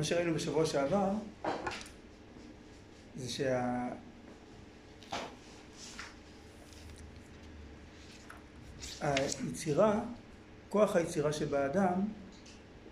מה 0.00 0.04
שראינו 0.04 0.34
בשבוע 0.34 0.66
שעבר 0.66 1.10
זה 3.16 3.28
שה... 3.28 3.88
היצירה, 9.00 10.00
כוח 10.68 10.96
היצירה 10.96 11.32
שבאדם 11.32 11.92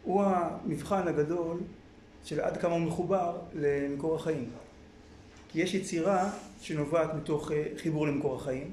הוא 0.02 0.22
המבחן 0.22 1.08
הגדול 1.08 1.60
של 2.24 2.40
עד 2.40 2.56
כמה 2.56 2.72
הוא 2.72 2.80
מחובר 2.80 3.38
למקור 3.54 4.16
החיים. 4.16 4.50
כי 5.48 5.60
יש 5.60 5.74
יצירה 5.74 6.30
שנובעת 6.60 7.14
מתוך 7.14 7.52
אה, 7.52 7.64
חיבור 7.76 8.06
למקור 8.06 8.36
החיים, 8.36 8.72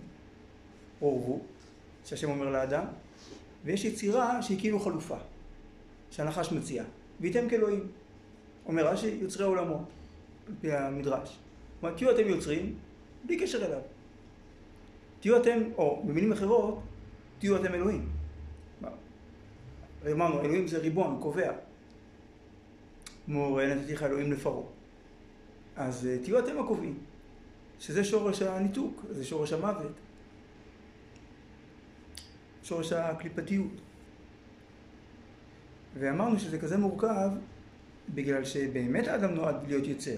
או 1.02 1.08
הוא, 1.08 1.44
שהשם 2.06 2.30
אומר 2.30 2.50
לאדם, 2.50 2.86
ויש 3.66 3.86
יצירה 3.86 4.42
שהיא 4.42 4.60
כאילו 4.60 4.80
חלופה, 4.80 5.18
שהנחש 6.12 6.52
מציע, 6.52 6.84
וייתם 7.20 7.50
כאלוהים. 7.50 7.88
אומר 8.66 8.88
רש"י, 8.88 9.08
יוצרי 9.22 9.46
עולמות, 9.46 9.90
על 10.48 10.54
פי 10.62 10.72
המדרש. 10.74 11.40
כלומר, 11.80 11.96
תהיו 11.96 12.12
אתם 12.12 12.28
יוצרים, 12.28 12.76
בלי 13.26 13.40
קשר 13.40 13.66
אליו. 13.66 13.82
תהיו 15.20 15.38
אתם, 15.38 15.60
או 15.78 16.04
במילים 16.08 16.32
אחרות, 16.32 16.80
תהיו 17.40 17.56
אתם 17.56 17.74
אלוהים. 17.74 18.10
אמרנו, 20.12 20.42
אלוהים 20.42 20.68
זה 20.68 20.78
ריבון, 20.78 21.18
קובע. 21.22 21.52
כמו 23.26 23.60
נתתי 23.60 23.94
לך 23.94 24.04
אלוהים 24.04 24.32
לפרעה. 24.32 24.64
אז 25.76 26.08
אה, 26.08 26.18
תהיו 26.24 26.40
אתם 26.40 26.60
הקובעים, 26.60 26.98
שזה 27.80 28.04
שורש 28.04 28.42
הניתוק, 28.42 29.06
זה 29.10 29.24
שורש 29.24 29.54
המוות, 29.54 29.92
שורש 32.64 32.92
הקליפתיות. 32.92 33.82
ואמרנו 36.00 36.40
שזה 36.40 36.60
כזה 36.60 36.78
מורכב 36.78 37.30
בגלל 38.10 38.46
שבאמת 38.46 39.08
האדם 39.08 39.36
נועד 39.36 39.56
להיות 39.68 39.88
יוצר. 39.88 40.18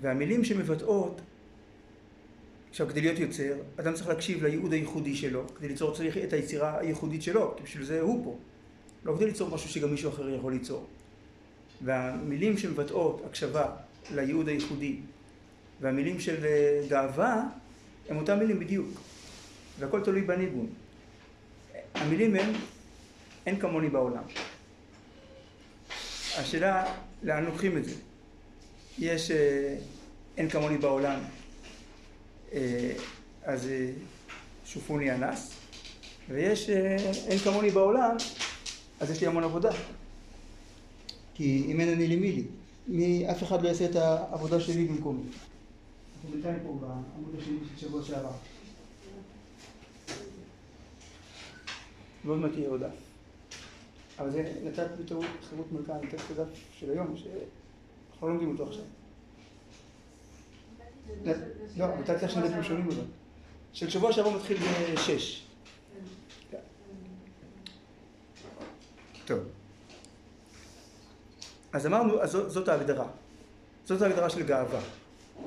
והמילים 0.00 0.44
שמבטאות, 0.44 1.20
עכשיו 2.70 2.88
כדי 2.88 3.00
להיות 3.00 3.18
יוצר, 3.18 3.54
אדם 3.76 3.94
צריך 3.94 4.08
להקשיב 4.08 4.44
לייעוד 4.44 4.72
הייחודי 4.72 5.16
שלו, 5.16 5.48
כדי 5.56 5.68
ליצור 5.68 5.94
צריך 5.94 6.16
את 6.16 6.32
היצירה 6.32 6.78
הייחודית 6.78 7.22
שלו, 7.22 7.54
כי 7.56 7.62
בשביל 7.62 7.84
זה 7.84 8.00
הוא 8.00 8.24
פה. 8.24 8.36
לא 9.04 9.16
כדי 9.16 9.26
ליצור 9.26 9.50
משהו 9.50 9.68
שגם 9.68 9.90
מישהו 9.90 10.10
אחר 10.10 10.28
יכול 10.28 10.52
ליצור. 10.52 10.86
והמילים 11.84 12.58
שמבטאות 12.58 13.22
הקשבה 13.26 13.76
לייעוד 14.14 14.48
הייחודי 14.48 14.96
והמילים 15.80 16.20
של 16.20 16.44
אה, 16.44 16.82
גאווה 16.88 17.48
הם 18.08 18.16
אותם 18.16 18.38
מילים 18.38 18.58
בדיוק 18.60 18.88
והכל 19.78 20.00
תלוי 20.00 20.22
בניגון. 20.22 20.66
המילים 21.94 22.36
הם 22.36 22.52
אין 23.46 23.60
כמוני 23.60 23.88
בעולם. 23.88 24.22
השאלה 26.38 26.94
לאן 27.22 27.44
לוקחים 27.44 27.76
את 27.76 27.84
זה. 27.84 27.94
יש 28.98 29.30
אה, 29.30 29.76
אין 30.36 30.48
כמוני 30.48 30.78
בעולם 30.78 31.20
אה, 32.52 32.92
אז 33.44 33.68
שופוני 34.64 35.12
אנס 35.14 35.54
ויש 36.28 36.70
אין 37.26 37.38
כמוני 37.38 37.70
בעולם 37.70 38.16
אז 39.00 39.10
יש 39.10 39.20
לי 39.20 39.26
המון 39.26 39.44
עבודה 39.44 39.70
כי 41.34 41.64
אם 41.68 41.80
אין 41.80 41.88
אני 41.88 42.06
לי 42.06 42.16
מי 42.16 42.32
לי, 42.32 42.44
מי, 42.88 43.30
אף 43.30 43.42
אחד 43.42 43.62
לא 43.62 43.68
יעשה 43.68 43.84
את 43.84 43.96
העבודה 43.96 44.60
שלי 44.60 44.84
במקומי. 44.84 45.22
אנחנו 45.22 46.30
בינתיים 46.30 46.58
פה 46.62 46.78
בעמוד 46.80 47.34
השני 47.38 47.56
של 47.76 47.86
שבוע 47.86 48.02
שעבר. 48.04 48.30
ועוד 52.24 52.38
מעט 52.38 52.52
תהיה 52.52 52.68
הודעה. 52.68 52.90
אבל 54.20 54.30
זה 54.30 54.52
נתת 54.64 54.86
בטעות 55.00 55.24
חירות 55.48 55.72
מלכה, 55.72 55.92
נתת 56.02 56.14
את 56.14 56.38
הדף 56.38 56.48
של 56.72 56.90
היום, 56.90 57.16
שאנחנו 57.16 58.28
לא 58.28 58.34
לומדים 58.34 58.50
אותו 58.50 58.66
עכשיו. 58.66 58.84
לא, 61.76 61.86
נתתי 61.98 62.24
לך 62.24 62.30
שני 62.30 62.48
דפים 62.48 62.62
שונים 62.62 62.88
אבל. 62.88 63.04
של 63.72 63.90
שבוע 63.90 64.12
שעבר 64.12 64.36
מתחיל 64.36 64.56
בשש. 64.94 65.46
טוב. 69.24 69.38
אז 71.72 71.86
אמרנו, 71.86 72.22
אז 72.22 72.30
זאת, 72.30 72.68
ההגדרה. 72.68 73.06
זאת 73.84 74.02
ההגדרה 74.02 74.30
של 74.30 74.42
גאווה. 74.42 74.80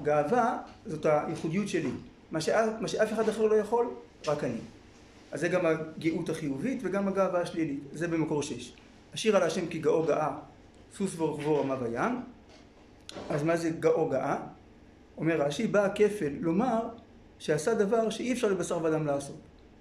גאווה 0.04 0.62
זאת 0.86 1.06
הייחודיות 1.06 1.68
שלי. 1.68 1.92
מה 2.32 2.42
שאף 2.88 3.14
אחד 3.14 3.30
אחר 3.30 3.42
לא 3.42 3.56
יכול, 3.56 3.90
רק 4.28 4.44
אני. 4.44 4.60
אז 5.34 5.40
זה 5.40 5.48
גם 5.48 5.66
הגאות 5.66 6.30
החיובית 6.30 6.80
וגם 6.84 7.08
הגאווה 7.08 7.42
השלילית. 7.42 7.80
זה 7.94 8.08
במקור 8.08 8.44
שש. 8.44 8.74
השיר 9.14 9.36
על 9.36 9.44
השם 9.44 9.68
כי 9.68 9.80
גאו 9.80 10.04
גאה, 10.04 10.38
סוס 10.98 11.20
ורוכבו 11.20 11.62
רמה 11.62 11.76
בים. 11.76 12.22
אז 13.30 13.44
מה 13.44 13.58
זה 13.58 13.70
גאו 13.70 14.10
גאה? 14.10 14.38
אומר 15.18 15.42
רש"י, 15.42 15.68
בא 15.68 15.86
הכפל 15.86 16.34
לומר 16.40 16.90
שעשה 17.40 17.74
דבר 17.74 18.10
שאי 18.10 18.34
אפשר 18.34 18.48
לבשר 18.48 18.84
ודם 18.84 19.06
לעשות. 19.06 19.36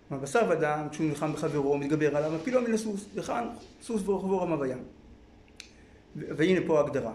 כלומר, 0.08 0.22
בשר 0.22 0.46
ודם, 0.50 0.88
כשהוא 0.90 1.06
נלחם 1.06 1.32
בחברו, 1.32 1.78
מתגבר 1.78 2.16
עליו, 2.16 2.32
מפילו 2.32 2.62
מן 2.62 2.74
הסוס, 2.74 3.04
וכאן 3.14 3.48
סוס 3.82 4.02
ורוכבו 4.08 4.42
רמה 4.42 4.56
בים. 4.56 4.78
והנה 6.16 6.60
פה 6.66 6.80
ההגדרה. 6.80 7.12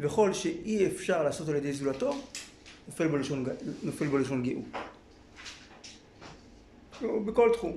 וכל 0.00 0.32
שאי 0.32 0.86
אפשר 0.86 1.22
לעשות 1.22 1.48
על 1.48 1.56
ידי 1.56 1.72
זולתו, 1.72 2.14
נופל 2.88 3.08
בו 3.08 3.16
לשון, 3.16 3.44
נופל 3.82 4.06
בו 4.06 4.18
לשון. 4.18 4.44
בכל 7.02 7.50
תחום. 7.52 7.76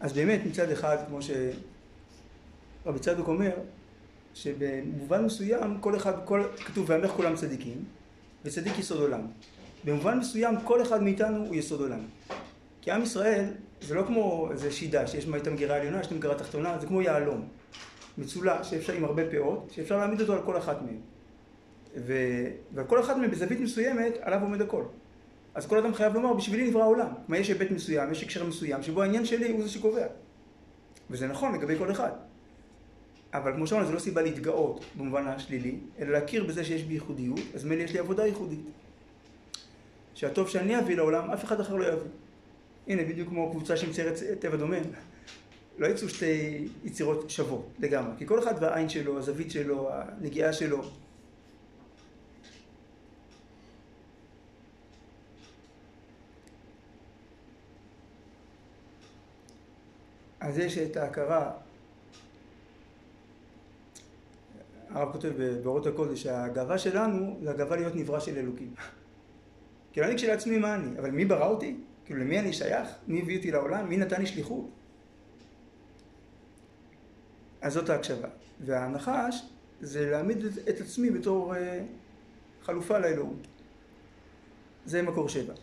אז 0.00 0.12
באמת 0.12 0.40
מצד 0.46 0.70
אחד, 0.70 0.96
כמו 1.08 1.18
שרבי 1.22 2.98
צדוק 2.98 3.28
אומר, 3.28 3.50
שבמובן 4.34 5.24
מסוים 5.24 5.78
כל 5.80 5.96
אחד, 5.96 6.12
כל, 6.24 6.44
כתוב 6.56 6.90
ועמך 6.90 7.10
כולם 7.10 7.36
צדיקים, 7.36 7.84
וצדיק 8.44 8.78
יסוד 8.78 9.00
עולם. 9.00 9.20
במובן 9.84 10.18
מסוים 10.18 10.54
כל 10.64 10.82
אחד 10.82 11.02
מאיתנו 11.02 11.46
הוא 11.46 11.54
יסוד 11.54 11.80
עולם. 11.80 12.00
כי 12.82 12.90
עם 12.90 13.02
ישראל 13.02 13.44
זה 13.80 13.94
לא 13.94 14.02
כמו 14.02 14.48
איזה 14.50 14.70
שידה 14.70 15.06
שיש 15.06 15.26
בה 15.26 15.38
את 15.38 15.46
המגירה 15.46 15.76
העליונה, 15.76 16.00
יש 16.00 16.06
את 16.06 16.12
המגירה 16.12 16.34
התחתונה, 16.34 16.78
זה 16.78 16.86
כמו 16.86 17.02
יהלום. 17.02 17.48
מצולע 18.18 18.64
שאפשר 18.64 18.92
עם 18.92 19.04
הרבה 19.04 19.22
פאות, 19.30 19.70
שאפשר 19.74 19.96
להעמיד 19.96 20.20
אותו 20.20 20.32
על 20.32 20.42
כל 20.42 20.56
אחת 20.56 20.82
מהן. 20.82 21.00
ו... 21.96 22.14
ועל 22.74 22.86
כל 22.86 23.00
אחת 23.00 23.16
מהן 23.16 23.30
בזווית 23.30 23.60
מסוימת 23.60 24.12
עליו 24.20 24.42
עומד 24.42 24.60
הכל. 24.60 24.84
אז 25.54 25.66
כל 25.66 25.78
אדם 25.78 25.94
חייב 25.94 26.14
לומר 26.14 26.32
בשבילי 26.34 26.70
נברא 26.70 26.82
העולם. 26.82 27.08
כלומר 27.26 27.40
יש 27.40 27.48
היבט 27.48 27.70
מסוים, 27.70 28.12
יש 28.12 28.22
הקשר 28.22 28.44
מסוים, 28.44 28.82
שבו 28.82 29.02
העניין 29.02 29.24
שלי 29.24 29.50
הוא 29.50 29.62
זה 29.62 29.68
שקובע. 29.68 30.06
וזה 31.10 31.26
נכון 31.26 31.54
לגבי 31.54 31.78
כל 31.78 31.90
אחד. 31.90 32.10
אבל 33.34 33.52
כמו 33.52 33.66
שאמרנו, 33.66 33.86
זו 33.86 33.92
לא 33.92 33.98
סיבה 33.98 34.22
להתגאות 34.22 34.84
במובן 34.96 35.26
השלילי, 35.26 35.78
אלא 35.98 36.12
להכיר 36.12 36.44
בזה 36.44 36.64
שיש 36.64 36.82
בי 36.82 36.94
ייחודיות, 36.94 37.40
אז 37.54 37.64
מילא 37.64 37.82
יש 37.82 37.92
לי 37.92 37.98
עבודה 37.98 38.26
ייחודית. 38.26 38.60
שהטוב 40.14 40.48
שאני 40.48 40.78
אביא 40.78 40.96
לעולם, 40.96 41.30
אף 41.30 41.44
אחד 41.44 41.60
אחר 41.60 41.74
לא 41.74 41.86
יביא. 41.86 42.10
הנה, 42.88 43.04
בדיוק 43.04 43.28
כמו 43.28 43.50
קבוצה 43.50 43.76
שמציירת 43.76 44.14
טבע 44.38 44.56
דומה, 44.56 44.76
לא 45.78 45.86
יצאו 45.86 46.08
שתי 46.08 46.68
יצירות 46.84 47.30
שוות 47.30 47.68
לגמרי, 47.78 48.12
כי 48.18 48.26
כל 48.26 48.38
אחד 48.38 48.54
והעין 48.60 48.88
שלו, 48.88 49.18
הזווית 49.18 49.50
שלו, 49.50 49.90
הנגיעה 49.92 50.52
שלו. 50.52 50.82
אז 60.40 60.58
יש 60.58 60.78
את 60.78 60.96
ההכרה 60.96 61.52
הרב 64.90 65.12
כותב 65.12 65.32
באורות 65.62 65.86
הקודש 65.86 66.22
שהגאווה 66.22 66.78
שלנו 66.78 67.38
זה 67.42 67.50
הגאווה 67.50 67.76
להיות 67.76 67.94
נברא 67.94 68.20
של 68.20 68.38
אלוקים. 68.38 68.74
כאילו 69.92 70.06
אני 70.06 70.16
כשלעצמי 70.16 70.58
מה 70.58 70.74
אני, 70.74 70.98
אבל 70.98 71.10
מי 71.10 71.24
ברא 71.24 71.46
אותי? 71.46 71.76
כאילו 72.08 72.20
למי 72.20 72.38
אני 72.38 72.52
שייך? 72.52 72.88
מי 73.08 73.20
הביא 73.20 73.36
אותי 73.36 73.50
לעולם? 73.50 73.88
מי 73.88 73.96
נתן 73.96 74.20
לי 74.20 74.26
שליחות? 74.26 74.68
אז 77.60 77.72
זאת 77.72 77.90
ההקשבה. 77.90 78.28
והנחש 78.60 79.42
זה 79.80 80.10
להעמיד 80.10 80.44
את 80.44 80.80
עצמי 80.80 81.10
בתור 81.10 81.54
uh, 81.54 81.56
חלופה 82.62 82.98
לאלוהות. 82.98 83.46
זה 84.86 85.02
מקור 85.02 85.28
שבע. 85.28 85.54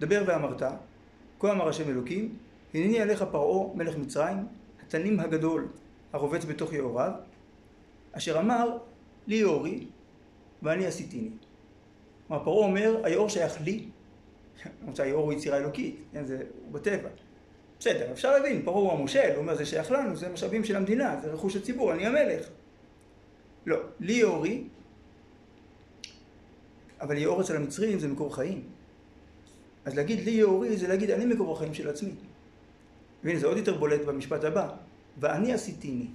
דבר 0.00 0.24
ואמרת, 0.26 0.62
כה 1.40 1.52
אמר 1.52 1.68
השם 1.68 1.88
אלוקים, 1.88 2.36
הנני 2.74 3.00
עליך 3.00 3.24
פרעה 3.30 3.74
מלך 3.74 3.96
מצרים, 3.96 4.46
התנים 4.82 5.20
הגדול 5.20 5.68
הרובץ 6.12 6.44
בתוך 6.44 6.72
יאוריו, 6.72 7.12
אשר 8.12 8.38
אמר 8.38 8.78
לי 9.26 9.36
יאורי 9.36 9.86
ואני 10.62 10.86
עשיתיני. 10.86 11.30
כלומר 12.28 12.44
פרעה 12.44 12.66
אומר 12.66 13.00
היאור 13.04 13.28
שייך 13.28 13.60
לי, 13.60 13.88
למרות 14.80 14.96
שהיאור 14.96 15.24
הוא 15.24 15.32
יצירה 15.32 15.56
אלוקית, 15.56 15.96
כן, 16.12 16.26
זה 16.26 16.42
בטבע. 16.72 17.08
בסדר, 17.80 18.12
אפשר 18.12 18.32
להבין, 18.32 18.62
פרעה 18.64 18.78
הוא 18.78 18.92
המושל, 18.92 19.30
הוא 19.30 19.36
אומר 19.36 19.54
זה 19.54 19.66
שייך 19.66 19.90
לנו, 19.90 20.16
זה 20.16 20.28
משאבים 20.28 20.64
של 20.64 20.76
המדינה, 20.76 21.20
זה 21.22 21.32
רכוש 21.32 21.56
הציבור, 21.56 21.92
אני 21.92 22.06
המלך. 22.06 22.46
לא, 23.66 23.78
לי 24.00 24.12
יאורי 24.12 24.64
אבל 27.02 27.18
יאור 27.18 27.40
אצל 27.40 27.56
המצרים 27.56 27.98
זה 27.98 28.08
מקור 28.08 28.34
חיים. 28.34 28.62
אז 29.84 29.96
להגיד 29.96 30.24
לי 30.24 30.30
יאורי 30.30 30.76
זה 30.76 30.88
להגיד 30.88 31.10
אני 31.10 31.24
מקור 31.26 31.52
החיים 31.52 31.74
של 31.74 31.88
עצמי. 31.88 32.10
והנה 33.24 33.38
זה 33.38 33.46
עוד 33.46 33.56
יותר 33.56 33.78
בולט 33.78 34.00
במשפט 34.00 34.44
הבא, 34.44 34.68
ואני 35.20 35.52
עשיתיני. 35.52 36.06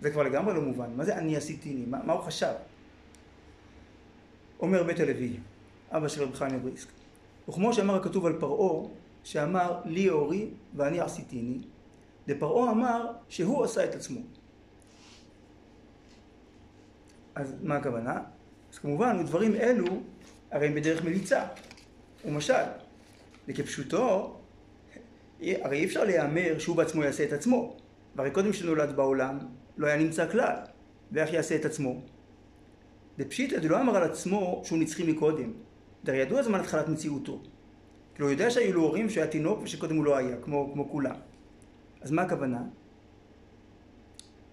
זה 0.00 0.10
כבר 0.10 0.22
לגמרי 0.22 0.54
לא 0.54 0.60
מובן, 0.60 0.90
מה 0.96 1.04
זה 1.04 1.16
אני 1.16 1.36
עשיתיני? 1.36 1.86
מה, 1.86 1.98
מה 2.04 2.12
הוא 2.12 2.22
חשב? 2.22 2.52
אומר 4.60 4.82
בית 4.82 5.00
הלוי, 5.00 5.36
אבא 5.90 6.08
של 6.08 6.22
רב 6.22 6.34
חיים 6.34 6.54
מבריסק, 6.54 6.88
וכמו 7.48 7.72
שאמר 7.72 7.96
הכתוב 7.96 8.26
על 8.26 8.40
פרעה, 8.40 8.88
שאמר 9.24 9.80
לי 9.84 10.00
יאורי 10.00 10.48
ואני 10.74 11.00
עשיתיני, 11.00 11.58
לפרעה 12.26 12.70
אמר 12.70 13.12
שהוא 13.28 13.64
עשה 13.64 13.84
את 13.84 13.94
עצמו. 13.94 14.20
אז 17.34 17.54
מה 17.62 17.76
הכוונה? 17.76 18.20
אז 18.72 18.78
כמובן, 18.78 19.24
דברים 19.26 19.54
אלו 19.54 19.86
הרי 20.50 20.66
הם 20.66 20.74
בדרך 20.74 21.04
מליצה, 21.04 21.42
ומשל, 22.24 22.64
וכפשוטו, 23.48 24.36
הרי 25.40 25.78
אי 25.78 25.84
אפשר 25.84 26.04
להיאמר 26.04 26.58
שהוא 26.58 26.76
בעצמו 26.76 27.04
יעשה 27.04 27.24
את 27.24 27.32
עצמו, 27.32 27.76
והרי 28.16 28.30
קודם 28.30 28.52
שנולד 28.52 28.96
בעולם 28.96 29.38
לא 29.76 29.86
היה 29.86 29.96
נמצא 29.96 30.30
כלל, 30.30 30.56
ואיך 31.12 31.32
יעשה 31.32 31.56
את 31.56 31.64
עצמו? 31.64 32.00
בפשיטא 33.18 33.60
זה 33.60 33.68
לא 33.68 33.80
אמר 33.80 33.96
על 33.96 34.02
עצמו 34.02 34.62
שהוא 34.64 34.78
נצחי 34.78 35.12
מקודם, 35.12 35.52
הרי 36.08 36.18
ידוע 36.18 36.42
זמן 36.42 36.60
התחלת 36.60 36.88
מציאותו. 36.88 37.40
כאילו 38.14 38.28
הוא 38.28 38.32
יודע 38.32 38.50
שהיו 38.50 38.72
לו 38.74 38.82
הורים 38.82 39.10
שהיה 39.10 39.26
תינוק 39.26 39.60
ושקודם 39.62 39.96
הוא 39.96 40.04
לא 40.04 40.16
היה, 40.16 40.36
כמו, 40.42 40.70
כמו 40.72 40.90
כולם. 40.90 41.16
אז 42.00 42.10
מה 42.10 42.22
הכוונה? 42.22 42.62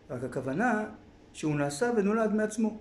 רק 0.10 0.24
הכוונה 0.24 0.86
שהוא 1.34 1.56
נעשה 1.56 1.92
ונולד 1.98 2.34
מעצמו, 2.34 2.78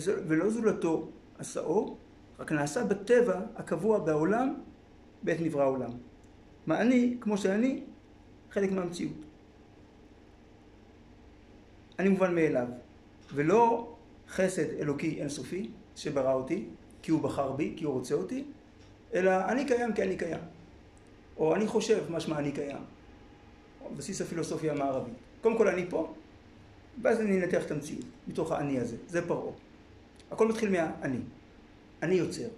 ולא 0.00 0.50
זולתו 0.50 1.08
עשאו, 1.38 1.96
רק 2.38 2.52
נעשה 2.52 2.84
בטבע 2.84 3.40
הקבוע 3.56 3.98
בעולם 3.98 4.54
בעת 5.22 5.40
נברא 5.40 5.62
העולם. 5.62 5.90
מה 6.66 6.80
אני, 6.80 7.16
כמו 7.20 7.38
שאני, 7.38 7.82
חלק 8.50 8.72
מהמציאות. 8.72 9.24
אני 11.98 12.08
מובן 12.08 12.34
מאליו, 12.34 12.66
ולא 13.34 13.92
חסד 14.28 14.70
אלוקי 14.80 15.20
אינסופי 15.20 15.70
שברא 15.96 16.32
אותי, 16.32 16.68
כי 17.06 17.12
הוא 17.12 17.22
בחר 17.22 17.52
בי, 17.52 17.72
כי 17.76 17.84
הוא 17.84 17.94
רוצה 17.94 18.14
אותי, 18.14 18.44
אלא 19.14 19.30
אני 19.48 19.66
קיים 19.66 19.92
כי 19.92 20.02
אני 20.02 20.16
קיים. 20.16 20.40
או 21.36 21.54
אני 21.54 21.66
חושב 21.66 22.04
משמע 22.10 22.38
אני 22.38 22.52
קיים. 22.52 22.78
בסיס 23.96 24.20
הפילוסופיה 24.20 24.72
המערבית. 24.72 25.14
קודם 25.40 25.58
כל 25.58 25.68
אני 25.68 25.86
פה, 25.90 26.14
ואז 27.02 27.20
אני 27.20 27.44
אנתח 27.44 27.66
את 27.66 27.70
המציאות, 27.70 28.04
מתוך 28.28 28.52
האני 28.52 28.78
הזה. 28.78 28.96
זה 29.08 29.28
פרעה. 29.28 29.52
הכל 30.30 30.48
מתחיל 30.48 30.70
מהאני. 30.70 31.18
אני 32.02 32.14
יוצר, 32.14 32.48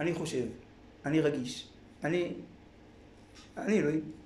אני 0.00 0.14
חושב, 0.14 0.46
אני 1.06 1.20
רגיש, 1.20 1.68
אני... 2.04 2.32
אני 3.56 3.78
אלוהים. 3.78 4.19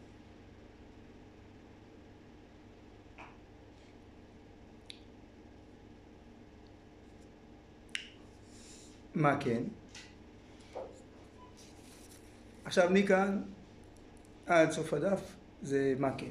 מה 9.15 9.37
כן? 9.41 9.63
עכשיו 12.65 12.91
מכאן 12.91 13.43
עד 14.47 14.71
סוף 14.71 14.95
הדף 14.95 15.21
זה 15.63 15.95
מה 15.99 16.11
כן, 16.19 16.31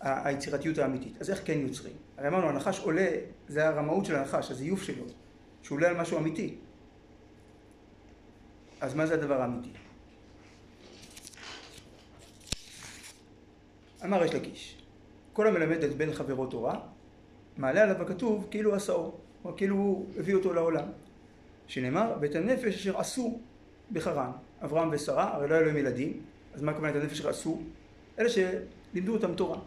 היצירתיות 0.00 0.78
האמיתית. 0.78 1.20
אז 1.20 1.30
איך 1.30 1.40
כן 1.44 1.58
יוצרים? 1.58 1.92
הרי 2.16 2.28
אמרנו, 2.28 2.48
הנחש 2.48 2.78
עולה, 2.78 3.08
זה 3.48 3.68
הרמאות 3.68 4.04
של 4.04 4.16
הנחש, 4.16 4.50
הזיוף 4.50 4.82
שלו, 4.82 5.04
שהוא 5.62 5.76
עולה 5.76 5.88
על 5.88 6.00
משהו 6.00 6.18
אמיתי. 6.18 6.54
אז 8.80 8.94
מה 8.94 9.06
זה 9.06 9.14
הדבר 9.14 9.42
האמיתי? 9.42 9.70
אמר 14.04 14.24
יש 14.24 14.34
לקיש, 14.34 14.82
כל 15.32 15.46
המלמד 15.46 15.84
את 15.84 15.96
בן 15.96 16.12
חברו 16.12 16.46
תורה, 16.46 16.80
מעלה 17.56 17.82
עליו 17.82 18.02
הכתוב 18.02 18.46
כאילו 18.50 18.74
עשאו, 18.74 19.12
או 19.44 19.56
כאילו 19.56 20.06
הביא 20.18 20.34
אותו 20.34 20.52
לעולם. 20.52 20.84
שנאמר, 21.72 22.16
ואת 22.20 22.34
הנפש 22.34 22.74
אשר 22.74 22.98
עשו 22.98 23.40
בחרן, 23.92 24.30
אברהם 24.64 24.88
ושרה, 24.92 25.34
הרי 25.34 25.48
לא 25.48 25.54
היו 25.54 25.64
להם 25.64 25.76
ילדים, 25.76 26.20
אז 26.54 26.62
מה 26.62 26.72
הכוונה 26.72 26.90
את 26.90 27.02
הנפש 27.02 27.20
אשר 27.20 27.28
עשו? 27.28 27.60
אלה 28.18 28.28
שלימדו 28.28 29.12
אותם 29.12 29.34
תורה. 29.34 29.58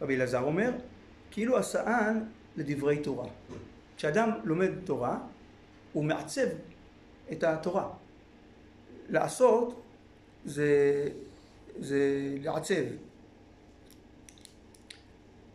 רבי 0.00 0.16
אלעזר 0.16 0.42
אומר, 0.42 0.70
כאילו 1.30 1.56
עשאן 1.56 2.24
לדברי 2.56 2.98
תורה. 2.98 3.28
כשאדם 3.96 4.30
לומד 4.44 4.70
תורה, 4.84 5.18
הוא 5.92 6.04
מעצב 6.04 6.46
את 7.32 7.44
התורה. 7.44 7.88
לעשות 9.08 9.82
זה, 10.44 11.08
זה 11.78 11.98
לעצב. 12.42 12.84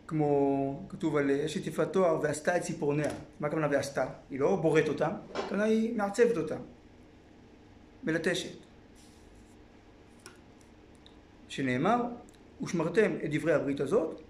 כמו 0.08 0.88
כתוב 0.90 1.16
על 1.16 1.32
אשת 1.32 1.68
יפת 1.68 1.94
תואר 1.94 2.20
ועשתה 2.22 2.58
את 2.58 2.62
ציפורניה. 2.62 3.12
מה 3.40 3.48
הכוונה 3.48 3.68
ועשתה? 3.72 4.06
היא 4.30 4.40
לא 4.40 4.56
בוראת 4.56 4.88
אותם, 4.88 5.12
הכוונה 5.34 5.64
היא 5.64 5.98
מעצבת 5.98 6.38
אותם. 6.38 6.60
מלטשת. 8.04 8.58
שנאמר, 11.48 12.04
ושמרתם 12.64 13.12
את 13.26 13.30
דברי 13.32 13.54
הברית 13.54 13.80
הזאת 13.80 14.22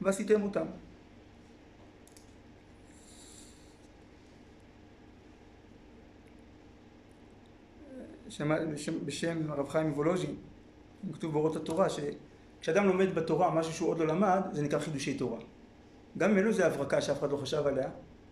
ועשיתם 0.00 0.42
אותם. 0.42 0.66
בשם, 8.72 9.06
בשם 9.06 9.50
הרב 9.50 9.68
חיים 9.68 9.92
וולוז'ין, 9.92 10.36
כתוב 11.12 11.32
באורות 11.32 11.56
התורה, 11.56 11.86
שכשאדם 12.60 12.86
לומד 12.86 13.14
בתורה 13.14 13.54
משהו 13.54 13.72
שהוא 13.72 13.88
עוד 13.88 13.98
לא 13.98 14.06
למד, 14.06 14.40
זה 14.52 14.62
נקרא 14.62 14.78
חידושי 14.78 15.14
תורה. 15.14 15.38
גם 16.18 16.30
אם 16.30 16.38
אלו 16.38 16.52
זה 16.52 16.66
הברקה 16.66 17.00
שאף 17.00 17.18
אחד 17.18 17.32
לא 17.32 17.36
חשב 17.36 17.66
עליה, 17.66 17.90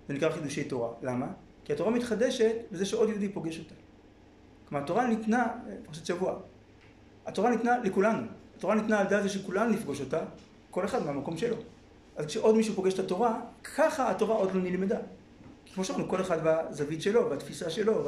זה 0.09 0.15
נקרא 0.15 0.31
חידושי 0.31 0.65
תורה. 0.65 0.93
למה? 1.03 1.27
כי 1.65 1.73
התורה 1.73 1.91
מתחדשת 1.91 2.55
בזה 2.73 2.87
שעוד 2.87 3.09
יהודי 3.09 3.29
פוגש 3.29 3.59
אותה. 3.59 3.75
כלומר, 4.69 4.85
התורה 4.85 5.07
ניתנה, 5.07 5.47
פרשת 5.87 6.07
שבוע, 6.07 6.39
התורה 7.27 7.51
ניתנה 7.51 7.79
לכולנו. 7.79 8.27
התורה 8.57 8.75
ניתנה 8.75 8.99
על 8.99 9.07
דעת 9.07 9.23
זה 9.23 9.29
שכולנו 9.29 9.71
נפגוש 9.71 10.01
אותה, 10.01 10.25
כל 10.71 10.85
אחד 10.85 11.07
מהמקום 11.07 11.37
שלו. 11.37 11.57
אז 12.17 12.27
כשעוד 12.27 12.57
מישהו 12.57 12.75
פוגש 12.75 12.95
את 12.95 12.99
התורה, 12.99 13.41
ככה 13.77 14.11
התורה 14.11 14.35
עוד 14.35 14.55
לא 14.55 14.63
נלמדה. 14.63 14.99
כמו 15.75 15.85
שאמרנו, 15.85 16.09
כל 16.09 16.21
אחד 16.21 16.39
בזווית 16.45 17.03
שלו, 17.03 17.31
בתפיסה 17.31 17.71
שלו, 17.71 18.05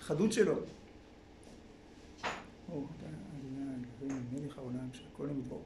בחדות 0.00 0.32
שלו. 0.32 0.54
ברוך 2.68 2.90
אתה 2.98 3.06
אדוני 3.06 3.76
אלוהים 4.02 4.48
שהכל 4.92 5.26
נמדבור. 5.26 5.62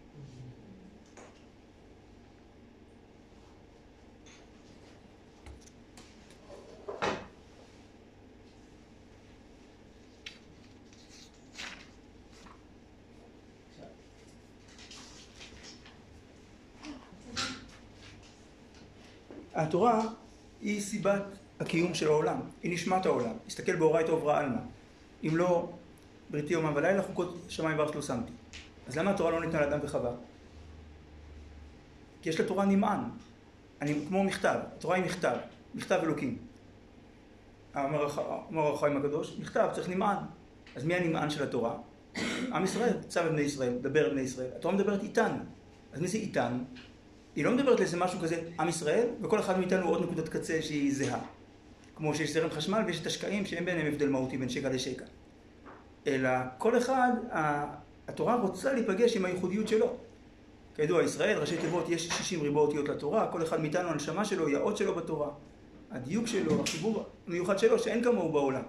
התורה 19.56 20.08
היא 20.62 20.80
סיבת 20.80 21.22
הקיום 21.60 21.94
של 21.94 22.06
העולם, 22.06 22.40
היא 22.62 22.72
נשמת 22.74 23.06
העולם. 23.06 23.32
הסתכל 23.46 23.76
באורייתא 23.76 24.10
וברא 24.10 24.38
עלמא. 24.38 24.58
אם 25.24 25.36
לא 25.36 25.68
בריתי 26.30 26.52
יומם 26.52 26.72
ולילה, 26.76 27.02
חוקות 27.02 27.36
שמיים 27.48 27.78
וארץ 27.78 27.94
לא 27.94 28.02
שמתי. 28.02 28.32
אז 28.86 28.98
למה 28.98 29.10
התורה 29.10 29.30
לא 29.30 29.40
ניתנה 29.40 29.60
לאדם 29.60 29.78
וחווה? 29.82 30.10
כי 32.22 32.28
יש 32.28 32.40
לתורה 32.40 32.64
נמען. 32.64 33.00
אני 33.80 34.04
כמו 34.08 34.24
מכתב, 34.24 34.58
התורה 34.76 34.96
היא 34.96 35.04
מכתב, 35.04 35.36
מכתב 35.74 36.00
אלוקים. 36.02 36.38
אמר 37.76 38.74
החיים 38.74 38.96
הקדוש, 38.96 39.36
מכתב, 39.38 39.68
צריך 39.74 39.88
נמען. 39.88 40.16
אז 40.76 40.84
מי 40.84 40.94
הנמען 40.94 41.30
של 41.30 41.42
התורה? 41.42 41.76
עם 42.52 42.64
ישראל, 42.64 42.96
צו 43.08 43.20
בני 43.30 43.40
ישראל, 43.40 43.78
דבר 43.80 44.10
בני 44.10 44.20
ישראל. 44.20 44.48
התורה 44.56 44.74
מדברת 44.74 45.02
איתנו. 45.02 45.38
אז 45.92 46.00
מי 46.00 46.08
זה 46.08 46.18
איתנו? 46.18 46.58
היא 47.36 47.44
לא 47.44 47.52
מדברת 47.52 47.80
לאיזה 47.80 47.96
משהו 47.96 48.20
כזה, 48.20 48.42
עם 48.60 48.68
ישראל, 48.68 49.08
וכל 49.22 49.40
אחד 49.40 49.58
מאיתנו 49.58 49.88
עוד 49.88 50.02
נקודת 50.02 50.28
קצה 50.28 50.62
שהיא 50.62 50.94
זהה. 50.94 51.20
כמו 51.96 52.14
שיש 52.14 52.32
זרם 52.32 52.50
חשמל 52.50 52.82
ויש 52.86 53.00
את 53.00 53.06
השקעים 53.06 53.46
שאין 53.46 53.64
ביניהם 53.64 53.86
הבדל 53.86 54.08
מהותי 54.08 54.38
בין 54.38 54.48
שקע 54.48 54.68
לשקע. 54.68 55.04
אלא 56.06 56.30
כל 56.58 56.78
אחד, 56.78 57.10
התורה 58.08 58.36
רוצה 58.36 58.72
להיפגש 58.72 59.16
עם 59.16 59.24
הייחודיות 59.24 59.68
שלו. 59.68 59.96
כידוע, 60.76 61.02
ישראל, 61.02 61.38
ראשי 61.38 61.56
תיבות, 61.56 61.88
יש 61.88 62.08
60 62.08 62.42
ריבוע 62.42 62.62
אותיות 62.62 62.88
לתורה, 62.88 63.28
כל 63.32 63.42
אחד 63.42 63.60
מאיתנו, 63.60 63.88
הנשמה 63.88 64.24
שלו, 64.24 64.46
היא 64.46 64.56
האות 64.56 64.76
שלו 64.76 64.94
בתורה. 64.94 65.30
הדיוק 65.90 66.26
שלו, 66.26 66.62
החיבור 66.62 67.04
המיוחד 67.26 67.58
שלו, 67.58 67.78
שאין 67.78 68.04
כמוהו 68.04 68.32
בעולם. 68.32 68.62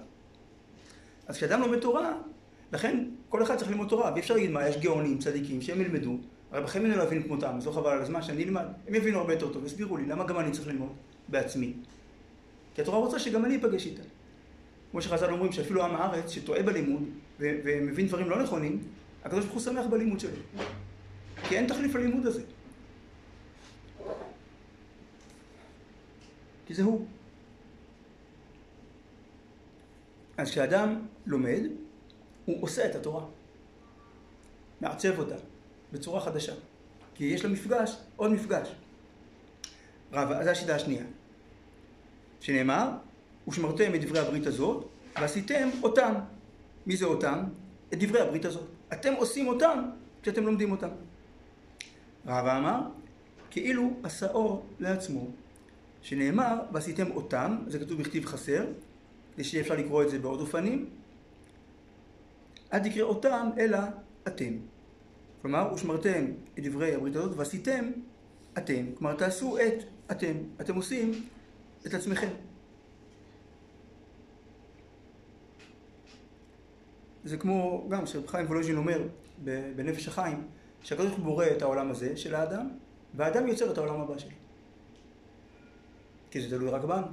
אז 1.27 1.37
כשאדם 1.37 1.61
לומד 1.61 1.79
תורה, 1.79 2.13
לכן 2.73 3.05
כל 3.29 3.43
אחד 3.43 3.57
צריך 3.57 3.71
ללמוד 3.71 3.87
תורה, 3.87 4.11
ואי 4.11 4.21
אפשר 4.21 4.33
להגיד 4.33 4.51
מה, 4.51 4.67
יש 4.67 4.77
גאונים, 4.77 5.17
צדיקים, 5.17 5.61
שהם 5.61 5.81
ילמדו, 5.81 6.17
הרי 6.51 6.63
בכם 6.63 6.85
אני 6.85 6.95
לא 6.95 7.03
כמותם, 7.23 7.53
אז 7.57 7.67
לא 7.67 7.71
חבל 7.71 7.89
על 7.89 8.01
הזמן 8.01 8.21
שאני 8.21 8.43
אלמד. 8.43 8.65
הם 8.87 8.95
יבינו 8.95 9.19
הרבה 9.19 9.33
יותר 9.33 9.53
טוב, 9.53 9.65
יסבירו 9.65 9.97
לי, 9.97 10.05
למה 10.05 10.23
גם 10.23 10.39
אני 10.39 10.51
צריך 10.51 10.67
ללמוד 10.67 10.89
בעצמי? 11.27 11.73
כי 12.75 12.81
התורה 12.81 12.97
רוצה 12.97 13.19
שגם 13.19 13.45
אני 13.45 13.55
אפגש 13.55 13.85
איתה. 13.85 14.01
כמו 14.91 15.01
שחז"ל 15.01 15.31
אומרים 15.31 15.51
שאפילו 15.51 15.85
עם 15.85 15.95
הארץ 15.95 16.31
שטועה 16.31 16.63
בלימוד 16.63 17.03
ומבין 17.39 18.07
דברים 18.07 18.29
לא 18.29 18.43
נכונים, 18.43 18.79
הקדוש 19.27 19.45
ברוך 19.45 19.53
הוא 19.53 19.61
שמח 19.61 19.85
בלימוד 19.85 20.19
שלו. 20.19 20.39
כי 21.47 21.57
אין 21.57 21.67
תחליף 21.67 21.95
ללימוד 21.95 22.25
הזה. 22.25 22.41
כי 26.65 26.73
זה 26.73 26.83
הוא. 26.83 27.05
אז 30.37 30.49
כשאדם 30.49 31.05
לומד, 31.25 31.61
הוא 32.45 32.63
עושה 32.63 32.85
את 32.85 32.95
התורה. 32.95 33.25
מעצב 34.81 35.19
אותה 35.19 35.35
בצורה 35.93 36.21
חדשה. 36.21 36.53
כי 37.15 37.23
יש 37.23 37.45
לו 37.45 37.49
מפגש, 37.49 37.97
עוד 38.15 38.31
מפגש. 38.31 38.75
רב, 40.13 40.43
זו 40.43 40.49
השיטה 40.49 40.75
השנייה. 40.75 41.03
שנאמר, 42.41 42.89
ושמרתם 43.47 43.95
את 43.95 44.01
דברי 44.01 44.19
הברית 44.19 44.47
הזאת, 44.47 44.87
ועשיתם 45.15 45.69
אותם. 45.83 46.13
מי 46.85 46.97
זה 46.97 47.05
אותם? 47.05 47.43
את 47.93 48.03
דברי 48.03 48.21
הברית 48.21 48.45
הזאת. 48.45 48.76
אתם 48.93 49.13
עושים 49.13 49.47
אותם 49.47 49.89
כשאתם 50.21 50.45
לומדים 50.45 50.71
אותם. 50.71 50.89
רבא 52.25 52.57
אמר, 52.57 52.81
כאילו 53.51 53.93
עשה 54.03 54.31
אור 54.31 54.65
לעצמו, 54.79 55.27
שנאמר, 56.01 56.59
ועשיתם 56.71 57.11
אותם, 57.11 57.57
זה 57.67 57.79
כתוב 57.79 58.01
בכתיב 58.01 58.25
חסר, 58.25 58.65
כדי 59.35 59.43
שיהיה 59.43 59.63
אפשר 59.63 59.75
לקרוא 59.75 60.03
את 60.03 60.09
זה 60.09 60.19
בעוד 60.19 60.39
אופנים, 60.39 60.89
אל 62.73 62.79
תקרא 62.79 63.01
אותם, 63.03 63.49
אלא 63.57 63.77
אתם. 64.27 64.53
כלומר, 65.41 65.73
ושמרתם 65.73 66.25
את 66.59 66.63
דברי 66.63 66.95
הברית 66.95 67.15
הזאת, 67.15 67.37
ועשיתם 67.37 67.91
אתם. 68.57 68.85
כלומר, 68.97 69.15
תעשו 69.15 69.57
את 69.57 69.83
אתם. 70.11 70.33
אתם 70.61 70.75
עושים 70.75 71.11
את 71.87 71.93
עצמכם. 71.93 72.29
זה 77.27 77.37
כמו, 77.37 77.87
גם 77.89 78.05
שרב 78.05 78.27
חיים 78.27 78.45
וולוז'ין 78.45 78.77
אומר 78.77 79.07
בנפש 79.75 80.07
החיים, 80.07 80.47
שהקדוש 80.83 81.07
ברוך 81.07 81.17
הוא 81.17 81.25
בורא 81.25 81.45
את 81.45 81.61
העולם 81.61 81.91
הזה 81.91 82.17
של 82.17 82.35
האדם, 82.35 82.69
והאדם 83.13 83.47
יוצר 83.47 83.71
את 83.71 83.77
העולם 83.77 84.01
הבא 84.01 84.17
שלו. 84.17 84.31
כי 86.31 86.41
זה 86.41 86.49
תלוי 86.49 86.69
רק 86.69 86.83
בנו. 86.83 87.07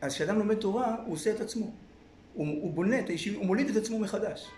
אז 0.00 0.14
כשאדם 0.14 0.38
לומד 0.38 0.54
תורה, 0.54 0.96
הוא 1.06 1.14
עושה 1.14 1.34
את 1.34 1.40
עצמו. 1.40 1.70
הוא, 2.34 2.46
הוא 2.46 2.72
בונה 2.72 3.00
את 3.00 3.08
האישיות, 3.08 3.36
הוא 3.36 3.46
מוליד 3.46 3.68
את 3.68 3.76
עצמו 3.76 3.98
מחדש. 3.98 4.50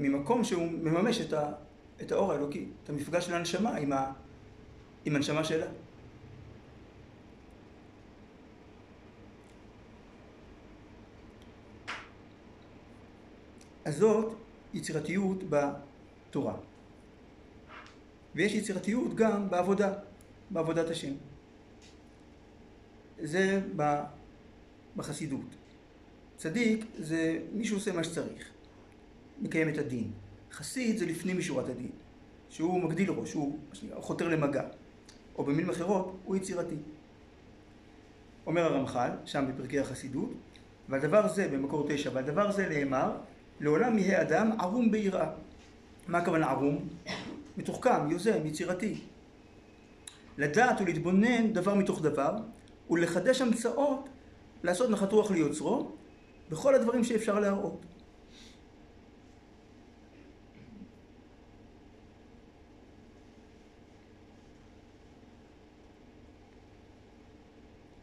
ממקום 0.00 0.44
שהוא 0.44 0.66
מממש 0.66 1.20
את, 1.20 1.32
ה, 1.32 1.52
את 2.02 2.12
האור 2.12 2.32
האלוקי, 2.32 2.68
את 2.84 2.90
המפגש 2.90 3.26
של 3.26 3.34
הנשמה 3.34 3.76
עם, 3.76 3.92
ה, 3.92 4.12
עם 5.04 5.16
הנשמה 5.16 5.44
שלה. 5.44 5.66
אז 13.84 13.96
זאת 13.96 14.34
יצירתיות 14.74 15.38
בתורה. 15.48 16.54
ויש 18.34 18.54
יצירתיות 18.54 19.14
גם 19.14 19.50
בעבודה, 19.50 19.92
בעבודת 20.50 20.90
השם. 20.90 21.12
זה 23.22 23.60
בחסידות. 24.96 25.46
צדיק 26.36 26.84
זה 26.98 27.38
מי 27.52 27.64
שעושה 27.64 27.92
מה 27.92 28.04
שצריך, 28.04 28.50
מקיים 29.40 29.68
את 29.68 29.78
הדין. 29.78 30.10
חסיד 30.52 30.98
זה 30.98 31.06
לפנים 31.06 31.38
משורת 31.38 31.68
הדין, 31.68 31.90
שהוא 32.48 32.82
מגדיל 32.82 33.10
ראש, 33.10 33.32
הוא 33.32 33.58
חותר 33.96 34.28
למגע. 34.28 34.62
או 35.36 35.44
במילים 35.44 35.70
אחרות, 35.70 36.16
הוא 36.24 36.36
יצירתי. 36.36 36.74
אומר 38.46 38.62
הרמח"ל, 38.62 39.10
שם 39.24 39.44
בפרקי 39.48 39.80
החסידות, 39.80 40.30
והדבר 40.88 41.28
זה, 41.28 41.48
במקור 41.48 41.86
תשע, 41.88 42.10
והדבר 42.14 42.52
זה 42.52 42.68
נאמר, 42.68 43.16
לעולם 43.62 43.98
יהיה 43.98 44.22
אדם 44.22 44.52
ערום 44.60 44.90
ביראה. 44.90 45.30
מה 46.08 46.18
הכוונה 46.18 46.50
ערום? 46.50 46.88
מתוחכם, 47.56 48.10
יוזם, 48.10 48.46
יצירתי. 48.46 49.00
לדעת 50.38 50.80
ולהתבונן 50.80 51.52
דבר 51.52 51.74
מתוך 51.74 52.02
דבר, 52.02 52.36
ולחדש 52.90 53.40
המצאות, 53.40 54.08
לעשות 54.62 54.90
נחת 54.90 55.12
רוח 55.12 55.30
ליוצרו, 55.30 55.90
בכל 56.50 56.74
הדברים 56.74 57.04
שאפשר 57.04 57.40
להראות. 57.40 57.86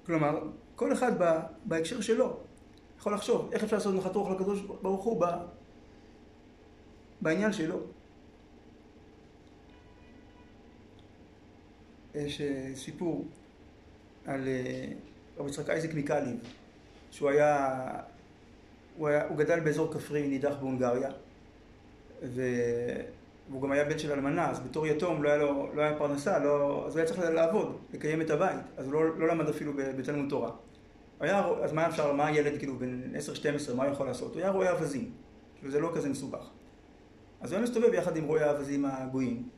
כלומר, 0.06 0.39
כל 0.75 0.94
אחד 0.94 1.12
בהקשר 1.66 2.01
שלו 2.01 2.49
יכול 3.00 3.13
לחשוב 3.13 3.50
איך 3.51 3.63
אפשר 3.63 3.75
לעשות 3.75 3.96
נחת 3.96 4.15
רוח 4.15 4.29
לקדוש 4.29 4.60
ברוך 4.82 5.03
הוא 5.03 5.25
בעניין 7.22 7.53
שלו. 7.53 7.79
יש 12.15 12.41
אה, 12.41 12.72
סיפור 12.75 13.25
על 14.25 14.48
אה, 14.48 14.86
רב 15.38 15.48
יצחק 15.48 15.70
אייזק 15.70 15.94
מקליב, 15.94 16.38
שהוא 17.12 17.29
היה, 17.29 17.79
הוא, 18.98 19.08
היה, 19.08 19.27
הוא 19.27 19.38
גדל 19.38 19.60
באזור 19.60 19.94
כפרי 19.94 20.27
נידח 20.27 20.56
בהונגריה, 20.60 21.10
ו... 22.24 22.41
והוא 23.50 23.62
גם 23.62 23.72
היה 23.72 23.86
בן 23.86 24.00
של 24.00 24.12
אלמנה, 24.12 24.50
אז 24.50 24.60
בתור 24.60 24.88
יתום 24.88 25.24
לא 25.24 25.29
היה 25.29 25.38
לו, 25.38 25.70
לא 25.75 25.82
היה 25.82 25.98
פרנסה, 25.98 26.39
לא, 26.39 26.84
אז 26.88 26.94
הוא 26.94 27.00
היה 27.00 27.08
צריך 27.08 27.20
לעבוד, 27.20 27.77
לקיים 27.94 28.22
את 28.22 28.29
הבית, 28.29 28.60
אז 28.77 28.86
הוא 28.86 28.94
לא, 28.94 29.20
לא 29.20 29.27
למד 29.27 29.50
אפילו 29.50 29.74
בתלמוד 29.98 30.29
תורה. 30.29 30.51
היה, 31.20 31.48
אז 31.64 31.74
מה 31.74 31.88
אפשר, 31.88 32.14
מה 32.14 32.28
הילד 32.28 32.58
כאילו 32.58 32.80
בן 32.80 33.02
10-12, 33.72 33.74
מה 33.74 33.84
הוא 33.84 33.92
יכול 33.92 34.08
לעשות? 34.08 34.34
הוא 34.34 34.42
היה 34.42 34.52
רואה 34.52 34.72
אווזים, 34.72 35.12
כאילו 35.58 35.72
זה 35.72 35.80
לא 35.80 35.92
כזה 35.96 36.10
מסובך. 36.10 36.50
אז 37.42 37.52
הוא 37.52 37.58
היה 37.58 37.64
מסתובב 37.64 37.94
יחד 37.94 38.18
עם 38.18 38.24
רואי 38.24 38.44
האווזים 38.44 38.86
הגויים, 38.86 39.50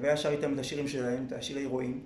והיה 0.00 0.16
שר 0.16 0.30
איתם 0.30 0.54
את 0.54 0.58
השירים 0.58 0.88
שלהם, 0.88 1.24
את 1.26 1.32
השירי 1.32 1.66
רועים, 1.66 2.00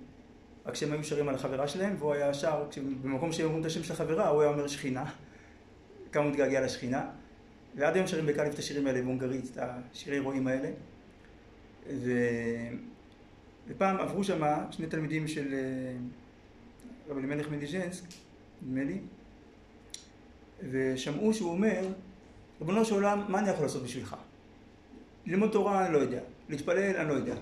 רק 0.65 0.75
שהם 0.75 0.91
היו 0.91 1.03
שרים 1.03 1.29
על 1.29 1.35
החברה 1.35 1.67
שלהם, 1.67 1.95
והוא 1.99 2.13
היה 2.13 2.33
שר, 2.33 2.63
במקום 3.01 3.31
שהם 3.31 3.45
אומרים 3.45 3.61
את 3.61 3.65
השם 3.65 3.83
של 3.83 3.93
החברה, 3.93 4.27
הוא 4.27 4.41
היה 4.41 4.51
אומר 4.51 4.67
שכינה, 4.67 5.05
כמה 6.11 6.23
הוא 6.23 6.31
מתגעגע 6.31 6.61
לשכינה, 6.61 7.05
ועד 7.75 7.95
היום 7.95 8.07
שרים 8.07 8.25
בקליף 8.25 8.53
את 8.53 8.59
השירים 8.59 8.87
האלה 8.87 9.01
בהונגרית, 9.01 9.45
את 9.45 9.57
השירי 9.61 10.19
רועים 10.19 10.47
האלה. 10.47 10.69
ו... 11.89 12.11
ופעם 13.67 13.97
עברו 13.97 14.23
שם 14.23 14.41
שני 14.71 14.87
תלמידים 14.87 15.27
של 15.27 15.53
אה, 15.53 15.59
רב 17.09 17.17
אלימלך 17.17 17.51
מדיז'נסק, 17.51 18.03
נדמה 18.61 18.83
לי, 18.83 18.99
ושמעו 20.71 21.33
שהוא 21.33 21.51
אומר, 21.51 21.87
ריבונו 22.61 22.85
של 22.85 22.93
עולם, 22.95 23.25
מה 23.29 23.39
אני 23.39 23.49
יכול 23.49 23.65
לעשות 23.65 23.83
בשבילך? 23.83 24.15
ללמוד 25.25 25.51
תורה 25.51 25.85
אני 25.85 25.93
לא 25.93 25.97
יודע, 25.97 26.19
להתפלל 26.49 26.95
אני 26.95 27.09
לא 27.09 27.13
יודע, 27.13 27.35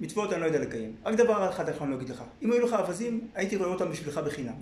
מצוות 0.00 0.32
אני 0.32 0.40
לא 0.40 0.46
יודע 0.46 0.58
לקיים. 0.58 0.96
רק 1.04 1.14
דבר 1.14 1.50
אחד 1.50 1.68
אני 1.68 1.90
לא 1.90 1.96
אגיד 1.96 2.08
לך, 2.08 2.22
אם 2.42 2.52
היו 2.52 2.66
לך 2.66 2.72
אווזים, 2.72 3.28
הייתי 3.34 3.56
רואה 3.56 3.68
אותם 3.68 3.90
בשבילך 3.90 4.18
בחינם. 4.18 4.54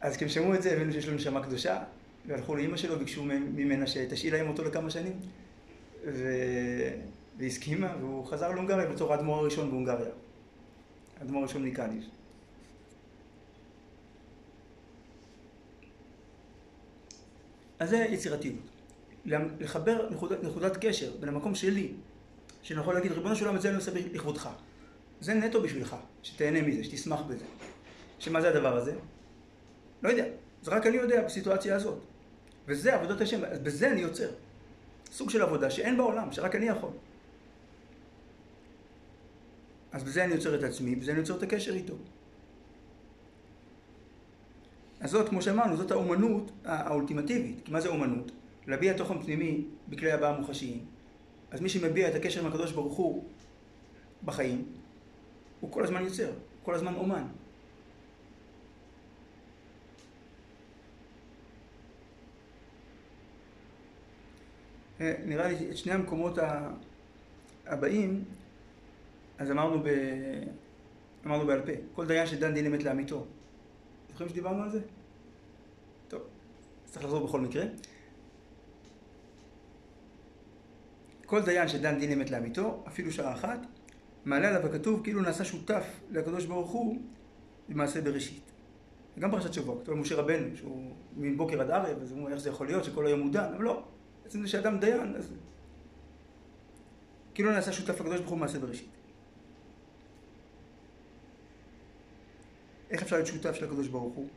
אז 0.00 0.16
כשהם 0.16 0.28
שמעו 0.28 0.54
את 0.54 0.62
זה, 0.62 0.72
הבינו 0.72 0.92
שיש 0.92 1.08
לו 1.08 1.14
נשמה 1.14 1.42
קדושה, 1.42 1.82
והלכו 2.26 2.54
לאימא 2.54 2.76
שלו, 2.76 2.98
ביקשו 2.98 3.24
ממנה 3.24 3.86
שתשאיל 3.86 4.34
להם 4.34 4.48
אותו 4.48 4.64
לכמה 4.64 4.90
שנים, 4.90 5.12
ו... 6.04 6.28
והסכימה, 7.38 7.96
והוא 8.00 8.26
חזר 8.26 8.50
להונגריה 8.50 8.86
בתור 8.86 9.12
האדמו"ר 9.12 9.38
הראשון 9.38 9.70
בהונגריה. 9.70 10.10
האדמו"ר 11.20 11.40
הראשון 11.40 11.64
מקדיש. 11.64 12.04
אז 17.78 17.90
זה 17.90 17.96
יצירתיות. 17.96 18.56
לחבר 19.60 20.08
נקודת, 20.10 20.44
נקודת 20.44 20.76
קשר 20.76 21.12
בין 21.20 21.28
המקום 21.28 21.54
שלי, 21.54 21.92
שאני 22.62 22.80
יכול 22.80 22.94
להגיד, 22.94 23.12
ריבונו 23.12 23.36
של 23.36 23.44
עולם, 23.44 23.56
את 23.56 23.62
זה 23.62 23.68
אני 23.68 23.76
עושה 23.76 23.92
לכבודך. 23.94 24.48
זה 25.20 25.34
נטו 25.34 25.62
בשבילך, 25.62 25.96
שתהנה 26.22 26.62
מזה, 26.62 26.84
שתשמח 26.84 27.20
בזה. 27.20 27.44
שמה 28.18 28.40
זה 28.40 28.48
הדבר 28.48 28.76
הזה? 28.76 28.94
לא 30.02 30.08
יודע. 30.08 30.24
זה 30.62 30.70
רק 30.70 30.86
אני 30.86 30.96
יודע 30.96 31.22
בסיטואציה 31.22 31.76
הזאת. 31.76 31.98
וזה 32.66 32.94
עבודת 32.94 33.20
השם, 33.20 33.40
בזה 33.62 33.92
אני 33.92 34.00
יוצר. 34.00 34.28
סוג 35.12 35.30
של 35.30 35.42
עבודה 35.42 35.70
שאין 35.70 35.96
בעולם, 35.96 36.32
שרק 36.32 36.54
אני 36.54 36.66
יכול. 36.66 36.90
אז 39.96 40.04
בזה 40.04 40.24
אני 40.24 40.34
יוצר 40.34 40.54
את 40.54 40.62
עצמי, 40.62 40.96
בזה 40.96 41.12
אני 41.12 41.20
יוצר 41.20 41.36
את 41.36 41.42
הקשר 41.42 41.74
איתו. 41.74 41.94
אז 45.00 45.10
זאת, 45.10 45.28
כמו 45.28 45.42
שאמרנו, 45.42 45.76
זאת 45.76 45.90
האומנות 45.90 46.52
האולטימטיבית. 46.64 47.60
כי 47.64 47.72
מה 47.72 47.80
זה 47.80 47.88
אומנות? 47.88 48.32
להביע 48.66 48.96
תוכן 48.96 49.22
פנימי 49.22 49.64
בכלי 49.88 50.12
הבעה 50.12 50.38
מוחשיים. 50.38 50.84
אז 51.50 51.60
מי 51.60 51.68
שמביע 51.68 52.08
את 52.08 52.14
הקשר 52.14 52.40
עם 52.40 52.46
הקדוש 52.46 52.72
ברוך 52.72 52.94
הוא 52.94 53.24
בחיים, 54.24 54.64
הוא 55.60 55.72
כל 55.72 55.84
הזמן 55.84 56.04
יוצר, 56.04 56.32
כל 56.62 56.74
הזמן 56.74 56.94
אומן. 56.94 57.24
אה, 65.00 65.14
נראה 65.24 65.48
לי 65.48 65.70
את 65.70 65.76
שני 65.76 65.92
המקומות 65.92 66.38
הבאים 67.66 68.24
אז 69.38 69.50
אמרנו, 69.50 69.82
ב... 69.82 69.88
אמרנו 71.26 71.46
בעל 71.46 71.60
פה, 71.60 71.72
כל 71.92 72.06
דיין 72.06 72.26
שדן 72.26 72.54
דין 72.54 72.66
אמת 72.66 72.84
לאמיתו. 72.84 73.26
זוכרים 74.08 74.28
שדיברנו 74.28 74.62
על 74.62 74.70
זה? 74.70 74.80
טוב, 76.08 76.22
צריך 76.84 77.04
לחזור 77.04 77.26
בכל 77.26 77.40
מקרה. 77.40 77.64
כל 81.26 81.42
דיין 81.42 81.68
שדן 81.68 81.98
דין 81.98 82.12
אמת 82.12 82.30
לאמיתו, 82.30 82.84
אפילו 82.88 83.12
שעה 83.12 83.32
אחת, 83.32 83.58
מעלה 84.24 84.48
עליו 84.48 84.66
הכתוב 84.66 85.02
כאילו 85.02 85.22
נעשה 85.22 85.44
שותף 85.44 85.84
לקדוש 86.10 86.44
ברוך 86.44 86.70
הוא 86.70 87.00
במעשה 87.68 88.00
בראשית. 88.00 88.52
גם 89.18 89.30
פרשת 89.30 89.52
שבוע, 89.52 89.80
כתוב 89.82 89.94
משה 89.94 90.14
רבנו, 90.14 90.56
שהוא 90.56 90.92
מבוקר 91.16 91.60
עד 91.60 91.70
ערב, 91.70 92.02
אז 92.02 92.10
הוא 92.10 92.18
אומר 92.18 92.32
איך 92.32 92.38
זה 92.38 92.48
יכול 92.50 92.66
להיות 92.66 92.84
שכל 92.84 93.06
היום 93.06 93.20
הוא 93.20 93.32
דן, 93.32 93.52
אבל 93.54 93.64
לא, 93.64 93.84
בעצם 94.22 94.42
זה 94.42 94.48
שאדם 94.48 94.78
דיין, 94.78 95.16
אז 95.16 95.32
כאילו 97.34 97.50
נעשה 97.50 97.72
שותף 97.72 98.00
לקדוש 98.00 98.18
ברוך 98.18 98.30
הוא 98.30 98.38
במעשה 98.38 98.58
בראשית. 98.58 98.95
איך 102.96 103.02
אפשר 103.02 103.16
להיות 103.16 103.28
שותף 103.28 103.54
של 103.54 103.64
הקדוש 103.64 103.88
ברוך 103.88 104.14
הוא? 104.14 104.28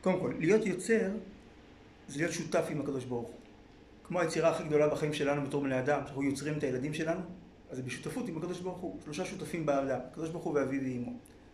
קודם 0.00 0.20
כל, 0.20 0.34
להיות 0.38 0.66
יוצר 0.66 1.10
זה 2.08 2.18
להיות 2.18 2.32
שותף 2.32 2.66
עם 2.70 2.80
הקדוש 2.80 3.04
ברוך 3.04 3.28
הוא. 3.28 3.36
כמו 4.04 4.20
היצירה 4.20 4.50
הכי 4.50 4.64
גדולה 4.64 4.88
בחיים 4.88 5.12
שלנו 5.12 5.46
בתור 5.46 5.62
בני 5.62 5.78
אדם, 5.78 6.00
שאנחנו 6.04 6.22
יוצרים 6.22 6.58
את 6.58 6.62
הילדים 6.62 6.94
שלנו, 6.94 7.20
אז 7.70 7.76
זה 7.76 7.82
בשותפות 7.82 8.28
עם 8.28 8.36
הקדוש 8.36 8.60
ברוך 8.60 8.78
הוא. 8.78 9.00
שלושה 9.04 9.24
שותפים 9.24 9.66
באדם, 9.66 10.00
הקדוש 10.10 10.30
ברוך 10.30 10.44
הוא 10.44 10.54
ואביו 10.54 10.80
ואימו. 10.80 11.12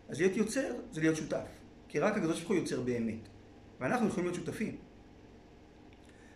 אז 0.09 0.19
להיות 0.19 0.37
יוצר 0.37 0.73
זה 0.91 1.01
להיות 1.01 1.15
שותף. 1.15 1.47
כי 1.87 1.99
רק 1.99 2.17
הקדוש 2.17 2.39
ברוך 2.39 2.49
הוא 2.49 2.57
יוצר 2.57 2.81
באמת. 2.81 3.27
ואנחנו 3.79 4.07
יכולים 4.07 4.25
להיות 4.25 4.45
שותפים. 4.45 4.77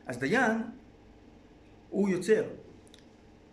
אז 0.05 0.17
דיין 0.17 0.62
הוא 1.89 2.10
יוצר, 2.10 2.43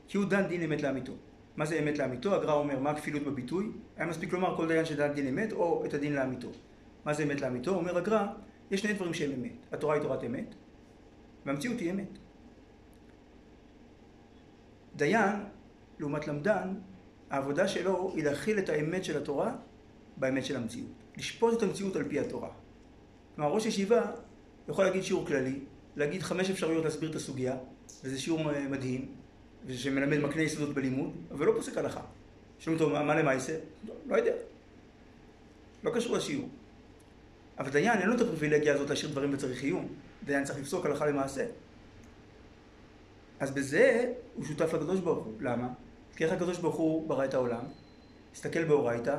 כי 0.09 0.19
הוא 0.19 0.27
דן 0.27 0.47
דין 0.47 0.63
אמת 0.63 0.83
לאמיתו. 0.83 1.13
מה 1.57 1.67
זה 1.67 1.79
אמת 1.79 1.99
לאמיתו? 1.99 2.35
הגר"א 2.35 2.53
אומר, 2.53 2.79
מה 2.79 2.91
הכפילות 2.91 3.23
בביטוי? 3.23 3.71
היה 3.97 4.07
מספיק 4.07 4.33
לומר 4.33 4.57
כל 4.57 4.69
דיין 4.69 4.85
שדן 4.85 5.13
דין 5.13 5.27
אמת, 5.27 5.53
או 5.53 5.85
את 5.87 5.95
הדין 5.95 6.13
לאמיתו. 6.13 6.49
מה 7.05 7.15
זה 7.15 7.23
אמת 7.23 7.41
לאמיתו? 7.41 7.75
אומר 7.75 7.99
הגר"א, 7.99 8.27
יש 8.71 8.81
שני 8.81 8.93
דברים 8.93 9.15
שהם 9.15 9.33
אמת. 9.33 9.53
התורה 9.73 9.95
היא 9.95 10.03
תורת 10.03 10.25
אמת, 10.25 10.55
והמציאות 11.47 11.81
היא 11.81 11.91
אמת. 11.91 12.19
דיין, 14.97 15.37
לעומת 15.99 16.29
למדן, 16.29 16.75
העבודה 17.31 17.69
שלו 17.69 18.13
היא 18.15 18.25
להכיל 18.25 18.59
את 18.59 18.69
האמת 18.69 19.05
של 19.05 19.17
התורה 19.17 19.57
באמת 20.17 20.45
של 20.45 20.57
המציאות. 20.57 20.91
לשפוט 21.17 21.59
את 21.59 21.63
המציאות 21.63 21.97
על 21.97 22.09
פי 22.09 22.21
התורה. 22.21 22.51
כלומר, 23.35 23.51
ראש 23.51 23.67
ישיבה 23.67 24.11
יכול 24.69 24.85
להגיד 24.85 25.03
שיעור 25.03 25.27
כללי, 25.27 25.61
להגיד 25.97 26.23
חמש 26.23 26.51
אפשרויות 26.51 26.85
להסביר 26.85 27.11
את 27.11 27.15
הסוגיה, 27.15 27.57
וזה 28.05 28.19
שיעור 28.19 28.41
מדהים, 28.71 29.16
ושמלמד 29.67 30.19
מקנה 30.19 30.43
יסודות 30.43 30.75
בלימוד, 30.75 31.13
אבל 31.31 31.47
לא 31.47 31.53
פוסק 31.57 31.79
הלכה. 31.79 32.01
שואלים 32.59 32.83
אותו, 32.83 33.05
מה 33.05 33.15
למעשה? 33.15 33.59
לא, 33.89 33.95
לא 34.07 34.17
יודע. 34.17 34.33
לא 35.85 35.91
קשור 35.95 36.17
לשיעור. 36.17 36.49
אבל 37.59 37.71
דיין 37.71 37.99
אין 38.01 38.09
לו 38.09 38.17
את 38.17 38.21
הפריבילגיה 38.21 38.75
הזאת 38.75 38.91
להשאיר 38.91 39.11
דברים 39.11 39.33
בצריך 39.33 39.63
עיון. 39.63 39.89
דיין 40.25 40.45
צריך 40.45 40.59
לפסוק 40.59 40.87
הלכה 40.87 41.07
למעשה. 41.07 41.47
אז 43.41 43.51
בזה 43.51 44.13
הוא 44.35 44.45
שותף 44.45 44.75
לקדוש 44.75 45.01
ברוך 45.01 45.25
הוא. 45.25 45.35
למה? 45.41 45.69
כי 46.17 46.25
איך 46.25 46.33
הקדוש 46.33 46.59
ברוך 46.59 46.77
הוא 46.77 47.09
ברא 47.09 47.25
את 47.25 47.35
העולם? 47.35 47.65
מסתכל 48.33 48.65
באורייתא 48.65 49.19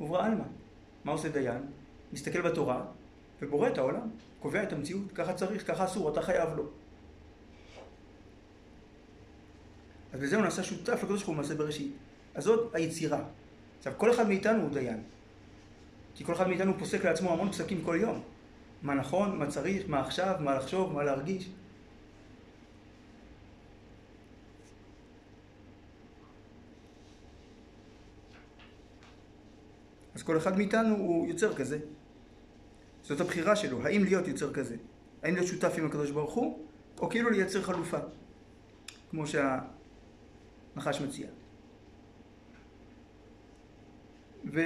וברא 0.00 0.24
עלמא. 0.24 0.44
מה 1.04 1.12
עושה 1.12 1.28
דיין? 1.28 1.62
מסתכל 2.12 2.40
בתורה 2.40 2.84
ובורא 3.42 3.68
את 3.68 3.78
העולם. 3.78 4.08
קובע 4.40 4.62
את 4.62 4.72
המציאות, 4.72 5.12
ככה 5.14 5.34
צריך, 5.34 5.66
ככה 5.66 5.84
אסור, 5.84 6.12
אתה 6.12 6.22
חייב 6.22 6.48
לו. 6.56 6.70
אז 10.12 10.20
בזה 10.20 10.36
הוא 10.36 10.44
נעשה 10.44 10.62
שותף 10.62 10.92
לקדוש 10.92 11.08
ברוך 11.08 11.26
הוא 11.26 11.34
במעשה 11.34 11.54
בראשית. 11.54 11.92
אז 12.34 12.44
זאת 12.44 12.74
היצירה. 12.74 13.24
עכשיו, 13.78 13.92
כל 13.96 14.10
אחד 14.10 14.28
מאיתנו 14.28 14.62
הוא 14.62 14.70
דיין. 14.70 15.02
כי 16.14 16.24
כל 16.24 16.32
אחד 16.32 16.48
מאיתנו 16.48 16.78
פוסק 16.78 17.04
לעצמו 17.04 17.32
המון 17.32 17.52
פסקים 17.52 17.82
כל 17.84 17.98
יום. 18.00 18.22
מה 18.82 18.94
נכון, 18.94 19.38
מה 19.38 19.46
צריך, 19.46 19.88
מה 19.88 20.00
עכשיו, 20.00 20.34
מה 20.40 20.54
לחשוב, 20.54 20.92
מה 20.92 21.02
להרגיש. 21.02 21.50
אז 30.14 30.22
כל 30.22 30.36
אחד 30.36 30.56
מאיתנו 30.56 30.96
הוא 30.96 31.28
יוצר 31.28 31.54
כזה. 31.54 31.78
זאת 33.02 33.20
הבחירה 33.20 33.56
שלו, 33.56 33.82
האם 33.82 34.04
להיות 34.04 34.28
יוצר 34.28 34.52
כזה. 34.52 34.76
האם 35.22 35.34
להיות 35.34 35.46
שותף 35.46 35.74
עם 35.78 35.86
הקדוש 35.86 36.10
ברוך 36.10 36.32
הוא, 36.32 36.66
או 36.98 37.10
כאילו 37.10 37.30
לייצר 37.30 37.62
חלופה. 37.62 37.98
כמו 39.10 39.26
שהנחש 40.74 41.00
מציע. 41.00 41.26
ו... 44.52 44.60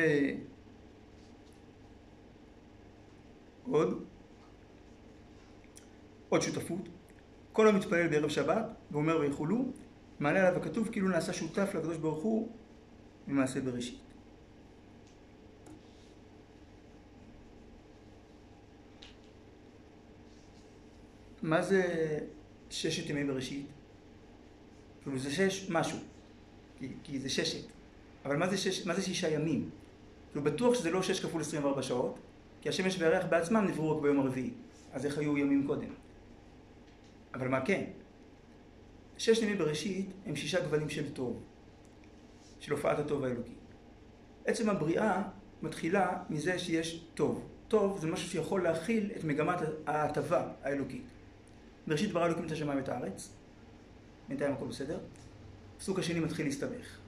עוד, 6.29 6.43
שותפות. 6.43 6.89
כל 7.53 7.69
המתפלל 7.69 8.09
בערב 8.09 8.29
שבת 8.29 8.67
ואומר 8.91 9.19
ויחולו, 9.21 9.65
מעלה 10.21 10.49
עליו 10.49 10.63
הכתוב 10.63 10.89
כאילו 10.93 11.09
נעשה 11.09 11.33
שותף 11.33 11.71
לקדוש 11.75 11.97
ברוך 11.97 12.23
הוא 12.23 12.49
ממעשה 13.27 13.61
בראשית. 13.61 14.01
מה 21.43 21.63
זה 21.63 21.83
ששת 22.71 23.11
ימי 23.11 23.25
בראשית? 23.25 23.76
כאילו 25.07 25.19
זה 25.19 25.31
שש 25.31 25.71
משהו, 25.71 25.99
כי, 26.79 26.89
כי 27.03 27.21
זה 27.21 27.29
ששת. 27.29 27.67
אבל 28.25 28.37
מה 28.37 28.49
זה, 28.49 28.57
שש, 28.57 28.87
מה 28.87 28.95
זה 28.95 29.03
שישה 29.03 29.29
ימים? 29.29 29.71
כאילו 30.31 30.45
בטוח 30.45 30.75
שזה 30.75 30.91
לא 30.91 31.03
שש 31.03 31.21
כפול 31.21 31.41
עשרים 31.41 31.65
וארבע 31.65 31.83
שעות, 31.83 32.19
כי 32.61 32.69
השמש 32.69 32.97
והירח 32.99 33.27
בעצמם 33.31 33.67
נבראו 33.69 33.97
רק 33.97 34.03
ביום 34.03 34.19
הרביעי. 34.19 34.51
אז 34.93 35.07
איך 35.07 35.19
היו 35.19 35.39
ימים 35.39 35.67
קודם? 35.67 35.89
אבל 37.35 37.49
מה 37.49 37.67
כן? 37.67 37.85
שש 39.19 39.43
ימי 39.43 39.55
בראשית 39.55 40.11
הם 40.27 40.37
שישה 40.37 40.61
גוונים 40.61 40.89
של 40.89 41.13
טוב, 41.13 41.43
של 42.61 42.73
הופעת 42.73 42.99
הטוב 42.99 43.25
האלוקי. 43.25 43.55
עצם 44.45 44.71
הבריאה 44.71 45.23
מתחילה 45.63 46.23
מזה 46.31 46.59
שיש 46.59 47.05
טוב. 47.15 47.49
טוב 47.69 47.99
זה 47.99 48.07
משהו 48.07 48.29
שיכול 48.29 48.63
להכיל 48.63 49.11
את 49.17 49.25
מגמת 49.25 49.59
ההטבה 49.87 50.49
האלוקית. 50.63 51.05
בראשית 51.87 52.13
ברא 52.13 52.27
אלוקים 52.27 52.47
את 52.47 52.53
השמיים 52.53 52.79
ואת 52.79 52.89
הארץ, 52.89 53.37
בינתיים 54.29 54.53
הכל 54.53 54.67
בסדר. 54.67 54.99
הפסוק 55.77 55.99
השני 55.99 56.21
מתחיל 56.21 56.47
להסתבך. 56.47 56.99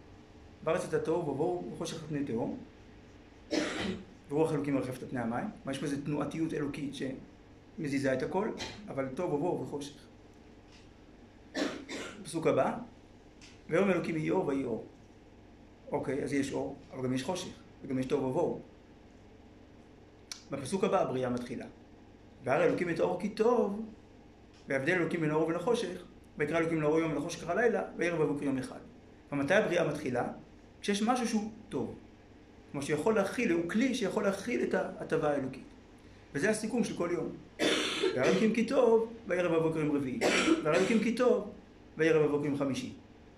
בארץ 0.64 0.85
את 0.85 0.94
התוהו 0.94 1.28
ובואו 1.28 1.64
וחושך 1.72 1.96
את 1.96 2.09
פני 2.09 2.24
תהום, 2.24 2.59
ורוח 4.31 4.52
אלוקים 4.52 4.74
מרחפת 4.74 5.02
על 5.02 5.09
פני 5.09 5.20
המים. 5.20 5.46
מה 5.64 5.72
יש 5.72 5.78
בזה 5.78 6.04
תנועתיות 6.04 6.54
אלוקית 6.54 6.94
שמזיזה 6.94 8.14
את 8.14 8.22
הכל, 8.22 8.52
אבל 8.88 9.09
טוב 9.14 9.33
ובואו 9.33 9.62
וחושך. 9.62 9.94
פסוק 12.22 12.46
הבא, 12.46 12.78
ויום 13.68 13.90
אלוקים 13.90 14.16
יהי 14.16 14.31
אור 14.31 14.46
ויהי 14.46 14.64
אור. 14.64 14.87
אוקיי, 15.92 16.24
אז 16.24 16.33
יש 16.33 16.52
אור, 16.52 16.76
אבל 16.92 17.04
גם 17.04 17.12
יש 17.12 17.22
חושך, 17.22 17.52
וגם 17.83 17.98
יש 17.98 18.07
טוב 18.07 18.24
ובואו. 18.24 18.61
בפסוק 20.50 20.85
הבא 20.85 21.00
הבריאה 21.00 21.31
מתחילה. 21.31 21.66
והרי 22.44 22.64
אלוקים 22.64 22.90
את 22.90 23.00
האור 23.00 23.20
כי 23.20 23.28
טוב, 23.28 23.83
והבדל 24.68 24.92
אלוקים 24.92 25.20
בין 25.20 25.31
האור 25.31 25.42
ובין 25.42 25.57
החושך, 25.57 26.04
ויקרא 26.38 26.59
אלוקים 26.59 26.81
לאור 26.81 26.98
יום 26.98 27.12
ולחושך 27.12 27.44
אחר 27.44 27.55
לילה, 27.55 27.83
וערב 27.96 28.20
ובוקר 28.20 28.44
יום 28.44 28.59
אחד. 28.59 28.79
ומתי 29.33 29.55
הבריאה 29.55 29.88
מתחילה? 29.88 30.29
כשיש 30.81 31.03
משהו 31.03 31.29
שהוא 31.29 31.51
טוב. 31.68 31.94
כמו 32.72 32.83
שיכול 32.83 33.14
להכיל, 33.14 33.53
הוא 33.53 33.70
כלי 33.70 33.94
שיכול 33.94 34.22
להכיל 34.22 34.62
את 34.62 34.74
ההטבה 34.74 35.31
האלוקית. 35.31 35.64
וזה 36.35 36.51
הסיכום 36.51 36.85
של 36.85 36.96
כל 36.96 37.09
יום. 37.12 37.29
והרי 38.14 38.29
אלוקים 38.31 38.55
כי 38.55 38.66
טוב, 38.66 39.12
וערב 39.27 39.53
הבוקר 39.53 39.79
יום 39.79 39.96
רביעי. 39.96 40.20
והרי 40.64 40.79
אלוקים 40.79 41.01
כי 41.01 41.14
טוב, 41.14 41.51
וערב 41.96 42.22
הבוקר 42.22 42.46
יום 42.46 42.57
חמישי. 42.57 42.92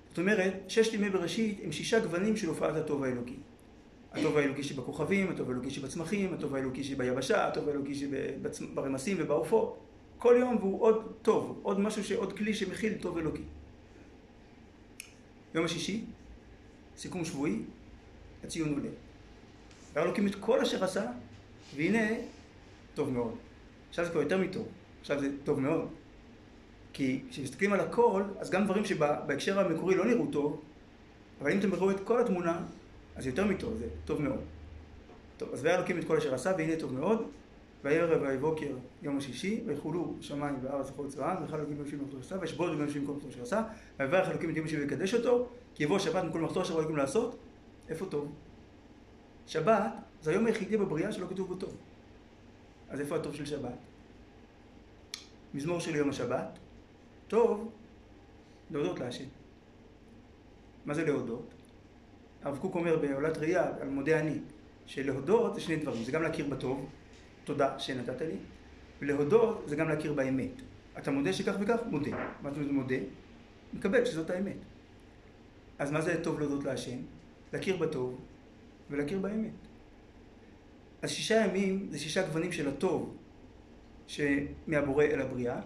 זאת 0.09 0.19
אומרת, 0.19 0.55
ששת 0.69 0.95
ימי 0.95 1.11
בראשית 1.11 1.61
הם 1.65 1.73
שישה 1.73 2.01
גוונים 2.01 2.37
של 2.37 2.49
הופעת 2.49 2.77
הטוב 2.77 3.03
האלוקי. 3.05 3.37
הטוב 4.13 4.37
האלוקי 4.37 4.63
שבכוכבים, 4.63 5.31
הטוב 5.31 5.51
האלוקי 5.51 5.71
שבצמחים, 5.71 6.35
הטוב 6.35 6.55
האלוקי 6.55 6.85
שביבשה, 6.85 7.47
הטוב 7.47 7.69
האלוקי 7.69 7.95
שברמסים 7.95 9.17
ובעופות. 9.21 9.79
כל 10.21 10.37
יום 10.39 10.57
והוא 10.57 10.83
עוד 10.83 11.13
טוב, 11.23 11.61
עוד 11.63 11.81
משהו, 11.81 12.17
עוד 12.17 12.37
כלי 12.37 12.55
שמכיל 12.55 12.95
טוב 13.01 13.19
אלוקי. 13.19 13.43
יום 15.55 15.65
השישי, 15.65 16.05
סיכום 16.97 17.25
שבועי, 17.25 17.63
הציון 18.45 18.73
עולה. 18.73 18.89
והר 19.93 20.05
אלוקים 20.05 20.27
את 20.27 20.35
כל 20.35 20.61
אשר 20.61 20.85
עשה, 20.85 21.11
והנה, 21.77 22.07
טוב 22.95 23.11
מאוד. 23.11 23.35
עכשיו 23.89 24.05
זה 24.05 24.11
כבר 24.11 24.23
יותר 24.23 24.39
מטוב, 24.39 24.69
עכשיו 25.01 25.21
זה 25.21 25.29
טוב 25.45 25.61
מאוד. 25.61 25.89
כי 26.93 27.23
כשמסתכלים 27.31 27.73
על 27.73 27.81
הכל, 27.81 28.23
אז 28.39 28.51
גם 28.51 28.65
דברים 28.65 28.85
שבהקשר 28.85 29.61
המקורי 29.61 29.95
לא 29.95 30.05
נראו 30.05 30.27
טוב, 30.27 30.61
אבל 31.41 31.53
אם 31.53 31.59
אתם 31.59 31.75
רואים 31.75 31.97
את 31.97 32.05
כל 32.05 32.21
התמונה, 32.21 32.63
אז 33.17 33.27
יותר 33.27 33.45
מטוב, 33.45 33.79
זה 33.79 33.87
טוב 34.05 34.23
מאוד. 34.23 34.41
טוב, 35.37 35.49
אז 35.53 35.65
והיה 35.65 35.79
אלוקים 35.79 35.99
את 35.99 36.05
כל 36.05 36.17
אשר 36.17 36.35
עשה, 36.35 36.53
והנה 36.59 36.77
טוב 36.77 36.95
מאוד, 36.95 37.31
וירא 37.85 38.16
ויבוקר 38.23 38.77
יום 39.03 39.19
השישי, 39.19 39.62
ויחולו 39.66 40.14
שמיים 40.21 40.57
וארץ 40.62 40.90
וכל 40.90 41.09
צבאם, 41.09 41.43
ויכל 41.43 41.57
אלוקים 41.57 41.77
יושבים 41.79 42.01
במקום 42.01 42.23
שעשה, 42.23 42.37
וישבור 42.40 42.66
אלוקים 42.66 42.85
יושבים 42.85 43.07
במקום 43.07 43.31
שעשה, 43.31 43.62
ויברך 43.99 44.29
אלוקים 44.29 44.51
את 44.51 44.57
יום 44.57 44.66
השישי 44.66 44.81
ויקדש 44.81 45.14
אותו, 45.14 45.49
כי 45.75 45.85
יבוא 45.85 45.99
שבת 45.99 46.25
מכל 46.25 46.40
מחתו 46.40 46.62
אשר 46.62 46.79
אלוקים 46.79 46.97
לעשות, 46.97 47.38
איפה 47.88 48.07
טוב? 48.07 48.33
שבת 49.47 49.93
זה 50.23 50.31
היום 50.31 50.47
היחידי 50.47 50.77
בבריאה 50.77 51.12
שלא 51.12 51.27
כתוב 51.27 51.49
בו 51.49 51.55
טוב. 51.55 51.77
אז 52.90 53.01
איפה 53.01 53.16
הטוב 53.16 53.35
של 53.35 53.47
שבת? 53.47 53.79
מזמור 55.55 55.81
של 55.81 55.97
יום 55.97 56.11
השבת, 56.11 56.59
טוב 57.29 57.71
להודות 58.71 59.01
להשם. 59.01 59.25
מה 60.87 60.95
זה 60.95 61.05
להודות? 61.05 61.55
הרב 62.43 62.59
קוק 62.59 62.75
אומר 62.75 62.97
בעולת 62.97 63.38
ראייה, 63.38 63.73
על 63.81 63.88
מודה 63.88 64.21
אני, 64.21 64.38
שלהודות 64.87 65.55
זה 65.55 65.61
שני 65.61 65.77
דברים, 65.77 66.05
זה 66.05 66.12
גם 66.12 66.23
להכיר 66.23 66.49
בטוב, 66.49 66.87
תודה 67.44 67.79
שנתת 67.79 68.20
לי, 68.20 68.37
ולהודות 69.00 69.64
זה 69.66 69.76
גם 69.76 69.88
להכיר 69.88 70.12
באמת. 70.12 70.53
אתה 70.98 71.11
מודה 71.11 71.33
שכך 71.33 71.55
וכך? 71.61 71.79
מודה. 71.90 72.11
מה 72.42 72.50
אומרת 72.50 72.70
מודה? 72.70 72.96
מקבל 73.74 74.05
שזאת 74.05 74.31
האמת. 74.31 74.57
אז 75.79 75.92
מה 75.92 76.00
זה 76.00 76.24
טוב 76.24 76.40
להודות 76.40 76.64
להשם? 76.64 76.98
להכיר 77.53 77.76
בטוב 77.76 78.20
ולהכיר 78.90 79.18
באמת. 79.18 79.53
אז 81.03 81.11
שישה 81.11 81.44
ימים 81.46 81.87
זה 81.90 81.98
שישה 81.98 82.26
גוונים 82.26 82.53
של 82.53 82.68
הטוב 82.68 83.16
שמהבורא 84.07 85.05
אל 85.05 85.20
הבריאה, 85.20 85.61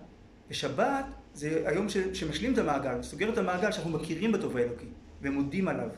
ושבת 0.50 1.04
זה 1.34 1.62
היום 1.66 1.86
שמשלים 1.88 2.52
את 2.52 2.58
המעגל, 2.58 3.02
סוגר 3.02 3.32
את 3.32 3.38
המעגל 3.38 3.72
שאנחנו 3.72 3.90
מכירים 3.90 4.32
בטוב 4.32 4.56
האלוקי, 4.56 4.86
ומודים 5.22 5.68
עליו, 5.68 5.88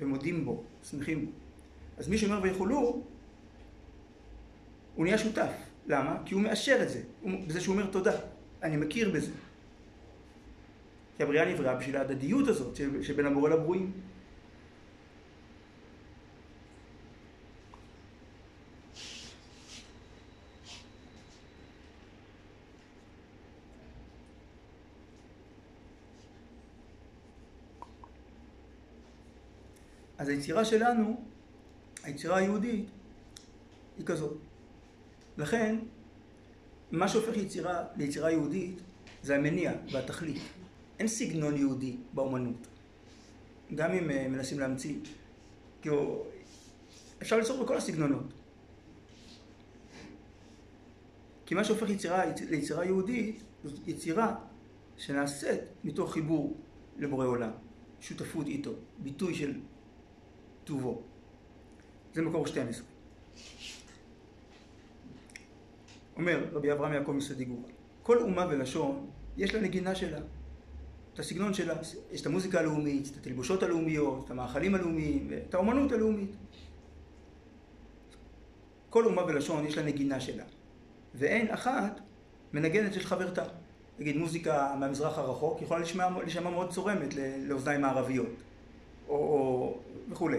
ומודים 0.00 0.44
בו, 0.44 0.62
שמחים 0.90 1.26
בו. 1.26 1.32
אז 1.96 2.08
מי 2.08 2.18
שאומר 2.18 2.40
ויכולו, 2.42 3.02
הוא 4.94 5.04
נהיה 5.04 5.18
שותף. 5.18 5.50
למה? 5.86 6.16
כי 6.24 6.34
הוא 6.34 6.42
מאשר 6.42 6.82
את 6.82 6.88
זה, 6.88 7.02
בזה 7.46 7.60
שהוא 7.60 7.72
אומר 7.74 7.86
תודה, 7.86 8.12
אני 8.62 8.76
מכיר 8.76 9.10
בזה. 9.10 9.32
כי 11.16 11.22
הבריאה 11.22 11.44
נבראה 11.44 11.74
בשביל 11.74 11.96
ההדדיות 11.96 12.48
הזאת 12.48 12.76
שבין 13.02 13.26
הבורא 13.26 13.50
לברואים. 13.50 13.92
אז 30.18 30.28
היצירה 30.28 30.64
שלנו, 30.64 31.24
היצירה 32.02 32.36
היהודית, 32.36 32.86
היא 33.98 34.06
כזאת. 34.06 34.51
לכן, 35.38 35.76
מה 36.92 37.08
שהופך 37.08 37.36
יצירה 37.36 37.84
ליצירה 37.96 38.30
יהודית 38.30 38.80
זה 39.22 39.36
המניע 39.36 39.72
והתכלית. 39.92 40.42
אין 40.98 41.08
סגנון 41.08 41.56
יהודי 41.56 41.96
באומנות. 42.14 42.66
גם 43.74 43.90
אם 43.92 44.10
uh, 44.10 44.28
מנסים 44.28 44.60
להמציא. 44.60 44.94
כאילו, 45.82 46.24
אפשר 47.22 47.36
ליצור 47.36 47.64
בכל 47.64 47.76
הסגנונות. 47.76 48.32
כי 51.46 51.54
מה 51.54 51.64
שהופך 51.64 51.90
יצירה 51.90 52.24
ליצירה 52.50 52.84
יהודית, 52.84 53.42
זאת 53.64 53.88
יצירה 53.88 54.34
שנעשית 54.96 55.60
מתוך 55.84 56.12
חיבור 56.12 56.56
לבורא 56.98 57.26
עולם, 57.26 57.50
שותפות 58.00 58.46
איתו, 58.46 58.72
ביטוי 58.98 59.34
של 59.34 59.52
טובו. 60.64 61.02
זה 62.14 62.22
מקור 62.22 62.46
12. 62.46 62.84
אומר 66.16 66.44
רבי 66.52 66.72
אברהם 66.72 66.92
יעקב 66.92 67.12
מסדיגור, 67.12 67.62
כל 68.02 68.18
אומה 68.18 68.46
ולשון 68.50 69.06
יש 69.36 69.54
לה 69.54 69.60
נגינה 69.60 69.94
שלה, 69.94 70.18
את 71.14 71.18
הסגנון 71.18 71.54
שלה, 71.54 71.74
יש 72.12 72.20
את 72.20 72.26
המוזיקה 72.26 72.60
הלאומית, 72.60 73.08
את 73.12 73.16
התלבושות 73.16 73.62
הלאומיות, 73.62 74.24
את 74.24 74.30
המאכלים 74.30 74.74
הלאומיים, 74.74 75.30
את 75.48 75.54
האומנות 75.54 75.92
הלאומית. 75.92 76.36
כל 78.90 79.06
אומה 79.06 79.24
ולשון 79.24 79.66
יש 79.66 79.78
לה 79.78 79.84
נגינה 79.84 80.20
שלה, 80.20 80.44
ואין 81.14 81.50
אחת 81.50 82.00
מנגנת 82.52 82.92
של 82.92 83.00
חברתה. 83.00 83.44
נגיד 83.98 84.16
מוזיקה 84.16 84.74
מהמזרח 84.80 85.18
הרחוק 85.18 85.62
יכולה 85.62 85.80
להישמע 85.80 86.50
מאוד 86.50 86.70
צורמת 86.70 87.14
לאוזניים 87.46 87.80
מערביות, 87.80 88.42
או, 89.08 89.14
או 89.14 89.78
וכולי. 90.10 90.38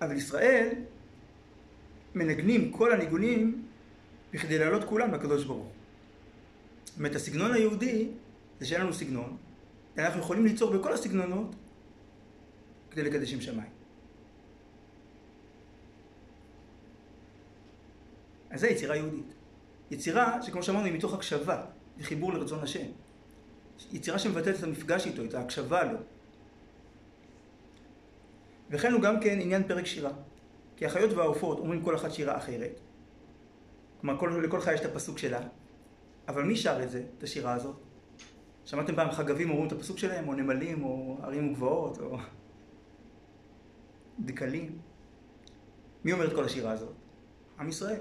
אבל 0.00 0.16
ישראל 0.16 0.68
מנגנים 2.14 2.72
כל 2.72 2.92
הניגונים 2.92 3.64
בכדי 4.32 4.58
להעלות 4.58 4.84
כולם 4.84 5.14
לקדוש 5.14 5.44
ברוך 5.44 5.58
הוא. 5.58 5.72
זאת 6.84 6.98
אומרת, 6.98 7.14
הסגנון 7.14 7.52
היהודי 7.52 8.08
זה 8.60 8.66
שאין 8.66 8.80
לנו 8.80 8.94
סגנון, 8.94 9.36
אנחנו 9.98 10.20
יכולים 10.20 10.44
ליצור 10.44 10.70
בכל 10.76 10.92
הסגנונות 10.92 11.54
כדי 12.90 13.02
לקדש 13.02 13.32
עם 13.32 13.40
שמיים. 13.40 13.70
אז 18.50 18.60
זה 18.60 18.68
יצירה 18.68 18.96
יהודית. 18.96 19.34
יצירה 19.90 20.42
שכמו 20.42 20.62
שאמרנו 20.62 20.86
היא 20.86 20.94
מתוך 20.94 21.14
הקשבה 21.14 21.64
וחיבור 21.98 22.32
לרצון 22.32 22.58
השם. 22.62 22.86
יצירה 23.92 24.18
שמבטאת 24.18 24.58
את 24.58 24.62
המפגש 24.62 25.06
איתו, 25.06 25.24
את 25.24 25.34
ההקשבה 25.34 25.84
לו. 25.84 25.98
וכן 28.70 28.92
הוא 28.92 29.02
גם 29.02 29.20
כן 29.20 29.40
עניין 29.40 29.68
פרק 29.68 29.86
שירה. 29.86 30.10
כי 30.78 30.86
החיות 30.86 31.12
והעופות 31.12 31.58
אומרים 31.58 31.82
כל 31.82 31.94
אחת 31.94 32.12
שירה 32.12 32.36
אחרת. 32.36 32.80
כלומר, 34.00 34.20
כל, 34.20 34.40
לכל 34.44 34.60
חיה 34.60 34.74
יש 34.74 34.80
את 34.80 34.84
הפסוק 34.84 35.18
שלה, 35.18 35.40
אבל 36.28 36.42
מי 36.42 36.56
שר 36.56 36.82
את 36.82 36.90
זה, 36.90 37.04
את 37.18 37.22
השירה 37.22 37.54
הזאת? 37.54 37.76
שמעתם 38.64 38.96
פעם 38.96 39.10
חגבים 39.10 39.50
אומרים 39.50 39.66
את 39.66 39.72
הפסוק 39.72 39.98
שלהם, 39.98 40.28
או 40.28 40.34
נמלים, 40.34 40.84
או 40.84 41.18
ערים 41.22 41.52
וגבעות, 41.52 41.98
או 41.98 42.18
דקלים? 44.20 44.78
מי 46.04 46.12
אומר 46.12 46.26
את 46.26 46.32
כל 46.32 46.44
השירה 46.44 46.72
הזאת? 46.72 46.92
עם 47.58 47.68
ישראל. 47.68 48.00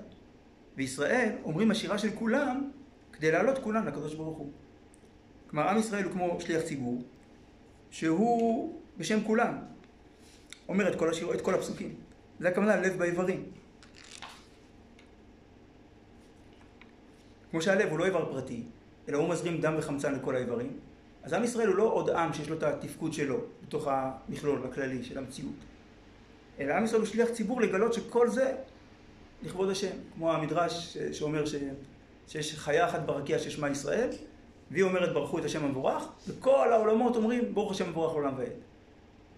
וישראל 0.76 1.36
אומרים 1.44 1.72
השירה 1.72 1.98
של 1.98 2.10
כולם 2.16 2.70
כדי 3.14 3.32
לעלות 3.32 3.58
כולם 3.58 3.88
לקדוש 3.88 4.16
ברוך 4.16 4.38
הוא. 4.38 4.52
כלומר, 5.48 5.70
עם 5.70 5.78
ישראל 5.78 6.04
הוא 6.04 6.12
כמו 6.12 6.38
שליח 6.42 6.62
ציבור, 6.62 7.02
שהוא 7.92 8.82
בשם 8.98 9.24
כולם, 9.24 9.58
אומר 10.70 10.90
את 10.90 11.00
כל, 11.00 11.10
השיר, 11.10 11.34
את 11.34 11.42
כל 11.42 11.54
הפסוקים. 11.54 12.07
זה 12.40 12.48
הכוונה 12.48 12.76
לב 12.76 12.98
באיברים. 12.98 13.44
כמו 17.52 17.62
שהלב 17.62 17.90
הוא 17.90 18.00
לא 18.00 18.06
איבר 18.06 18.26
פרטי, 18.26 18.64
אלא 19.10 19.18
הוא 19.18 19.30
מזרים 19.30 19.62
דם 19.62 19.74
וחמצן 19.78 20.16
לכל 20.16 20.36
האיברים, 20.36 20.80
אז 21.24 21.34
עם 21.34 21.44
ישראל 21.44 21.68
הוא 21.68 21.76
לא 21.76 21.84
עוד 21.84 22.10
עם 22.10 22.34
שיש 22.34 22.50
לו 22.50 22.58
את 22.58 22.64
התפקוד 22.64 23.14
שלו 23.14 23.40
בתוך 23.64 23.88
המכלול 23.88 24.64
הכללי 24.66 25.04
של 25.04 25.18
המציאות, 25.18 25.56
אלא 26.60 26.74
עם 26.74 26.84
ישראל 26.86 27.02
הוא 27.02 27.08
שליח 27.08 27.30
ציבור 27.30 27.62
לגלות 27.62 27.94
שכל 27.94 28.30
זה 28.30 28.56
לכבוד 29.44 29.70
השם, 29.70 29.96
כמו 30.16 30.34
המדרש 30.34 30.98
שאומר 30.98 31.46
ש... 31.46 31.56
שיש 32.28 32.56
חיה 32.56 32.90
אחת 32.90 33.00
ברקיע 33.00 33.40
ששמה 33.40 33.70
ישראל, 33.70 34.10
והיא 34.72 34.84
אומרת 34.84 35.14
ברכו 35.14 35.40
את 35.40 35.46
השם 35.46 35.66
המבורך, 35.66 36.04
וכל 36.28 36.74
העולמות 36.74 37.16
אומרים 37.16 37.54
ברוך 37.54 37.72
השם 37.72 37.90
מבורך 37.90 38.14
לעולם 38.14 38.34
ועד. 38.38 38.52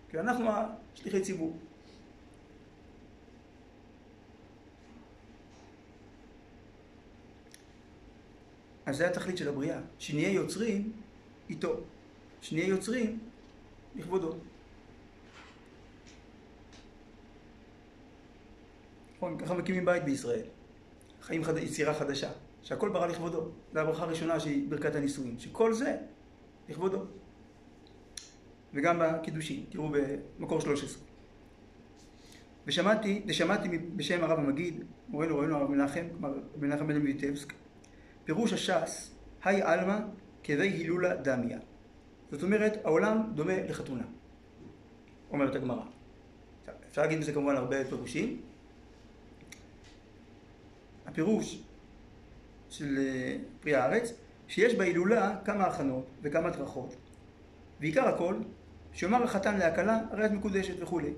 כי 0.10 0.20
אנחנו 0.20 0.50
שליחי 0.96 1.22
ציבור. 1.22 1.58
אז 8.90 8.98
זה 8.98 9.08
התכלית 9.08 9.38
של 9.38 9.50
הבריאה, 9.50 9.80
שנהיה 10.00 10.32
יוצרים 10.32 10.92
איתו, 11.50 11.80
שנהיה 12.42 12.68
יוצרים 12.68 13.20
לכבודו. 13.96 14.36
נכון, 19.18 19.38
ככה 19.38 19.54
מקימים 19.54 19.86
בית 19.86 20.04
בישראל, 20.04 20.46
חיים 21.22 21.44
חד... 21.44 21.58
יצירה 21.58 21.94
חדשה, 21.94 22.32
שהכל 22.64 22.90
ברא 22.90 23.08
לכבודו. 23.08 23.50
זו 23.74 23.80
הברכה 23.80 24.04
הראשונה 24.04 24.40
שהיא 24.40 24.70
ברכת 24.70 24.96
הנישואין, 24.96 25.40
שכל 25.40 25.74
זה 25.74 25.98
לכבודו. 26.70 27.06
וגם 28.74 29.00
בקידושין, 29.00 29.66
תראו 29.70 29.90
במקור 30.40 30.62
13. 30.62 31.04
ושמעתי, 32.68 33.22
ושמעתי 33.28 33.70
בשם 33.96 34.24
הרב 34.24 34.40
המגיד, 34.40 34.84
מורנו 35.08 35.40
ראינו 35.40 35.56
הרב 35.56 35.72
מנחם, 35.72 36.06
כלומר 36.12 36.38
מנחם 36.60 36.88
בן 36.88 36.98
מיטבסק, 36.98 37.54
פירוש 38.30 38.54
הש"ס, 38.54 39.12
היי 39.44 39.62
עלמא 39.62 39.98
כבי 40.44 40.68
הילולה 40.68 41.16
דמיה. 41.16 41.60
זאת 42.32 42.44
אומרת, 42.44 42.86
העולם 42.86 43.32
דומה 43.36 43.54
לחתונה, 43.70 44.04
אומרת 45.32 45.56
הגמרא. 45.56 45.84
אפשר 46.90 47.02
להגיד 47.02 47.20
בזה 47.20 47.34
כמובן 47.34 47.56
הרבה 47.56 47.86
פירושים. 47.86 48.42
הפירוש 51.06 51.64
של 52.70 52.98
אה, 52.98 53.38
פרי 53.62 53.76
הארץ, 53.76 54.14
שיש 54.48 54.76
בהילולה 54.76 55.36
כמה 55.46 55.64
הכנות 55.64 56.06
וכמה 56.22 56.52
טרחות, 56.52 56.96
ועיקר 57.80 58.08
הכל, 58.08 58.36
שיאמר 58.94 59.24
החתן 59.24 59.58
להקלה, 59.58 60.00
הרי 60.12 60.26
את 60.26 60.32
מקודשת 60.32 60.82
וכולי. 60.82 61.14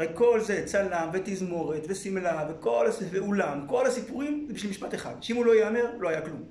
הרי 0.00 0.08
כל 0.14 0.40
זה, 0.40 0.62
צלם 0.66 1.08
ותזמורת 1.12 1.82
ושמלה 1.88 2.48
וכל. 2.50 2.86
ואולם, 3.10 3.66
כל 3.66 3.86
הסיפורים 3.86 4.44
זה 4.48 4.54
בשביל 4.54 4.70
משפט 4.70 4.94
אחד. 4.94 5.14
שאם 5.20 5.36
הוא 5.36 5.46
לא 5.46 5.54
ייאמר, 5.54 5.96
לא 5.98 6.08
היה 6.08 6.22
כלום. 6.22 6.42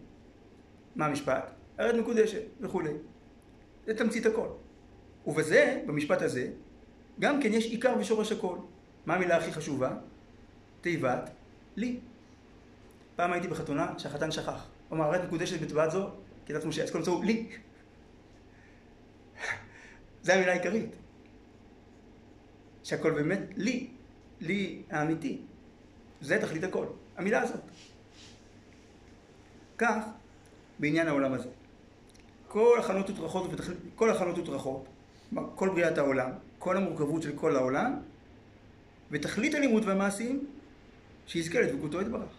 מה 0.95 1.05
המשפט? 1.05 1.51
ארץ 1.79 1.95
מקודשת 1.95 2.41
וכולי. 2.61 2.93
זה 3.85 3.97
תמצית 3.97 4.25
הכל. 4.25 4.47
ובזה, 5.25 5.81
במשפט 5.85 6.21
הזה, 6.21 6.47
גם 7.19 7.41
כן 7.41 7.53
יש 7.53 7.65
עיקר 7.65 7.95
ושורש 7.99 8.31
הכל. 8.31 8.57
מה 9.05 9.15
המילה 9.15 9.37
הכי 9.37 9.51
חשובה? 9.51 9.91
תיבת 10.81 11.29
לי. 11.75 11.99
פעם 13.15 13.33
הייתי 13.33 13.47
בחתונה 13.47 13.93
שהחתן 13.97 14.31
שכח. 14.31 14.67
הוא 14.89 14.97
אמר, 14.97 15.05
ארץ 15.05 15.21
מקודשת 15.27 15.61
בטבעת 15.61 15.91
זו, 15.91 16.09
כדת 16.45 16.65
משה, 16.65 16.83
אז 16.83 16.91
קודם 16.91 17.05
כל 17.05 17.21
לי. 17.25 17.49
זה 20.23 20.33
המילה 20.33 20.51
העיקרית. 20.51 20.95
שהכל 22.89 23.11
באמת 23.11 23.39
לי, 23.55 23.87
לי 24.41 24.81
האמיתי. 24.89 25.37
זה 26.21 26.41
תכלית 26.41 26.63
הכל, 26.63 26.85
המילה 27.17 27.41
הזאת. 27.41 27.61
כך, 29.77 30.03
בעניין 30.79 31.07
העולם 31.07 31.33
הזה. 31.33 31.49
כל 32.47 32.79
הכנות 32.79 33.09
וטרחות, 33.09 33.51
כל 33.95 34.09
הכנות 34.09 34.37
וטרחות, 34.37 34.85
כל 35.55 35.69
בריאת 35.69 35.97
העולם, 35.97 36.31
כל 36.59 36.77
המורכבות 36.77 37.21
של 37.21 37.31
כל 37.35 37.55
העולם, 37.55 37.99
ותכלית 39.11 39.55
הלימוד 39.55 39.85
והמעשים, 39.85 40.47
שיזכה 41.27 41.59
לדבקותו 41.59 42.01
יתברך. 42.01 42.31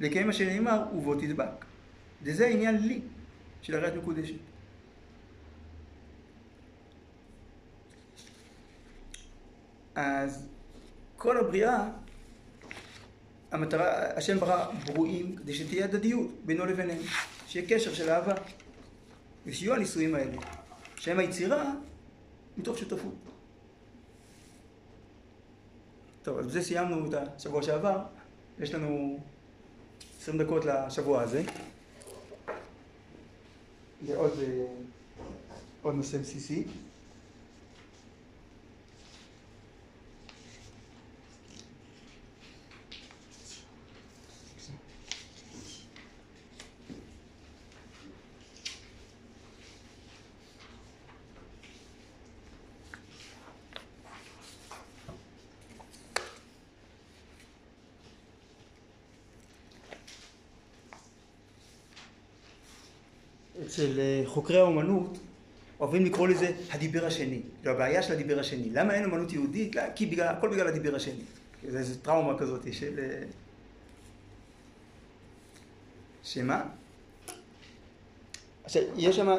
לקיים 0.00 0.26
מה 0.26 0.32
שנאמר, 0.32 0.82
ובו 0.94 1.14
תדבק. 1.14 1.64
וזה 2.22 2.46
העניין 2.46 2.76
לי, 2.86 3.00
של 3.62 3.74
הריית 3.74 3.94
מקודשת. 3.94 4.34
אז 9.96 10.46
כל 11.16 11.38
הבריאה, 11.38 11.88
המטרה, 13.50 14.16
השם 14.16 14.40
ברא 14.40 14.72
ברואים 14.86 15.36
כדי 15.36 15.54
שתהיה 15.54 15.84
הדדיות 15.84 16.30
בינו 16.44 16.66
לביניהם, 16.66 17.02
שיהיה 17.46 17.68
קשר 17.68 17.94
של 17.94 18.10
אהבה. 18.10 18.34
ושיהיו 19.46 19.74
הנישואים 19.74 20.14
האלה, 20.14 20.36
שהם 20.96 21.18
היצירה 21.18 21.72
מתוך 22.58 22.78
שותפות. 22.78 23.14
טוב, 26.22 26.38
אז 26.38 26.46
בזה 26.46 26.62
סיימנו 26.62 27.08
את 27.08 27.14
השבוע 27.36 27.62
שעבר, 27.62 28.02
יש 28.58 28.74
לנו 28.74 29.20
עשרים 30.20 30.42
דקות 30.42 30.64
לשבוע 30.64 31.22
הזה. 31.22 31.42
זה 34.06 34.16
עוד, 34.16 34.32
אה, 34.42 34.66
עוד 35.82 35.94
נושא 35.94 36.18
בסיסי. 36.18 36.64
אצל 63.76 64.00
אה, 64.00 64.22
חוקרי 64.26 64.58
האומנות 64.58 65.18
אוהבים 65.80 66.04
לקרוא 66.04 66.28
לזה 66.28 66.52
הדיבר 66.70 67.06
השני. 67.06 67.40
זו 67.64 67.70
הבעיה 67.70 68.02
של 68.02 68.12
הדיבר 68.12 68.40
השני. 68.40 68.70
למה 68.70 68.94
אין 68.94 69.04
אומנות 69.04 69.32
יהודית? 69.32 69.76
לא, 69.76 69.82
כי 69.94 70.06
בגלל, 70.06 70.28
הכל 70.28 70.48
בגלל 70.48 70.68
הדיבר 70.68 70.96
השני. 70.96 71.20
זה 71.68 71.78
איזו 71.78 71.94
טראומה 72.02 72.38
כזאת 72.38 72.72
של... 72.72 72.98
אה, 72.98 73.22
שמה? 76.22 76.64
עכשיו, 78.64 78.82
יש 78.96 79.16
שם 79.16 79.36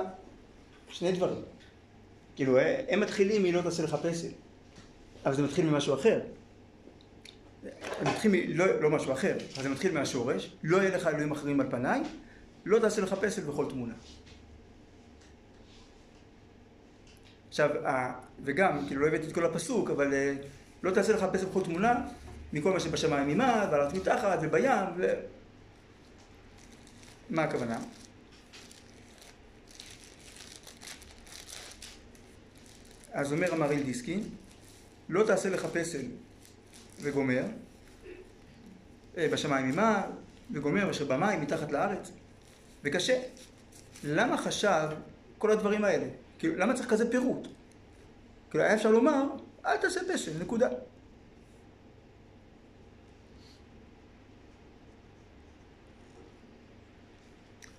שני 0.90 1.12
דברים. 1.12 1.42
כאילו, 2.36 2.58
אה, 2.58 2.84
הם 2.90 3.00
מתחילים 3.00 3.44
מ"לא 3.44 3.62
תעשה 3.62 3.84
לך 3.84 3.96
פסל", 3.96 4.28
אבל 5.26 5.36
זה 5.36 5.44
מתחיל 5.44 5.66
ממשהו 5.66 5.94
אחר. 5.94 6.20
זה 7.64 7.70
מתחיל 8.02 8.32
מ... 8.32 8.58
לא, 8.58 8.82
לא 8.82 8.90
משהו 8.90 9.14
אחר, 9.14 9.38
אבל 9.56 9.64
זה 9.64 9.70
מתחיל 9.70 9.92
מהשורש, 9.92 10.52
לא 10.64 10.78
יהיה 10.78 10.98
לך 10.98 11.08
אלוהים 11.08 11.32
אחרים 11.32 11.60
על 11.60 11.72
פניי, 11.72 12.02
לא 12.66 12.80
תעשה 12.80 13.02
לך 13.02 13.14
פסל 13.14 13.42
בכל 13.42 13.66
תמונה. 13.70 13.94
עכשיו, 17.60 17.70
וגם, 18.44 18.88
כאילו 18.88 19.02
לא 19.02 19.08
הבאתי 19.08 19.28
את 19.28 19.34
כל 19.34 19.46
הפסוק, 19.46 19.90
אבל 19.90 20.14
אה, 20.14 20.34
לא 20.84 20.92
תעשה 20.92 21.14
לך 21.14 21.26
פסל 21.34 21.46
בכל 21.46 21.64
תמונה, 21.64 22.08
מכל 22.54 22.72
מה 22.72 22.80
שבשמיים 22.80 23.28
ממעל, 23.28 23.68
ועל 23.72 23.88
מתחת, 23.94 24.40
ובים, 24.42 24.72
ו... 24.98 25.14
מה 27.30 27.44
הכוונה? 27.44 27.80
אז 33.12 33.34
אומר 33.34 33.54
המהריל 33.54 33.84
דיסקין, 33.84 34.24
לא 35.10 35.24
תעשה 35.28 35.50
לך 35.50 35.66
פסל 35.66 36.06
וגומר, 37.02 37.44
אה, 39.18 39.28
בשמיים 39.32 39.70
ממעל, 39.70 40.10
וגומר 40.52 40.92
אשר 40.92 41.06
במים 41.06 41.42
מתחת 41.42 41.72
לארץ. 41.72 42.12
וקשה. 42.84 43.22
למה 44.04 44.38
חשב 44.38 44.88
כל 45.38 45.52
הדברים 45.52 45.84
האלה? 45.84 46.08
כאילו, 46.40 46.56
למה 46.56 46.74
צריך 46.74 46.90
כזה 46.90 47.12
פירוט? 47.12 47.48
כאילו, 48.50 48.64
היה 48.64 48.76
אפשר 48.76 48.92
לומר, 48.92 49.24
אל 49.66 49.78
תעשה 49.78 50.00
פסל, 50.14 50.32
נקודה. 50.42 50.70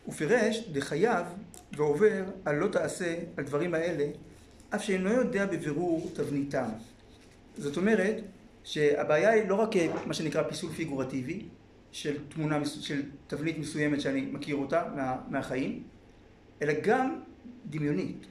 הוא 0.04 0.14
פירש 0.14 0.68
דחייב 0.72 1.26
ועובר 1.72 2.24
על 2.44 2.56
לא 2.56 2.68
תעשה 2.68 3.18
על 3.36 3.44
דברים 3.44 3.74
האלה, 3.74 4.04
אף 4.74 4.84
שאינו 4.84 5.10
יודע 5.10 5.46
בבירור 5.46 6.10
תבניתם. 6.14 6.68
זאת 7.58 7.76
אומרת 7.76 8.16
שהבעיה 8.64 9.30
היא 9.30 9.48
לא 9.48 9.54
רק 9.54 9.70
מה 10.06 10.14
שנקרא 10.14 10.42
פיסול 10.42 10.72
פיגורטיבי, 10.72 11.44
של 11.92 12.16
תמונה, 12.28 12.64
של 12.64 13.02
תבנית 13.26 13.58
מסוימת 13.58 14.00
שאני 14.00 14.20
מכיר 14.20 14.56
אותה 14.56 14.84
מה, 14.96 15.16
מהחיים, 15.28 15.82
אלא 16.62 16.72
גם 16.82 17.20
דמיונית. 17.66 18.26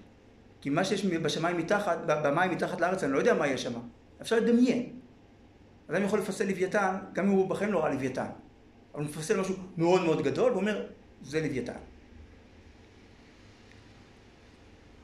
כי 0.68 0.72
מה 0.72 0.86
שיש 0.86 1.06
בשמיים 1.06 1.58
מתחת, 1.58 1.98
במים 2.06 2.52
מתחת 2.52 2.82
לארץ, 2.82 3.04
אני 3.04 3.14
לא 3.14 3.18
יודע 3.18 3.34
מה 3.34 3.48
יש 3.48 3.64
שם. 3.64 3.74
אפשר 4.22 4.36
לדמיין. 4.36 4.90
אדם 5.92 6.04
יכול 6.04 6.20
לפסל 6.20 6.46
לוויתן, 6.46 6.96
גם 7.14 7.26
אם 7.26 7.32
הוא 7.32 7.50
בחיים 7.50 7.74
לא 7.74 7.80
ראה 7.80 7.94
לוויתן. 7.94 8.26
אבל 8.94 9.04
הוא 9.04 9.10
מפסל 9.10 9.40
משהו 9.40 9.56
מאוד 9.78 10.02
מאוד 10.02 10.24
גדול, 10.24 10.52
ואומר, 10.52 10.86
זה 11.22 11.42
לוויתן. 11.42 11.78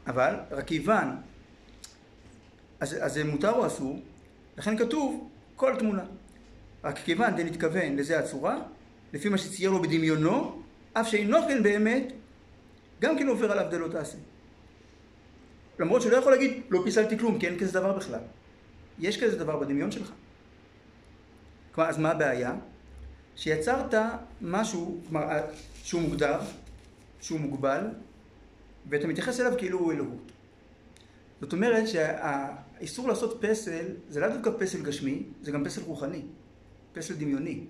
אבל, 0.08 0.36
רק 0.52 0.68
כיוון, 0.68 1.18
אז, 2.80 2.98
אז 3.02 3.14
זה 3.14 3.24
מותר 3.24 3.52
או 3.52 3.68
אסור, 3.68 4.00
לכן 4.58 4.78
כתוב 4.78 5.30
כל 5.56 5.76
תמונה. 5.80 6.04
רק 6.84 6.98
כיוון 6.98 7.36
דנתכוון 7.36 7.96
לזה 7.96 8.20
הצורה, 8.20 8.62
לפי 9.14 9.30
מה 9.30 9.38
שצייר 9.38 9.72
לו 9.72 9.82
בדמיונו, 9.82 10.62
אף 10.94 11.08
שאינו 11.08 11.38
כן 11.48 11.64
באמת, 11.64 12.14
גם 13.02 13.18
כן 13.18 13.28
עובר 13.28 13.52
עליו 13.52 13.72
דלא 13.72 13.88
תעשה. 13.88 14.18
למרות 15.80 16.02
שהוא 16.02 16.12
לא 16.12 16.18
יכול 16.18 16.32
להגיד, 16.32 16.62
לא 16.70 16.82
פיסלתי 16.84 17.18
כלום, 17.18 17.40
כי 17.40 17.48
אין 17.48 17.60
כזה 17.60 17.80
דבר 17.80 17.94
בכלל. 17.98 18.20
יש 19.00 19.24
כזה 19.24 19.40
דבר 19.40 19.60
בדמיון 19.60 19.92
שלך. 19.92 20.12
כלומר, 21.72 21.90
אז 21.90 21.98
מה 21.98 22.12
הבעיה? 22.12 22.56
שיצרת 23.36 23.94
משהו, 24.42 25.02
כלומר, 25.10 25.40
שהוא 25.84 26.02
מוגדר, 26.02 26.40
שהוא 27.22 27.40
מוגבל, 27.40 27.88
ואתה 28.90 29.08
מתייחס 29.08 29.40
אליו 29.40 29.54
כאילו 29.58 29.80
הוא 29.80 29.92
אלוהות. 29.92 30.32
זאת 31.42 31.54
אומרת 31.54 31.88
שהאיסור 31.88 33.08
לעשות 33.08 33.38
פסל, 33.42 33.86
זה 34.10 34.20
לאו 34.20 34.30
דווקא 34.30 34.52
פסל 34.60 34.82
גשמי, 34.82 35.24
זה 35.42 35.52
גם 35.52 35.66
פסל 35.66 35.82
רוחני. 35.82 36.22
פסל 36.94 37.14
דמיוני. 37.14 37.64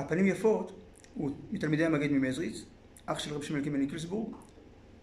הפנים 0.00 0.26
יפות 0.26 0.72
הוא 1.14 1.30
מתלמידי 1.50 1.84
המגיד 1.84 2.12
ממזריץ, 2.12 2.64
אח 3.06 3.18
של 3.18 3.34
רב 3.34 3.42
שמעון 3.42 3.64
קימל 3.64 3.78
ניקלסבורג, 3.78 4.34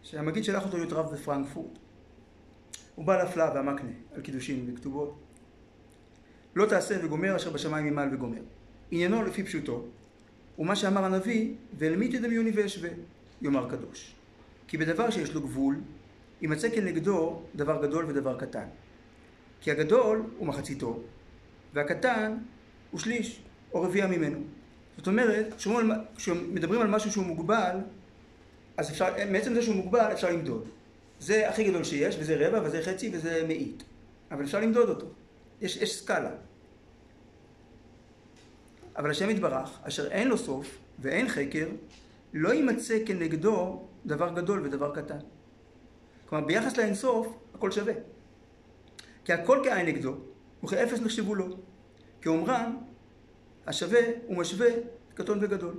שהמגיד 0.01 0.43
שלח 0.43 0.65
אותו 0.65 0.77
להיות 0.77 0.93
רב 0.93 1.13
בפרנקפורט. 1.13 1.79
הוא 2.95 3.05
בא 3.05 3.23
לפלאה 3.23 3.55
והמקנה 3.55 3.91
על 4.15 4.21
קידושין 4.21 4.73
וכתובות. 4.73 5.19
לא 6.55 6.65
תעשה 6.65 7.05
וגומר 7.05 7.35
אשר 7.35 7.51
בשמיים 7.51 7.85
ממעל 7.85 8.13
וגומר. 8.13 8.41
עניינו 8.91 9.23
לפי 9.23 9.43
פשוטו, 9.43 9.85
ומה 10.59 10.75
שאמר 10.75 11.05
הנביא, 11.05 11.53
ואל 11.77 11.95
מי 11.95 12.07
תדמיוני 12.07 12.51
ואשווה. 12.55 12.89
יאמר 13.41 13.69
קדוש. 13.69 14.15
כי 14.67 14.77
בדבר 14.77 15.09
שיש 15.09 15.33
לו 15.33 15.41
גבול, 15.41 15.75
יימצא 16.41 16.69
כנגדו 16.69 17.41
דבר 17.55 17.81
גדול 17.87 18.05
ודבר 18.05 18.39
קטן. 18.39 18.67
כי 19.61 19.71
הגדול 19.71 20.23
הוא 20.37 20.47
מחציתו, 20.47 20.99
והקטן 21.73 22.37
הוא 22.91 22.99
שליש, 22.99 23.41
או 23.73 23.81
רביע 23.81 24.07
ממנו. 24.07 24.39
זאת 24.97 25.07
אומרת, 25.07 25.53
כשמדברים 26.17 26.81
על 26.81 26.87
משהו 26.87 27.11
שהוא 27.11 27.25
מוגבל, 27.25 27.77
אז 28.77 28.89
אפשר, 28.89 29.13
מעצם 29.29 29.53
זה 29.53 29.61
שהוא 29.61 29.75
מוגבל 29.75 30.11
אפשר 30.13 30.29
למדוד. 30.29 30.67
זה 31.19 31.49
הכי 31.49 31.63
גדול 31.63 31.83
שיש, 31.83 32.15
וזה 32.19 32.47
רבע, 32.47 32.61
וזה 32.63 32.81
חצי, 32.81 33.09
וזה 33.13 33.43
מאית. 33.47 33.83
אבל 34.31 34.43
אפשר 34.43 34.59
למדוד 34.59 34.89
אותו. 34.89 35.05
יש, 35.61 35.77
יש 35.77 35.95
סקאלה. 35.95 36.29
אבל 38.97 39.11
השם 39.11 39.29
יתברך, 39.29 39.79
אשר 39.83 40.07
אין 40.07 40.27
לו 40.27 40.37
סוף 40.37 40.77
ואין 40.99 41.29
חקר, 41.29 41.67
לא 42.33 42.53
יימצא 42.53 42.97
כנגדו 43.05 43.81
דבר 44.05 44.33
גדול 44.33 44.65
ודבר 44.65 44.95
קטן. 44.95 45.17
כלומר, 46.25 46.45
ביחס 46.45 46.77
לאינסוף, 46.77 47.27
הכל 47.53 47.71
שווה. 47.71 47.93
כי 49.25 49.33
הכל 49.33 49.61
כעין 49.63 49.85
נגדו, 49.85 50.13
וכאפס 50.63 50.99
נחשבו 50.99 51.35
לו. 51.35 51.57
כאומרם, 52.21 52.77
השווה 53.67 53.99
ומשווה 54.29 54.67
קטון 55.13 55.39
וגדול. 55.41 55.73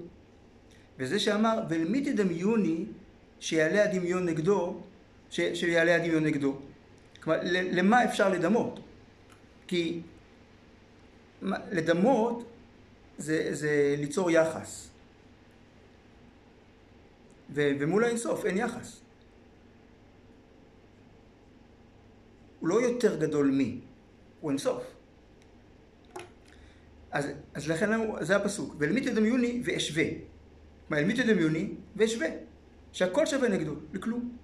וזה 0.98 1.18
שאמר, 1.18 1.60
ולמי 1.68 2.00
תדמיוני 2.00 2.84
שיעלה 3.40 3.84
הדמיון 3.84 4.26
נגדו, 4.26 4.80
ש, 5.30 5.40
שיעלה 5.40 5.96
הדמיון 5.96 6.24
נגדו. 6.24 6.56
כלומר, 7.22 7.40
למה 7.52 8.04
אפשר 8.04 8.28
לדמות? 8.28 8.80
כי 9.66 10.00
לדמות 11.42 12.44
זה, 13.18 13.48
זה 13.54 13.94
ליצור 13.98 14.30
יחס. 14.30 14.88
ו, 17.50 17.70
ומול 17.80 18.04
האינסוף 18.04 18.44
אין 18.44 18.56
יחס. 18.56 19.00
הוא 22.60 22.68
לא 22.68 22.82
יותר 22.82 23.16
גדול 23.16 23.50
מי, 23.50 23.80
הוא 24.40 24.50
אינסוף. 24.50 24.97
אז, 27.10 27.26
אז 27.54 27.68
לכן 27.68 27.90
זה 28.20 28.36
הפסוק, 28.36 28.74
ולמי 28.78 29.00
תדמיוני 29.00 29.62
ואשווה. 29.64 30.04
מה, 30.90 31.00
למי 31.00 31.14
תדמיוני 31.14 31.74
ואשווה. 31.96 32.26
שהכל 32.92 33.26
שווה 33.26 33.48
נגדו, 33.48 33.74
לכלום. 33.92 34.36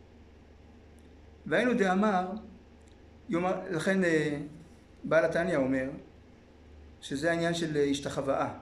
והיינו 1.46 1.74
דאמר, 1.74 2.26
יאמר, 3.28 3.60
לכן 3.70 4.04
אה, 4.04 4.38
בעל 5.04 5.24
התניא 5.24 5.56
אומר, 5.56 5.90
שזה 7.00 7.30
העניין 7.30 7.54
של 7.54 7.76
השתחוואה. 7.90 8.54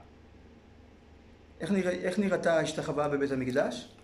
איך, 1.60 1.72
נרא, 1.72 1.90
איך 1.90 2.18
נראתה 2.18 2.56
ההשתחוואה 2.56 3.08
בבית 3.08 3.30
המקדש? 3.30 3.96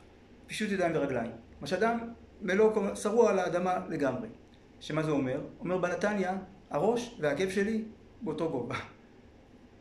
פישוט 0.47 0.71
ידיים 0.71 0.93
ורגליים. 0.95 1.31
מה 1.61 1.67
שאדם 1.67 1.99
מלוא, 2.43 2.95
שרוע 2.95 3.31
על 3.31 3.39
האדמה 3.39 3.87
לגמרי. 3.89 4.29
שמה 4.81 5.03
זה 5.03 5.11
אומר? 5.11 5.41
אומר 5.61 5.79
בעל 5.79 5.93
התניא, 5.93 6.31
הראש 6.71 7.17
והעקב 7.21 7.51
שלי 7.51 7.85
באותו 8.23 8.51
גובה. 8.51 8.77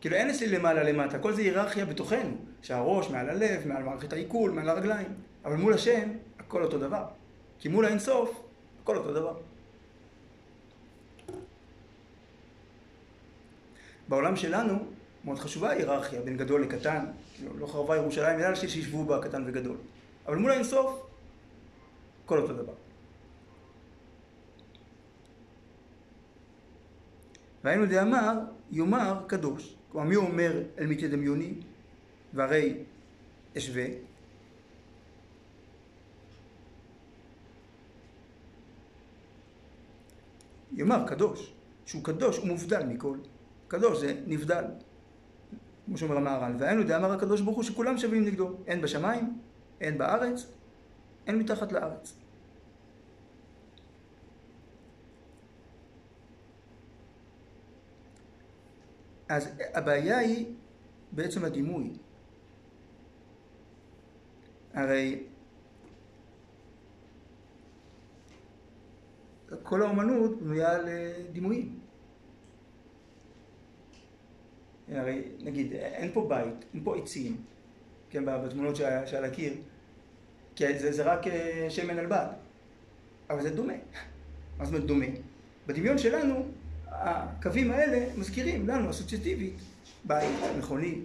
כאילו 0.02 0.16
אין 0.16 0.30
אצלי 0.30 0.48
למעלה 0.48 0.84
למטה, 0.84 1.20
כל 1.20 1.34
זה 1.34 1.42
היררכיה 1.42 1.86
בתוכנו, 1.86 2.38
שהראש 2.62 3.10
מעל 3.10 3.30
הלב, 3.30 3.68
מעל 3.68 3.84
מערכת 3.84 4.14
העיכול, 4.14 4.52
מעל 4.52 4.70
הרגליים, 4.70 5.08
אבל 5.46 5.56
מול 5.56 5.74
השם 5.74 6.10
הכל 6.40 6.64
אותו 6.64 6.78
דבר. 6.78 7.06
כי 7.60 7.70
מול 7.70 7.86
האינסוף 7.86 8.42
הכל 8.84 8.98
אותו 8.98 9.14
דבר. 9.14 9.38
בעולם 14.08 14.36
שלנו 14.36 14.86
מאוד 15.26 15.40
חשובה 15.40 15.70
ההיררכיה 15.70 16.22
בין 16.22 16.38
גדול 16.38 16.62
לקטן, 16.62 17.06
כאילו 17.36 17.58
לא 17.58 17.68
חרבה 17.68 17.96
ירושלים 17.96 18.40
אלא 18.40 18.56
שישבו 18.56 19.06
בה 19.06 19.22
קטן 19.22 19.44
וגדול. 19.48 19.78
אבל 20.26 20.36
מול 20.36 20.52
האינסוף 20.52 21.08
הכל 22.26 22.40
אותו 22.40 22.54
דבר. 22.54 22.74
והיינו 27.64 27.86
דאמר, 27.86 28.34
יאמר 28.72 29.24
קדוש. 29.28 29.77
כלומר, 29.98 30.10
מי 30.10 30.16
אומר 30.16 30.64
אל 30.80 30.86
מי 30.86 30.96
תדמיוני? 30.96 31.54
והרי 32.34 32.84
אשווה. 33.58 33.86
יאמר 40.76 41.08
קדוש, 41.08 41.54
שהוא 41.86 42.04
קדוש, 42.04 42.38
הוא 42.38 42.48
מובדל 42.48 42.86
מכל. 42.86 43.18
קדוש 43.68 44.00
זה 44.00 44.22
נבדל, 44.28 44.64
כמו 45.86 45.98
שאומר 45.98 46.18
המהר"ל. 46.18 46.54
והיינו 46.60 46.84
דאמר 46.84 47.12
הקדוש 47.12 47.42
ברוך 47.42 47.56
הוא 47.56 47.64
שכולם 47.64 47.98
שווים 47.98 48.26
נגדו, 48.26 48.58
הן 48.68 48.82
בשמיים, 48.82 49.38
הן 49.82 49.98
בארץ, 49.98 50.48
הן 51.28 51.40
מתחת 51.40 51.72
לארץ. 51.72 52.14
אז 59.30 59.50
הבעיה 59.74 60.18
היא 60.18 60.46
בעצם 61.12 61.46
הדימוי. 61.46 61.92
הרי 64.74 65.24
כל 69.64 69.82
האומנות 69.82 70.42
בנויה 70.42 70.76
על 70.76 70.86
דימויים. 71.32 71.80
הרי 74.92 75.24
נגיד, 75.40 75.74
אין 75.74 76.12
פה 76.14 76.26
בית, 76.30 76.66
אין 76.74 76.84
פה 76.84 76.98
עצים, 76.98 77.38
כן, 78.10 78.26
בתמונות 78.26 78.76
שעל 79.06 79.26
הקיר, 79.26 79.54
כי 80.56 80.80
זה, 80.80 80.92
זה 80.92 81.04
רק 81.04 81.28
אה, 81.28 81.66
שמן 81.70 82.00
על 82.00 82.06
בד, 82.06 82.28
אבל 83.30 83.42
זה 83.42 83.56
דומה. 83.56 83.74
מה 84.58 84.66
זאת 84.66 84.74
אומרת 84.74 84.88
דומה? 84.88 85.06
בדמיון 85.68 85.98
שלנו 85.98 86.46
הקווים 86.92 87.72
האלה 87.72 88.06
מזכירים 88.18 88.68
לנו 88.68 88.90
אסוציאטיבית 88.90 89.56
בית, 90.06 90.36
מכונית. 90.58 91.04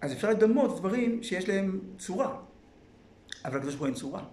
אז 0.00 0.12
אפשר 0.12 0.30
לדמות 0.30 0.78
דברים 0.78 1.22
שיש 1.22 1.48
להם 1.48 1.80
צורה, 1.98 2.36
אבל 3.44 3.56
לקדוש 3.56 3.74
ברוך 3.74 3.80
הוא 3.80 3.86
אין 3.86 3.94
צורה. 3.94 4.24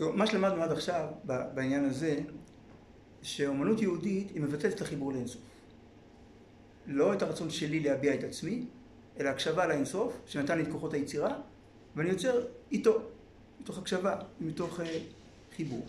מה 0.00 0.26
שלמדנו 0.26 0.62
עד 0.62 0.72
עכשיו 0.72 1.06
בעניין 1.24 1.84
הזה, 1.84 2.18
שאומנות 3.22 3.82
יהודית 3.82 4.30
היא 4.30 4.42
מבטאת 4.42 4.74
את 4.74 4.80
החיבור 4.80 5.12
לאינסוף. 5.12 5.42
לא 6.86 7.14
את 7.14 7.22
הרצון 7.22 7.50
שלי 7.50 7.80
להביע 7.80 8.14
את 8.14 8.24
עצמי, 8.24 8.64
אלא 9.20 9.28
הקשבה 9.28 9.66
לאינסוף, 9.66 10.20
שנתן 10.26 10.58
לי 10.58 10.64
את 10.64 10.68
כוחות 10.72 10.94
היצירה, 10.94 11.36
ואני 11.96 12.08
יוצר 12.08 12.44
איתו, 12.72 13.02
מתוך 13.60 13.78
הקשבה, 13.78 14.16
מתוך 14.40 14.80
uh, 14.80 14.82
חיבור. 15.56 15.86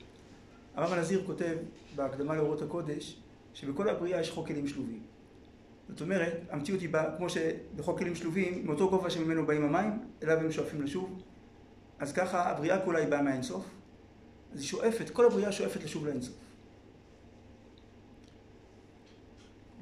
הרב 0.75 0.93
הנזיר 0.93 1.23
כותב 1.25 1.57
בהקדמה 1.95 2.35
לאורות 2.35 2.61
הקודש, 2.61 3.17
שבכל 3.53 3.89
הבריאה 3.89 4.21
יש 4.21 4.31
חוק 4.31 4.47
כלים 4.47 4.67
שלובים. 4.67 4.99
זאת 5.89 6.01
אומרת, 6.01 6.33
המציאות 6.49 6.81
היא 6.81 6.89
באה, 6.89 7.17
כמו 7.17 7.27
שבחוק 7.29 7.99
כלים 7.99 8.15
שלובים, 8.15 8.65
מאותו 8.65 8.89
גובה 8.89 9.09
שממנו 9.09 9.45
באים 9.45 9.63
המים, 9.63 9.99
אליו 10.23 10.37
הם 10.37 10.51
שואפים 10.51 10.81
לשוב. 10.81 11.21
אז 11.99 12.13
ככה 12.13 12.49
הבריאה 12.49 12.85
כולה 12.85 12.99
היא 12.99 13.07
באה 13.07 13.21
מהאינסוף, 13.21 13.65
אז 14.53 14.59
היא 14.59 14.67
שואפת, 14.67 15.09
כל 15.09 15.25
הבריאה 15.25 15.51
שואפת 15.51 15.83
לשוב 15.83 16.05
לאינסוף. 16.05 16.35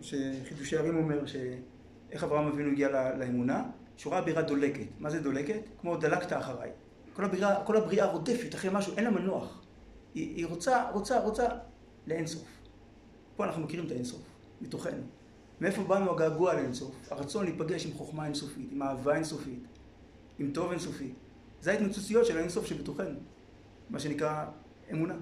שחידושי 0.02 0.78
הרים 0.78 0.98
אומר 0.98 1.26
שאיך 1.26 2.24
אברהם 2.24 2.48
אבינו 2.48 2.72
הגיע 2.72 3.16
לאמונה, 3.16 3.64
שהוא 3.98 4.14
ראה 4.14 4.22
בירה 4.22 4.42
דולקת. 4.42 4.88
מה 5.00 5.10
זה 5.10 5.20
דולקת? 5.20 5.62
כמו 5.82 5.98
דלקת 5.98 6.34
אחריי. 6.34 6.70
כל 7.14 7.26
הבריאה, 7.26 7.66
כל 7.66 7.78
הבריאה 7.78 8.06
רודפת 8.06 8.56
אחרי 8.56 8.72
משהו, 8.74 8.94
אין 8.98 9.04
לה 9.04 9.10
מנוח. 9.10 9.62
היא, 10.14 10.36
היא 10.36 10.46
רוצה, 10.46 10.92
רוצה, 10.92 11.20
רוצה 11.20 11.48
לאינסוף. 12.08 12.48
פה 13.36 13.46
אנחנו 13.46 13.62
מכירים 13.62 13.86
את 13.86 13.92
האינסוף, 13.92 14.22
מתוכנו. 14.62 15.04
מאיפה 15.62 15.84
באנו 15.84 16.12
הגעגוע 16.12 16.54
לאינסוף? 16.54 16.96
הרצון 17.12 17.46
להיפגש 17.46 17.86
עם 17.86 17.94
חוכמה 17.94 18.26
אינסופית, 18.26 18.70
עם 18.72 18.82
אהבה 18.82 19.16
אינסופית, 19.16 19.64
עם 20.40 20.52
טוב 20.52 20.72
אינסופי. 20.72 21.14
זה 21.62 21.72
ההתנוצצויות 21.72 22.26
של 22.26 22.38
האינסוף 22.38 22.66
שבתוכנו. 22.66 23.20
מה 23.90 24.00
שנקרא 24.00 24.46
אמונה. 24.92 25.16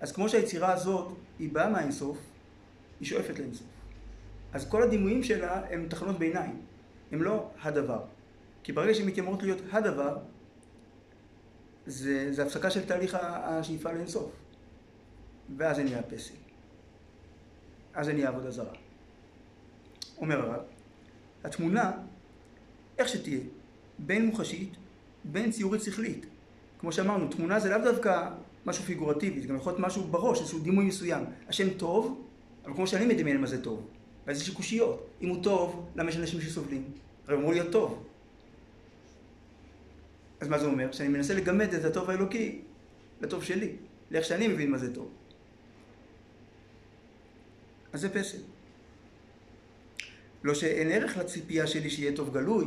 אז 0.00 0.12
כמו 0.12 0.28
שהיצירה 0.28 0.72
הזאת 0.72 1.12
היא 1.38 1.52
באה 1.52 1.70
מהאינסוף, 1.70 2.18
היא 3.00 3.08
שואפת 3.08 3.38
לאינסוף. 3.38 3.66
אז 4.52 4.68
כל 4.68 4.82
הדימויים 4.82 5.22
שלה 5.22 5.62
הם 5.70 5.88
תחנות 5.88 6.18
ביניים, 6.18 6.60
הם 7.12 7.22
לא 7.22 7.50
הדבר. 7.62 8.04
כי 8.62 8.72
ברגע 8.72 8.94
שהן 8.94 9.06
מתיימרות 9.06 9.42
להיות 9.42 9.58
הדבר, 9.72 10.18
זה, 11.86 12.32
זה 12.32 12.42
הפסקה 12.42 12.70
של 12.70 12.86
תהליך 12.86 13.16
השאיפה 13.20 13.92
לאינסוף. 13.92 14.30
ואז 15.56 15.76
זה 15.76 15.84
נהיה 15.84 16.02
פסל. 16.02 16.34
אז 17.94 18.06
זה 18.06 18.12
נהיה 18.12 18.28
עבודה 18.28 18.50
זרה. 18.50 18.72
אומר 20.18 20.40
הרב, 20.40 20.62
התמונה, 21.44 21.92
איך 22.98 23.08
שתהיה, 23.08 23.40
בין 23.98 24.26
מוחשית, 24.26 24.72
בין 25.24 25.50
ציורית 25.50 25.82
שכלית. 25.82 26.26
כמו 26.84 26.92
שאמרנו, 26.92 27.28
תמונה 27.28 27.60
זה 27.60 27.70
לאו 27.70 27.78
דווקא 27.78 28.28
משהו 28.66 28.84
פיגורטיבי, 28.84 29.40
זה 29.40 29.48
גם 29.48 29.56
יכול 29.56 29.72
להיות 29.72 29.80
משהו 29.80 30.02
בראש, 30.02 30.40
איזשהו 30.40 30.58
דימוי 30.58 30.84
מסוים. 30.84 31.24
השם 31.48 31.70
טוב, 31.70 32.24
אבל 32.64 32.74
כמו 32.74 32.86
שאני 32.86 33.06
מדמיין 33.06 33.40
מה 33.40 33.46
זה 33.46 33.62
טוב. 33.62 33.86
ואז 34.26 34.42
יש 34.42 34.50
קושיות. 34.50 35.06
אם 35.22 35.28
הוא 35.28 35.42
טוב, 35.42 35.88
למה 35.96 36.10
יש 36.10 36.16
אנשים 36.16 36.40
שסובלים? 36.40 36.84
הרי 37.26 37.36
אמור 37.36 37.52
להיות 37.52 37.72
טוב. 37.72 38.04
אז 40.40 40.48
מה 40.48 40.58
זה 40.58 40.66
אומר? 40.66 40.92
שאני 40.92 41.08
מנסה 41.08 41.34
לגמד 41.34 41.74
את 41.74 41.84
הטוב 41.84 42.10
האלוקי 42.10 42.60
לטוב 43.20 43.44
שלי, 43.44 43.72
לאיך 44.10 44.24
שאני 44.24 44.48
מבין 44.48 44.70
מה 44.70 44.78
זה 44.78 44.94
טוב. 44.94 45.08
אז 47.92 48.00
זה 48.00 48.08
פסל. 48.08 48.38
לא 50.42 50.54
שאין 50.54 50.88
ערך 50.90 51.16
לציפייה 51.16 51.66
שלי 51.66 51.90
שיהיה 51.90 52.16
טוב 52.16 52.34
גלוי, 52.34 52.64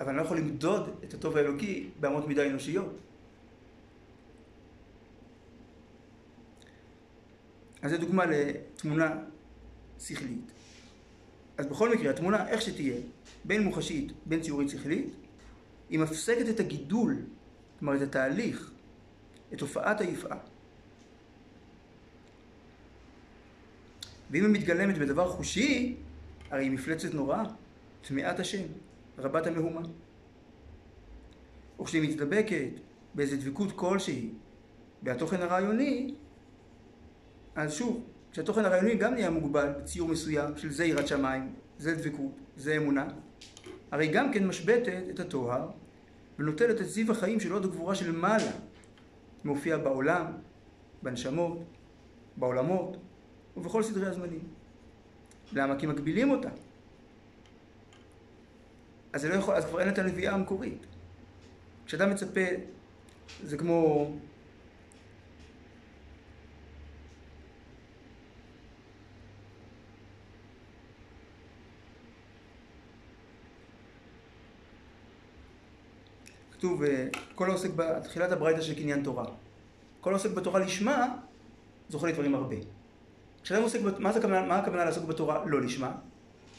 אבל 0.00 0.08
אני 0.08 0.16
לא 0.16 0.22
יכול 0.22 0.38
למדוד 0.38 0.90
את 1.04 1.14
הטוב 1.14 1.36
האלוקי 1.36 1.88
באמות 2.00 2.28
מידה 2.28 2.46
אנושיות. 2.46 3.05
אז 7.82 7.90
זו 7.90 7.98
דוגמה 7.98 8.24
לתמונה 8.26 9.14
שכלית. 10.00 10.52
אז 11.58 11.66
בכל 11.66 11.94
מקרה, 11.94 12.10
התמונה, 12.10 12.48
איך 12.48 12.62
שתהיה, 12.62 12.96
בין 13.44 13.62
מוחשית, 13.62 14.12
בין 14.26 14.40
ציורית 14.40 14.68
שכלית, 14.68 15.14
היא 15.90 15.98
מפסקת 15.98 16.48
את 16.48 16.60
הגידול, 16.60 17.16
כלומר 17.78 17.96
את 17.96 18.00
התהליך, 18.00 18.70
את 19.52 19.58
תופעת 19.58 20.00
היפעה. 20.00 20.38
ואם 24.30 24.44
היא 24.44 24.52
מתגלמת 24.52 24.98
בדבר 24.98 25.28
חושי, 25.28 25.96
הרי 26.50 26.62
היא 26.62 26.70
מפלצת 26.70 27.14
נוראה, 27.14 27.44
טמאת 28.02 28.40
השם, 28.40 28.66
רבת 29.18 29.46
המהומה. 29.46 29.80
וכשהיא 31.80 32.02
מתדבקת 32.02 32.68
באיזו 33.14 33.36
דבקות 33.36 33.72
כלשהי 33.72 34.30
בהתוכן 35.02 35.42
הרעיוני, 35.42 36.14
אז 37.56 37.72
שוב, 37.72 38.04
כשהתוכן 38.32 38.64
הרעיוני 38.64 38.94
גם 38.94 39.14
נהיה 39.14 39.30
מוגבל 39.30 39.72
בציור 39.78 40.08
מסוים 40.08 40.56
של 40.56 40.70
זה 40.70 40.84
יראת 40.84 41.08
שמיים, 41.08 41.52
זה 41.78 41.94
דבקות, 41.94 42.32
זה 42.56 42.76
אמונה, 42.76 43.08
הרי 43.90 44.08
גם 44.08 44.32
כן 44.32 44.46
משבתת 44.46 45.02
את 45.10 45.20
הטוהר 45.20 45.68
ונוטלת 46.38 46.80
את 46.80 46.88
זיו 46.88 47.12
החיים 47.12 47.40
של 47.40 47.52
עוד 47.52 47.64
הגבורה 47.64 47.94
של 47.94 48.12
מעלה, 48.12 48.52
מופיע 49.44 49.78
בעולם, 49.78 50.26
בנשמות, 51.02 51.62
בעולמות 52.36 52.96
ובכל 53.56 53.82
סדרי 53.82 54.06
הזמנים. 54.06 54.40
למה? 55.52 55.78
כי 55.78 55.86
מגבילים 55.86 56.30
אותה. 56.30 56.48
אז 59.12 59.24
לא 59.24 59.34
יכול, 59.34 59.54
אז 59.54 59.64
כבר 59.64 59.80
אין 59.80 59.88
את 59.88 59.98
הנביאה 59.98 60.34
המקורית. 60.34 60.86
כשאדם 61.86 62.10
מצפה, 62.10 62.40
זה 63.44 63.56
כמו 63.56 64.10
כתוב, 76.58 76.82
אה, 76.82 77.06
כל 77.34 77.50
העוסק 77.50 77.70
בתחילת 77.76 78.32
הברייתא 78.32 78.60
של 78.60 78.74
קניין 78.74 79.02
תורה. 79.02 79.24
כל 80.00 80.10
העוסק 80.10 80.30
בתורה 80.30 80.60
לשמה, 80.60 81.16
זוכה 81.88 82.08
לדברים 82.08 82.34
הרבה. 82.34 82.56
כשאדם 83.42 83.62
עוסק, 83.62 83.80
מה, 83.98 84.12
זה, 84.12 84.26
מה 84.26 84.58
הכוונה 84.58 84.84
לעסוק 84.84 85.04
בתורה 85.04 85.44
לא 85.46 85.60
לשמה? 85.60 85.92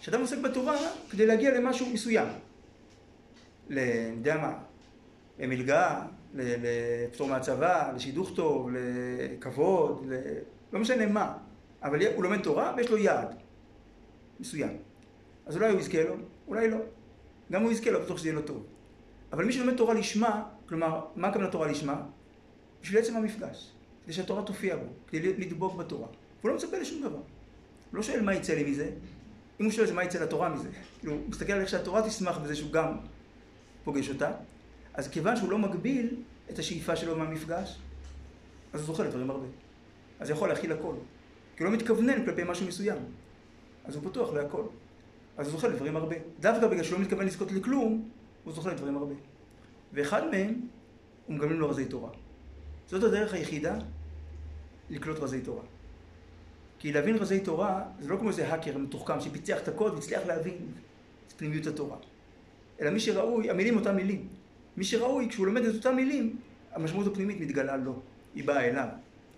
כשאדם 0.01 0.21
עוסק 0.21 0.37
בתורה 0.37 0.77
כדי 1.09 1.25
להגיע 1.25 1.59
למשהו 1.59 1.89
מסוים. 1.93 2.27
ל... 3.69 3.79
אני 3.79 4.15
יודע 4.17 4.37
מה, 4.37 4.53
למלגה, 5.39 6.01
לפטור 6.33 7.27
מהצבא, 7.27 7.91
לשידוך 7.95 8.31
טוב, 8.35 8.69
לכבוד, 8.71 10.05
ל... 10.09 10.13
לא 10.73 10.79
משנה 10.79 11.05
מה. 11.05 11.37
אבל 11.83 12.07
הוא 12.15 12.23
לומד 12.23 12.41
תורה 12.41 12.73
ויש 12.77 12.89
לו 12.89 12.97
יעד 12.97 13.35
מסוים. 14.39 14.77
אז 15.45 15.55
אולי 15.55 15.71
הוא 15.71 15.79
יזכה 15.79 16.03
לו, 16.03 16.15
אולי 16.47 16.69
לא. 16.69 16.77
גם 17.51 17.63
הוא 17.63 17.71
יזכה 17.71 17.91
לו, 17.91 18.01
בטוח 18.01 18.17
שזה 18.17 18.27
יהיה 18.27 18.35
לו 18.35 18.41
טוב. 18.41 18.63
אבל 19.34 19.45
מי 19.45 19.53
שלומד 19.53 19.78
תורה 19.78 19.93
לשמה, 19.93 20.43
כלומר, 20.69 21.05
מה 21.15 21.28
הכוונה 21.28 21.51
תורה 21.51 21.67
לשמה? 21.67 22.01
בשביל 22.82 22.99
עצם 22.99 23.15
המפגש. 23.15 23.71
כדי 24.05 24.13
שהתורה 24.13 24.43
תופיע 24.43 24.75
בו, 24.75 24.86
כדי 25.07 25.34
לדבוק 25.38 25.75
בתורה. 25.75 26.07
והוא 26.39 26.49
לא 26.49 26.55
מצפה 26.55 26.78
לשום 26.78 27.01
דבר. 27.01 27.17
הוא 27.17 27.23
לא 27.93 28.03
שואל 28.03 28.21
מה 28.21 28.34
יצא 28.34 28.53
לי 28.53 28.71
מזה, 28.71 28.91
אם 29.59 29.65
הוא 29.65 29.71
שואל 29.71 29.93
מה 29.93 30.03
יצא 30.03 30.23
לתורה 30.23 30.49
מזה. 30.49 30.69
כאילו, 30.99 31.13
הוא 31.13 31.21
מסתכל 31.30 31.53
על 31.53 31.61
איך 31.61 31.69
שהתורה 31.69 32.07
תשמח 32.07 32.38
בזה 32.38 32.55
שהוא 32.55 32.71
גם 32.71 32.97
פוגש 33.84 34.09
אותה. 34.09 34.32
אז 34.93 35.07
כיוון 35.07 35.36
שהוא 35.36 35.51
לא 35.51 35.57
מגביל 35.57 36.15
את 36.49 36.59
השאיפה 36.59 36.95
שלו 36.95 37.17
מהמפגש, 37.17 37.80
אז 38.73 38.80
הוא 38.80 38.88
זוכה 38.88 39.03
לדברים 39.03 39.30
הרבה. 39.30 39.47
אז 40.19 40.30
הוא 40.30 40.36
יכול 40.36 40.49
להכיל 40.49 40.71
הכל. 40.71 40.93
כי 41.55 41.63
הוא 41.63 41.71
לא 41.71 41.78
מתכוונן 41.78 42.25
כלפי 42.25 42.41
משהו 42.45 42.67
מסוים. 42.67 42.97
אז 43.86 43.95
הוא 43.95 44.03
פתוח 44.09 44.34
להכל. 44.34 44.63
אז 45.38 45.47
הוא 45.47 45.51
זוכה 45.55 45.67
לדברים 45.67 45.95
הרבה. 45.95 46.15
דווקא 46.39 46.67
בגלל 46.67 46.84
שהוא 46.84 46.99
לא 46.99 47.05
מתכוון 47.05 47.25
לזכות 47.25 47.51
לכלום, 47.51 48.09
הוא 48.47 48.53
זוכה 48.53 48.69
לדברים 48.69 48.97
הרבה. 48.97 49.15
ואחד 49.93 50.29
מהם, 50.31 50.61
הוא 51.25 51.35
מגמלים 51.35 51.59
לו 51.59 51.69
רזי 51.69 51.85
תורה. 51.85 52.09
זאת 52.87 53.03
הדרך 53.03 53.33
היחידה 53.33 53.79
לקלוט 54.89 55.19
רזי 55.19 55.41
תורה. 55.41 55.63
כי 56.79 56.91
להבין 56.91 57.15
רזי 57.15 57.39
תורה, 57.39 57.83
זה 57.99 58.09
לא 58.09 58.17
כמו 58.17 58.29
איזה 58.29 58.47
האקר 58.53 58.77
מתוחכם 58.77 59.19
שפיצח 59.21 59.57
את 59.57 59.67
הקוד 59.67 59.93
והצליח 59.93 60.25
להבין 60.25 60.57
את 61.27 61.33
פנימיות 61.33 61.67
התורה. 61.67 61.97
אלא 62.81 62.89
מי 62.89 62.99
שראוי, 62.99 63.49
המילים 63.49 63.77
אותם 63.77 63.95
מילים. 63.95 64.27
מי 64.77 64.83
שראוי, 64.83 65.29
כשהוא 65.29 65.47
לומד 65.47 65.65
את 65.65 65.75
אותם 65.75 65.95
מילים, 65.95 66.37
המשמעות 66.71 67.07
הפנימית 67.07 67.39
מתגלה 67.39 67.77
לו, 67.77 67.99
היא 68.35 68.43
באה 68.43 68.65
אליו. 68.65 68.87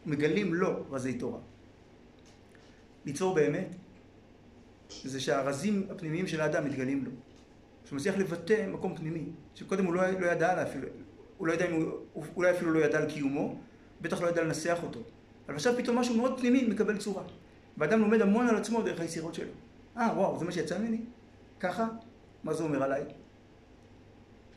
מגלים 0.05 0.53
לו 0.53 0.86
רזי 0.91 1.14
תורה. 1.14 1.39
ליצור 3.05 3.36
באמת, 3.36 3.68
זה 5.03 5.20
שהרזים 5.20 5.88
הפנימיים 5.91 6.28
של 6.28 6.41
האדם 6.41 6.66
מתגלים 6.66 7.05
לו. 7.05 7.12
שהוא 7.90 7.98
מצליח 7.98 8.18
לבטא 8.18 8.68
מקום 8.68 8.96
פנימי, 8.96 9.26
שקודם 9.56 9.86
הוא 9.86 9.94
לא, 9.94 10.10
לא 10.20 10.26
ידע 10.26 10.52
עליו 10.52 10.64
אפילו, 10.64 10.88
הוא 11.38 11.48
לא 11.48 11.54
ידע 11.54 11.66
אם 11.66 11.74
הוא, 11.74 12.26
אולי 12.36 12.52
אפילו 12.52 12.72
לא 12.72 12.80
ידע 12.80 12.98
על 12.98 13.10
קיומו, 13.10 13.60
בטח 14.02 14.22
לא 14.22 14.28
ידע 14.28 14.44
לנסח 14.44 14.80
אותו. 14.84 15.00
אבל 15.48 15.56
עכשיו 15.56 15.74
פתאום 15.78 15.98
משהו 15.98 16.18
מאוד 16.18 16.40
פנימי 16.40 16.68
מקבל 16.68 16.98
צורה. 16.98 17.24
ואדם 17.78 18.00
לומד 18.00 18.22
המון 18.22 18.48
על 18.48 18.56
עצמו 18.56 18.82
דרך 18.82 19.00
היצירות 19.00 19.34
שלו. 19.34 19.52
אה, 19.98 20.10
וואו, 20.16 20.40
זה 20.40 20.46
מה 20.46 20.52
שיצא 20.52 20.78
ממני? 20.78 21.02
ככה? 21.60 21.88
מה 22.44 22.54
זה 22.54 22.64
אומר 22.64 22.84
עליי? 22.84 23.04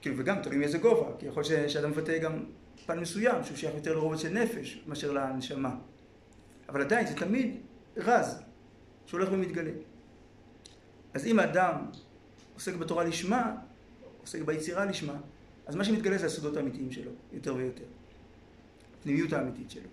כאילו, 0.00 0.18
וגם 0.18 0.42
תלוי 0.42 0.56
מאיזה 0.56 0.78
גובה, 0.78 1.10
כי 1.18 1.26
יכול 1.26 1.42
להיות 1.48 1.70
שאדם 1.70 1.90
מבטא 1.90 2.18
גם 2.18 2.44
פן 2.86 2.98
מסוים, 2.98 3.44
שהוא 3.44 3.56
שייך 3.56 3.74
יותר 3.74 3.94
לרובד 3.94 4.18
של 4.18 4.28
נפש, 4.28 4.84
מאשר 4.86 5.12
לנשמה. 5.12 5.74
אבל 6.68 6.80
עדיין 6.80 7.06
זה 7.06 7.16
תמיד 7.16 7.56
רז, 7.96 8.42
שהולך 9.06 9.28
ומתגלה. 9.32 9.72
אז 11.14 11.26
אם 11.26 11.38
האדם 11.38 11.76
עוסק 12.62 12.74
בתורה 12.74 13.04
לשמה, 13.04 13.56
עוסק 14.20 14.42
ביצירה 14.42 14.84
לשמה, 14.84 15.16
אז 15.66 15.74
מה 15.74 15.84
שמתגלה 15.84 16.18
זה 16.18 16.26
הסודות 16.26 16.56
האמיתיים 16.56 16.92
שלו, 16.92 17.10
יותר 17.32 17.54
ויותר. 17.54 17.84
הפנימיות 18.98 19.32
האמיתית 19.32 19.70
שלו. 19.70 19.88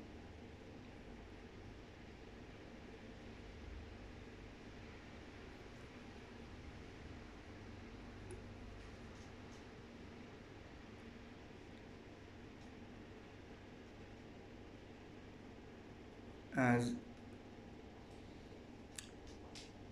אז 16.55 16.95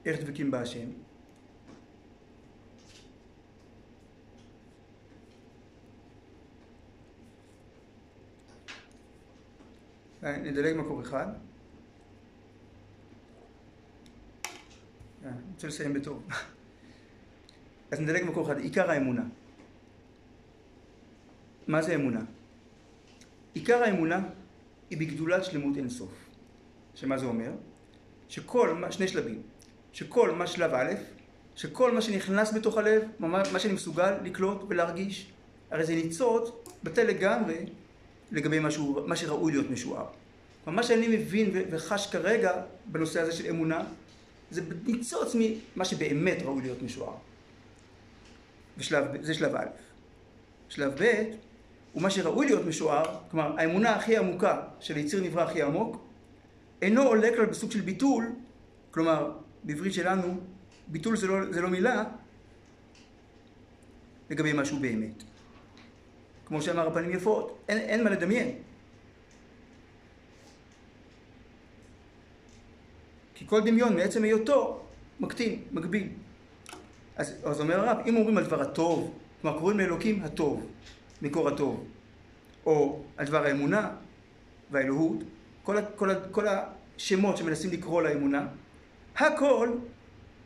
איך 0.05 0.21
דבקים 0.21 0.51
בהשם? 0.51 1.07
נדלג 10.43 10.75
מקור 10.75 11.01
אחד. 11.01 11.27
אה, 15.25 15.29
אני 15.29 15.37
רוצה 15.53 15.67
לסיים 15.67 15.93
בטוב. 15.93 16.27
אז 17.91 17.99
נדלג 17.99 18.23
מקור 18.23 18.45
אחד. 18.45 18.57
עיקר 18.57 18.91
האמונה. 18.91 19.23
מה 21.67 21.81
זה 21.81 21.95
אמונה? 21.95 22.21
עיקר 23.53 23.83
האמונה 23.83 24.29
היא 24.89 24.97
בגדולת 24.97 25.45
שלמות 25.45 25.77
אינסוף. 25.77 26.13
שמה 26.95 27.17
זה 27.17 27.25
אומר? 27.25 27.51
שכל, 28.29 28.83
שני 28.91 29.07
שלבים. 29.07 29.41
שכל 29.93 30.31
מה 30.31 30.47
שלב 30.47 30.73
א', 30.73 30.93
שכל 31.55 31.93
מה 31.93 32.01
שנכנס 32.01 32.53
בתוך 32.53 32.77
הלב, 32.77 33.03
מה 33.19 33.59
שאני 33.59 33.73
מסוגל 33.73 34.13
לקלוט 34.23 34.63
ולהרגיש, 34.67 35.31
הרי 35.71 35.85
זה 35.85 35.95
ניצוץ 35.95 36.49
בטל 36.83 37.03
לגמרי 37.03 37.65
לגבי 38.31 38.59
משהו, 38.59 39.03
מה 39.07 39.15
שראוי 39.15 39.51
להיות 39.51 39.69
משוער. 39.69 40.05
מה 40.67 40.83
שאני 40.83 41.07
מבין 41.07 41.51
וחש 41.71 42.07
כרגע 42.11 42.51
בנושא 42.85 43.21
הזה 43.21 43.31
של 43.31 43.49
אמונה, 43.49 43.83
זה 44.51 44.61
ניצוץ 44.85 45.35
ממה 45.35 45.85
שבאמת 45.85 46.37
ראוי 46.41 46.61
להיות 46.61 46.81
משוער. 46.81 47.13
זה 49.21 49.33
שלב 49.33 49.55
א'. 49.55 49.65
שלב 50.69 50.93
ב' 50.99 51.23
הוא 51.93 52.03
מה 52.03 52.09
שראוי 52.09 52.45
להיות 52.45 52.65
משוער, 52.65 53.19
כלומר 53.31 53.59
האמונה 53.59 53.95
הכי 53.95 54.17
עמוקה 54.17 54.61
של 54.79 54.97
יציר 54.97 55.23
נברא 55.23 55.43
הכי 55.43 55.61
עמוק, 55.61 55.97
אינו 56.81 57.03
עולה 57.03 57.29
כלל 57.35 57.45
בסוג 57.45 57.71
של 57.71 57.81
ביטול, 57.81 58.31
כלומר 58.91 59.31
בעברית 59.63 59.93
שלנו 59.93 60.39
ביטול 60.87 61.17
זה 61.17 61.27
לא, 61.27 61.51
זה 61.51 61.61
לא 61.61 61.69
מילה, 61.69 62.03
לגבי 64.29 64.53
משהו 64.53 64.79
באמת. 64.79 65.23
כמו 66.47 66.61
שאמר 66.61 66.87
הפנים 66.87 67.11
יפות, 67.11 67.57
אין, 67.69 67.77
אין 67.77 68.03
מה 68.03 68.09
לדמיין. 68.09 68.51
כי 73.35 73.47
כל 73.47 73.61
דמיון 73.61 73.95
מעצם 73.95 74.23
היותו 74.23 74.81
מקטין, 75.19 75.61
מגביל. 75.71 76.07
אז, 77.15 77.35
אז 77.43 77.59
אומר 77.59 77.79
הרב, 77.79 77.97
אם 78.05 78.15
אומרים 78.17 78.37
על 78.37 78.43
דבר 78.43 78.61
הטוב, 78.61 79.13
כלומר 79.41 79.59
קוראים 79.59 79.79
לאלוקים 79.79 80.23
הטוב, 80.23 80.65
מקור 81.21 81.47
הטוב, 81.47 81.85
או 82.65 83.03
על 83.17 83.25
דבר 83.25 83.43
האמונה 83.43 83.89
והאלוהות, 84.71 85.17
כל, 85.63 85.77
כל, 85.95 86.09
כל 86.31 86.45
השמות 86.47 87.37
שמנסים 87.37 87.71
לקרוא 87.71 88.01
לאמונה, 88.01 88.47
הכל 89.17 89.69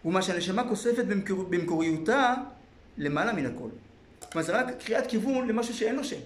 הוא 0.01 0.13
מה 0.13 0.21
שהנשמה 0.21 0.69
כוספת 0.69 1.05
במקור, 1.05 1.43
במקוריותה 1.43 2.33
למעלה 2.97 3.33
מן 3.33 3.45
הכל. 3.45 3.69
כלומר 4.31 4.47
זה 4.47 4.59
רק 4.59 4.83
קריאת 4.83 5.07
כיוון 5.07 5.47
למשהו 5.47 5.73
שאין 5.73 5.95
לו 5.95 6.03
שם, 6.03 6.19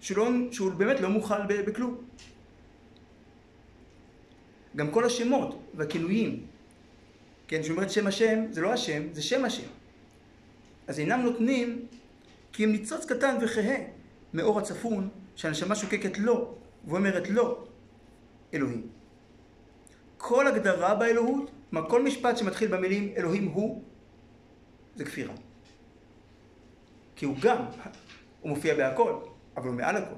שהוא, 0.00 0.18
לא, 0.18 0.52
שהוא 0.52 0.72
באמת 0.72 1.00
לא 1.00 1.08
מוכל 1.10 1.46
בכלום. 1.46 2.04
גם 4.76 4.90
כל 4.90 5.04
השמות 5.04 5.62
והכינויים, 5.74 6.46
כן, 7.48 7.62
שאומרת 7.62 7.90
שם 7.90 8.06
השם, 8.06 8.44
זה 8.50 8.60
לא 8.60 8.72
השם, 8.72 9.02
זה 9.12 9.22
שם 9.22 9.44
השם. 9.44 9.68
אז 10.86 10.98
אינם 10.98 11.20
נותנים 11.20 11.86
כי 12.52 12.64
הם 12.64 12.72
ניצוץ 12.72 13.06
קטן 13.06 13.36
וכהה 13.42 13.76
מאור 14.34 14.58
הצפון 14.58 15.08
שהנשמה 15.36 15.74
שוקקת 15.74 16.18
לו 16.18 16.54
ואומרת 16.84 17.28
לו 17.28 17.66
אלוהים. 18.54 18.88
כל 20.16 20.46
הגדרה 20.46 20.94
באלוהות, 20.94 21.50
כלומר 21.70 21.88
כל 21.90 22.02
משפט 22.02 22.36
שמתחיל 22.36 22.68
במילים 22.68 23.12
אלוהים 23.16 23.44
הוא, 23.44 23.82
זה 24.96 25.04
כפירה. 25.04 25.34
כי 27.16 27.24
הוא 27.24 27.36
גם, 27.42 27.64
הוא 28.40 28.50
מופיע 28.50 28.74
בהכל, 28.74 29.18
אבל 29.56 29.66
הוא 29.66 29.74
מעל 29.74 29.96
הכל. 29.96 30.14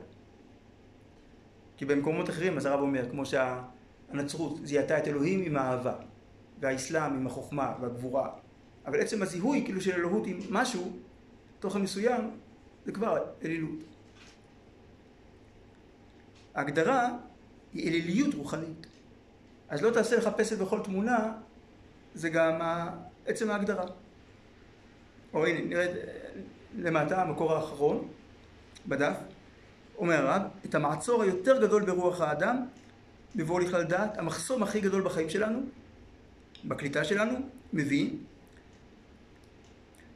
כי 1.76 1.84
במקומות 1.84 2.30
אחרים, 2.30 2.56
אז 2.56 2.66
הרב 2.66 2.80
אומר, 2.80 3.10
כמו 3.10 3.22
שהנצרות 3.26 4.66
זיהתה 4.66 4.98
את 4.98 5.08
אלוהים 5.08 5.42
עם 5.42 5.56
האהבה, 5.56 5.94
והאסלאם 6.60 7.14
עם 7.14 7.26
החוכמה 7.26 7.74
והגבורה, 7.80 8.30
אבל 8.86 9.00
עצם 9.00 9.22
הזיהוי 9.22 9.62
כאילו 9.64 9.80
של 9.80 9.92
אלוהות 9.92 10.26
עם 10.26 10.38
משהו, 10.50 10.92
תוכן 11.60 11.82
מסוים, 11.82 12.30
זה 12.84 12.92
כבר 12.92 13.18
אלילות. 13.44 13.78
ההגדרה 16.54 17.08
היא 17.72 17.88
אליליות 17.88 18.34
רוחנית. 18.34 18.86
אז 19.68 19.82
לא 19.82 19.90
תעשה 19.90 20.16
לחפש 20.16 20.52
את 20.52 20.58
בכל 20.58 20.80
תמונה, 20.84 21.32
זה 22.14 22.28
גם 22.28 22.60
עצם 23.26 23.50
ההגדרה. 23.50 23.84
או 25.32 25.46
הנה, 25.46 25.60
נראה 25.60 25.86
למטה, 26.76 27.22
המקור 27.22 27.52
האחרון, 27.52 28.08
בדף, 28.86 29.16
אומר 29.98 30.26
הרב, 30.26 30.42
את 30.64 30.74
המעצור 30.74 31.22
היותר 31.22 31.62
גדול 31.62 31.84
ברוח 31.84 32.20
האדם, 32.20 32.66
בבואו 33.36 33.58
לכלל 33.58 33.82
דעת, 33.82 34.18
המחסום 34.18 34.62
הכי 34.62 34.80
גדול 34.80 35.02
בחיים 35.02 35.30
שלנו, 35.30 35.60
בקליטה 36.64 37.04
שלנו, 37.04 37.38
מבין, 37.72 38.18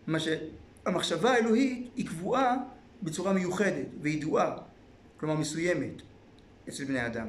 מה 0.06 0.18
שהמחשבה 0.20 1.30
האלוהית 1.30 1.90
היא 1.96 2.06
קבועה 2.06 2.56
בצורה 3.02 3.32
מיוחדת 3.32 3.86
וידועה, 4.00 4.56
כלומר 5.16 5.34
מסוימת, 5.34 6.02
אצל 6.68 6.84
בני 6.84 7.06
אדם. 7.06 7.26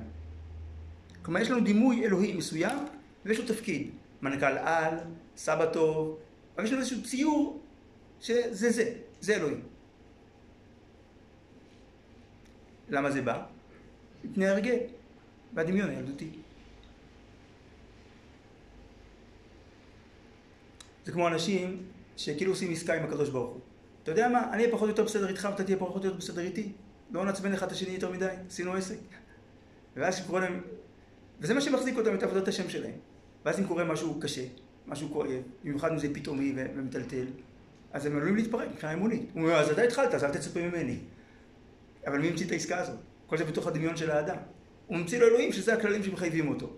כלומר, 1.22 1.40
יש 1.40 1.50
לנו 1.50 1.62
דימוי 1.62 2.06
אלוהי 2.06 2.34
מסוים, 2.34 2.78
ויש 3.26 3.40
לו 3.40 3.46
תפקיד. 3.46 3.90
מנכ"ל 4.22 4.58
על, 4.58 4.98
סבא 5.38 5.66
טוב, 5.66 6.18
אבל 6.56 6.66
יש 6.66 6.72
לנו 6.72 6.80
איזשהו 6.80 7.04
ציור 7.04 7.60
שזה 8.22 8.70
זה, 8.72 8.94
זה 9.22 9.36
אלוהים. 9.36 9.62
למה 12.90 13.12
זה 13.12 13.22
בא? 13.22 13.46
מפני 14.24 14.48
הרגל 14.48 14.78
והדמיון 15.54 15.90
הילדותי. 15.90 16.30
זה 21.06 21.12
כמו 21.12 21.28
אנשים 21.28 21.84
שכאילו 22.18 22.52
עושים 22.52 22.72
עסקה 22.72 22.94
עם 22.94 23.04
הקדוש 23.04 23.30
ברוך 23.30 23.50
הוא. 23.50 23.60
אתה 24.04 24.12
יודע 24.12 24.28
מה, 24.28 24.54
אני 24.54 24.64
אהיה 24.64 24.72
פחות 24.72 24.84
או 24.84 24.90
יותר 24.90 25.04
בסדר 25.04 25.30
איתך 25.30 25.48
ואתה 25.52 25.64
תהיה 25.64 25.78
פחות 25.78 26.02
או 26.02 26.08
יותר 26.08 26.18
בסדר 26.18 26.42
איתי. 26.42 26.72
לא 27.12 27.26
נעצבן 27.26 27.54
אחד 27.54 27.66
את 27.66 27.72
השני 27.72 27.94
יותר 27.94 28.12
מדי, 28.12 28.28
עשינו 28.48 28.74
עסק. 28.74 28.98
ואז 29.96 30.18
שקורא 30.18 30.40
להם 30.40 30.62
וזה 31.40 31.54
מה 31.54 31.62
שמחזיק 31.62 31.98
אותם 31.98 32.16
את 32.16 32.24
עבודת 32.24 32.48
השם 32.48 32.70
שלהם. 32.70 32.94
ואז 33.46 33.60
אם 33.60 33.68
קורה 33.68 33.84
משהו 33.84 34.20
קשה, 34.20 34.44
משהו 34.88 35.10
כואב, 35.14 35.42
במיוחד 35.64 35.92
אם 35.92 36.00
זה 36.00 36.14
פתאומי 36.14 36.54
ומטלטל, 36.76 37.26
אז 37.94 38.06
הם 38.06 38.16
עלולים 38.16 38.36
להתפרק 38.36 38.70
מבחינה 38.70 38.94
אמונית. 38.94 39.30
הוא 39.34 39.42
אומר, 39.42 39.56
אז 39.56 39.70
אתה 39.70 39.82
התחלת, 39.82 40.14
אז 40.14 40.24
אל 40.24 40.32
תצפה 40.32 40.60
ממני. 40.60 41.00
אבל 42.08 42.20
מי 42.20 42.28
המציא 42.28 42.46
את 42.46 42.52
העסקה 42.52 42.78
הזאת? 42.78 43.00
כל 43.28 43.38
זה 43.38 43.46
בתוך 43.46 43.68
הדמיון 43.68 43.98
של 43.98 44.12
האדם. 44.12 44.38
הוא 44.88 44.98
ממציא 44.98 45.20
לאלוהים 45.20 45.52
שזה 45.52 45.74
הכללים 45.74 46.04
שמחייבים 46.04 46.48
אותו. 46.48 46.74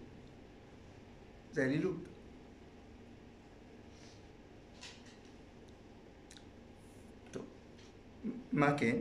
זה 1.52 1.64
אלילות. 1.64 1.98
טוב, 7.32 7.46
מה 8.52 8.78
כן? 8.78 8.98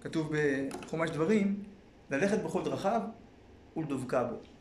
כתוב 0.00 0.32
בחומש 0.82 1.10
דברים, 1.10 1.62
ללכת 2.10 2.38
בכל 2.38 2.64
דרכיו 2.64 3.00
ולדבקה 3.76 4.24
בו. 4.24 4.53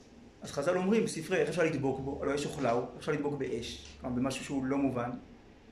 אז 0.44 0.52
חז"ל 0.52 0.78
אומרים 0.78 1.04
בספרי 1.04 1.38
איך 1.38 1.50
אפשר 1.50 1.64
לדבוק 1.64 2.00
בו, 2.00 2.20
הלוא 2.22 2.34
יש 2.34 2.46
אוכלהו, 2.46 2.80
איך 2.80 2.98
אפשר 2.98 3.12
לדבוק 3.12 3.34
באש, 3.34 3.98
כלומר 4.02 4.16
במשהו 4.16 4.46
שהוא 4.46 4.66
לא 4.66 4.78
מובן, 4.78 5.10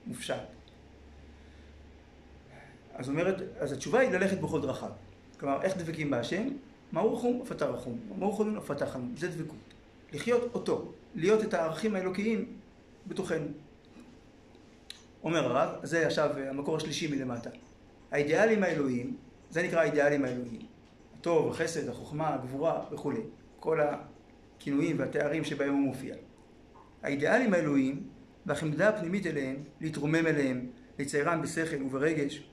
מופשט. 0.08 0.36
אז 2.94 3.10
אומרת, 3.10 3.36
אז 3.60 3.72
התשובה 3.72 4.00
היא 4.00 4.12
ללכת 4.12 4.38
בכל 4.38 4.62
דרכיו. 4.62 4.90
כלומר, 5.40 5.62
איך 5.62 5.78
דבקים 5.78 6.10
בהשם? 6.10 6.48
מהו 6.92 7.14
רחום? 7.14 7.44
אתה 7.52 7.66
רחום. 7.66 8.00
מהו? 8.20 8.58
אף 8.58 8.72
אתה 8.72 8.86
חנון. 8.86 9.14
זה 9.18 9.28
דבקות. 9.28 9.58
לחיות 10.14 10.50
אותו, 10.54 10.92
להיות 11.16 11.44
את 11.44 11.54
הערכים 11.54 11.96
האלוקיים 11.96 12.46
בתוכנו. 13.08 13.48
אומר 15.24 15.46
הרב, 15.46 15.70
זה 15.84 16.08
עכשיו 16.08 16.38
המקור 16.38 16.78
השלישי 16.78 17.08
מלמטה. 17.08 17.50
האידיאלים 18.12 18.64
האלוהים 18.64 19.18
זה 19.50 19.64
נקרא 19.64 19.80
האידיאלים 19.80 20.26
האלוהיים. 20.26 20.62
הטוב, 21.20 21.52
החסד, 21.52 21.90
החוכמה, 21.90 22.34
הגבורה 22.34 22.82
וכולי. 22.92 23.22
כל 23.60 23.80
הכינויים 24.62 25.00
והתארים 25.00 25.44
שבהם 25.44 25.74
הוא 25.74 25.80
מופיע. 25.80 26.16
האידיאלים 27.04 27.54
האלוהיים 27.54 28.08
והחמדה 28.46 28.90
הפנימית 28.90 29.28
אליהם, 29.28 29.56
להתרומם 29.82 30.28
אליהם, 30.28 30.68
לציירם 31.00 31.42
בשכל 31.42 31.84
וברגש, 31.84 32.44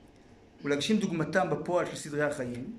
ולהגשים 0.63 0.97
דוגמתם 0.97 1.49
בפועל 1.49 1.85
של 1.85 1.95
סדרי 1.95 2.23
החיים. 2.23 2.77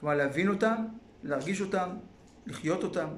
כלומר, 0.00 0.14
להבין 0.14 0.48
אותם, 0.48 0.84
להרגיש 1.22 1.60
אותם, 1.60 1.88
לחיות 2.46 2.82
אותם. 2.82 3.08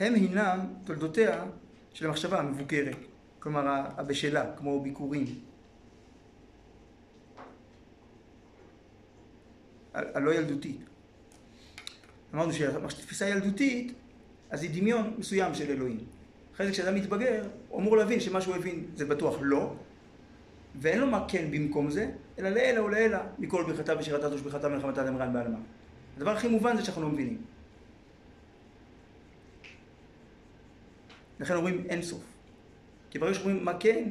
הם 0.00 0.14
הינם 0.14 0.60
תולדותיה 0.84 1.44
של 1.92 2.06
המחשבה 2.06 2.38
המבוקרת, 2.38 2.96
כלומר 3.38 3.62
הבשלה, 3.96 4.56
כמו 4.56 4.82
ביקורים, 4.82 5.24
הלא 9.94 10.34
ילדותית. 10.34 10.91
אמרנו 12.34 12.52
שתפיסה 12.88 13.28
ילדותית, 13.28 13.92
אז 14.50 14.62
היא 14.62 14.70
דמיון 14.80 15.14
מסוים 15.18 15.54
של 15.54 15.70
אלוהים. 15.70 15.98
אחרי 16.54 16.66
זה 16.66 16.72
כשאדם 16.72 16.94
מתבגר, 16.94 17.48
הוא 17.68 17.80
אמור 17.80 17.96
להבין 17.96 18.20
שמה 18.20 18.40
שהוא 18.40 18.54
הבין 18.54 18.84
זה 18.96 19.06
בטוח 19.06 19.36
לא, 19.40 19.74
ואין 20.80 21.00
לו 21.00 21.06
מה 21.06 21.24
כן 21.28 21.50
במקום 21.50 21.90
זה, 21.90 22.10
אלא 22.38 22.48
לעילא 22.48 22.80
ולעילא 22.80 23.18
מכל 23.38 23.64
ברכתה 23.64 23.98
ושירתה 23.98 24.34
ושבחתה 24.34 24.68
מלחמתה 24.68 25.04
למרן 25.04 25.32
בעלמא. 25.32 25.58
הדבר 26.16 26.30
הכי 26.30 26.48
מובן 26.48 26.76
זה 26.76 26.84
שאנחנו 26.84 27.02
לא 27.02 27.08
מבינים. 27.08 27.42
לכן 31.40 31.54
אומרים 31.54 31.84
אין 31.88 32.02
סוף. 32.02 32.22
כי 33.10 33.18
ברגע 33.18 33.34
שאומרים 33.34 33.64
מה 33.64 33.78
כן, 33.78 34.08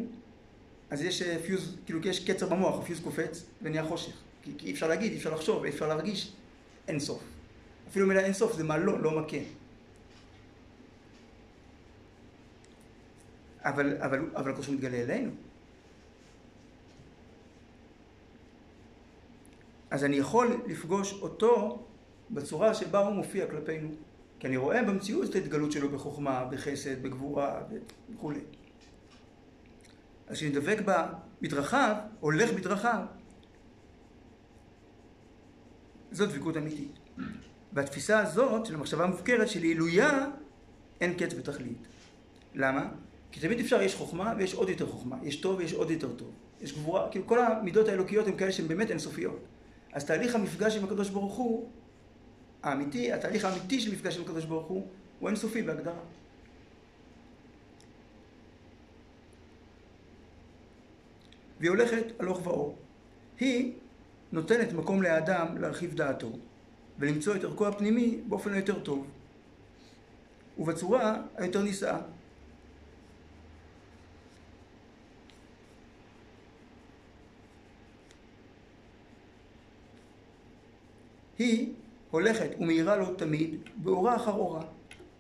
אז 0.90 1.02
יש 1.02 1.22
פיוז, 1.22 1.78
כאילו 1.86 2.00
יש 2.04 2.30
קצר 2.30 2.50
במוח, 2.50 2.80
הפיוז 2.80 3.00
קופץ 3.00 3.46
ונהיה 3.62 3.84
חושך. 3.84 4.14
כי 4.44 4.66
אי 4.66 4.74
אפשר 4.74 4.88
להגיד, 4.88 5.12
אי 5.12 5.18
אפשר 5.18 5.34
לחשוב, 5.34 5.64
אי 5.64 5.70
אפשר 5.70 5.88
להרגיש 5.88 6.34
אין 6.88 7.00
סוף. 7.00 7.24
אפילו 7.92 8.08
מילה 8.08 8.20
אין 8.22 8.34
סוף 8.34 8.54
זה 8.54 8.64
מה 8.64 8.78
לא, 8.78 9.00
לא 9.00 9.16
מה 9.16 9.22
כן. 9.28 9.44
אבל, 13.64 13.98
אבל, 13.98 14.30
אבל 14.36 14.52
הקדוש 14.52 14.70
מתגלה 14.70 14.98
אלינו. 14.98 15.32
אז 19.90 20.04
אני 20.04 20.16
יכול 20.16 20.62
לפגוש 20.68 21.14
אותו 21.22 21.86
בצורה 22.30 22.74
שבה 22.74 23.00
הוא 23.00 23.16
מופיע 23.16 23.48
כלפינו. 23.48 23.90
כי 24.40 24.48
אני 24.48 24.58
רואה 24.58 24.84
במציאות 24.84 25.30
את 25.30 25.36
ההתגלות 25.36 25.72
שלו 25.72 25.90
בחוכמה, 25.90 26.46
בחסד, 26.46 27.04
בגבורה 27.04 27.62
וכולי. 28.14 28.40
אז 30.28 30.36
כשאני 30.36 30.52
דבק 30.52 30.78
בדרכיו, 31.42 31.96
הולך 32.20 32.52
בדרכיו, 32.54 33.02
זאת 36.12 36.30
דבקות 36.30 36.58
אמיתית. 36.58 36.92
והתפיסה 37.74 38.20
הזאת 38.20 38.66
של 38.66 38.76
המחשבה 38.76 39.04
המופקרת 39.04 39.48
של 39.50 39.64
עילויה 39.64 40.28
אין 41.02 41.14
קץ 41.14 41.34
ותכלית. 41.38 41.88
למה? 42.56 42.90
כי 43.32 43.40
תמיד 43.40 43.60
אפשר, 43.60 43.82
יש 43.82 43.96
חוכמה 43.96 44.34
ויש 44.38 44.54
עוד 44.54 44.70
יותר 44.70 44.88
חוכמה, 44.88 45.18
יש 45.24 45.36
טוב 45.36 45.60
ויש 45.60 45.74
עוד 45.74 45.92
יותר 45.92 46.14
טוב. 46.14 46.32
יש 46.62 46.74
גבורה, 46.74 47.10
כאילו 47.12 47.28
כל 47.28 47.40
המידות 47.40 47.88
האלוקיות 47.88 48.28
הן 48.28 48.38
כאלה 48.38 48.52
שהן 48.52 48.68
באמת 48.68 48.90
אינסופיות. 48.90 49.40
אז 49.94 50.06
תהליך 50.06 50.36
המפגש 50.36 50.76
עם 50.76 50.84
הקדוש 50.84 51.10
ברוך 51.10 51.34
הוא, 51.34 51.70
האמיתי, 52.64 53.12
התהליך 53.12 53.46
האמיתי 53.46 53.80
של 53.80 53.92
מפגש 53.92 54.18
עם 54.18 54.24
הקדוש 54.24 54.46
ברוך 54.46 54.68
הוא, 54.68 54.88
הוא 55.20 55.30
אינסופי 55.30 55.62
בהגדרה. 55.62 56.00
והיא 61.60 61.70
הולכת 61.70 62.06
הלוך 62.20 62.48
ואור. 62.48 62.78
היא 63.40 63.74
נותנת 64.32 64.74
מקום 64.74 65.02
לאדם 65.02 65.58
להרחיב 65.58 65.96
דעתו 65.96 66.32
ולמצוא 67.02 67.36
את 67.36 67.44
ערכו 67.44 67.68
הפנימי 67.68 68.20
באופן 68.28 68.54
היותר 68.54 68.80
טוב 68.80 69.08
ובצורה 70.60 71.22
היותר 71.38 71.62
נישאה. 71.62 72.00
היא 81.38 81.74
הולכת 82.12 82.50
ומאירה 82.60 82.96
לו 82.96 83.16
תמיד 83.16 83.56
באורה 83.76 84.16
אחר 84.16 84.32
אורה, 84.32 84.64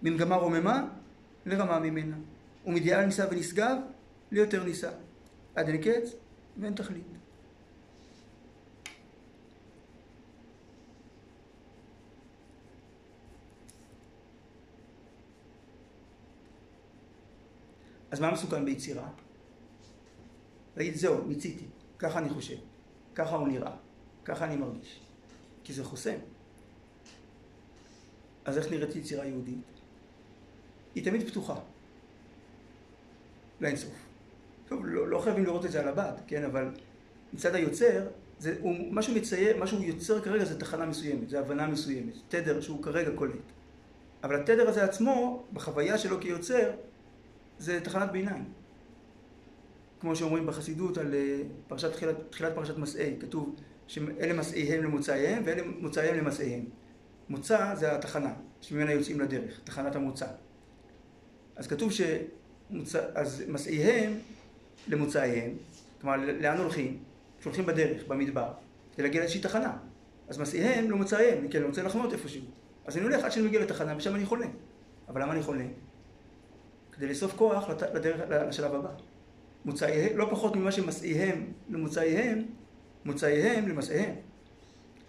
ממגמה 0.01 0.35
רוממה 0.35 0.87
לרמה 1.45 1.79
ממנה, 1.79 2.15
ומדיעה 2.65 3.05
נישא 3.05 3.25
ונשגב 3.31 3.77
ליותר 4.31 4.63
נישא, 4.63 4.91
עד 5.55 5.67
אין 5.67 5.81
קץ 5.81 6.15
ואין 6.57 6.73
תכלית. 6.73 7.20
אז 18.11 18.19
מה 18.19 18.31
מסוכן 18.31 18.65
ביצירה? 18.65 19.09
להגיד, 20.77 20.95
זהו, 20.95 21.25
מיציתי, 21.25 21.65
ככה 21.99 22.19
אני 22.19 22.29
חושב, 22.29 22.57
ככה 23.15 23.35
הוא 23.35 23.47
נראה, 23.47 23.71
ככה 24.25 24.45
אני 24.45 24.55
מרגיש. 24.55 24.99
כי 25.63 25.73
זה 25.73 25.83
חוסם. 25.83 26.15
אז 28.45 28.57
איך 28.57 28.71
נראית 28.71 28.95
יצירה 28.95 29.25
יהודית? 29.25 29.63
היא 30.95 31.05
תמיד 31.05 31.29
פתוחה. 31.29 31.55
לאינסוף. 33.61 33.93
טוב, 34.67 34.85
לא, 34.85 35.07
לא 35.07 35.19
חייבים 35.19 35.43
לראות 35.43 35.65
את 35.65 35.71
זה 35.71 35.79
על 35.79 35.87
הבד, 35.87 36.13
כן, 36.27 36.43
אבל 36.43 36.71
מצד 37.33 37.55
היוצר, 37.55 38.07
זה, 38.39 38.55
הוא, 38.59 38.93
מה 38.93 39.01
שהוא 39.01 39.17
מצייר, 39.17 39.57
מה 39.57 39.67
שהוא 39.67 39.83
יוצר 39.83 40.21
כרגע 40.21 40.45
זה 40.45 40.59
תחנה 40.59 40.85
מסוימת, 40.85 41.29
זה 41.29 41.39
הבנה 41.39 41.67
מסוימת, 41.67 42.13
תדר 42.29 42.61
שהוא 42.61 42.83
כרגע 42.83 43.11
קולט. 43.15 43.51
אבל 44.23 44.41
התדר 44.41 44.69
הזה 44.69 44.83
עצמו, 44.83 45.45
בחוויה 45.53 45.97
שלו 45.97 46.21
כיוצר, 46.21 46.71
זה 47.61 47.81
תחנת 47.81 48.11
ביניים. 48.11 48.43
כמו 49.99 50.15
שאומרים 50.15 50.47
בחסידות 50.47 50.97
על 50.97 51.13
אה, 51.13 51.41
פרשת 51.67 51.91
תחילת, 51.91 52.15
תחילת 52.29 52.55
פרשת 52.55 52.77
מסעי, 52.77 53.15
כתוב 53.19 53.55
שאלה 53.87 54.33
מסעיהם 54.33 54.83
למוצאיהם 54.83 55.43
ואלה 55.45 55.61
מוצאיהם 55.79 56.17
למסעיהם. 56.17 56.65
מוצא 57.29 57.75
זה 57.75 57.95
התחנה, 57.95 58.33
שממנה 58.61 58.91
יוצאים 58.91 59.19
לדרך, 59.19 59.59
תחנת 59.63 59.95
המוצא. 59.95 60.25
אז 61.55 61.67
כתוב 61.67 61.91
שמוצא, 61.91 63.05
אז 63.15 63.43
מסעיהם 63.47 64.13
למוצאיהם, 64.87 65.51
כלומר 66.01 66.17
לאן 66.41 66.57
הולכים? 66.57 66.97
שהולכים 67.41 67.65
בדרך, 67.65 68.07
במדבר, 68.07 68.51
כדי 68.93 69.03
להגיע 69.03 69.21
לאיזושהי 69.21 69.41
תחנה. 69.41 69.77
אז 70.27 70.37
מסעיהם 70.37 70.91
למוצאיהם, 70.91 71.47
כי 71.47 71.57
אני 71.57 71.65
רוצה 71.65 71.83
לחנות 71.83 72.13
איפשהו. 72.13 72.41
אז 72.85 72.97
אני 72.97 73.05
הולך 73.05 73.23
עד 73.23 73.31
שאני 73.31 73.47
מגיע 73.47 73.61
לתחנה 73.61 73.97
ושם 73.97 74.15
אני 74.15 74.25
חולה. 74.25 74.47
אבל 75.07 75.21
למה 75.21 75.33
אני 75.33 75.43
חולה? 75.43 75.65
כדי 77.01 77.09
לאסוף 77.09 77.33
כוח 77.35 77.69
לדרך, 77.69 78.29
לשלב 78.29 78.75
הבא. 78.75 78.89
מוצאיהם, 79.65 80.17
לא 80.17 80.27
פחות 80.31 80.55
ממה 80.55 80.71
שמסעיהם 80.71 81.53
למוצאיהם, 81.69 82.45
מוצאיהם 83.05 83.69
למסעיהם. 83.69 84.15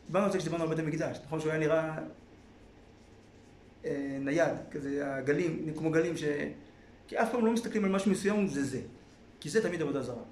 דיברנו 0.06 0.26
על 0.26 0.32
זה 0.32 0.38
כשדיברנו 0.38 0.62
על 0.62 0.68
בית 0.68 0.78
המקדש, 0.78 1.18
נכון 1.26 1.40
שהוא 1.40 1.50
היה 1.50 1.60
נראה 1.60 1.98
אה, 3.84 4.18
נייד, 4.20 4.52
כזה 4.70 5.16
הגלים, 5.16 5.72
כמו 5.76 5.90
גלים 5.90 6.16
ש... 6.16 6.24
כי 7.08 7.18
אף 7.18 7.32
פעם 7.32 7.46
לא 7.46 7.52
מסתכלים 7.52 7.84
על 7.84 7.90
משהו 7.90 8.10
מסוים 8.10 8.46
וזה 8.46 8.64
זה. 8.64 8.80
כי 9.40 9.50
זה 9.50 9.62
תמיד 9.62 9.82
עבודה 9.82 10.02
זרה. 10.02 10.22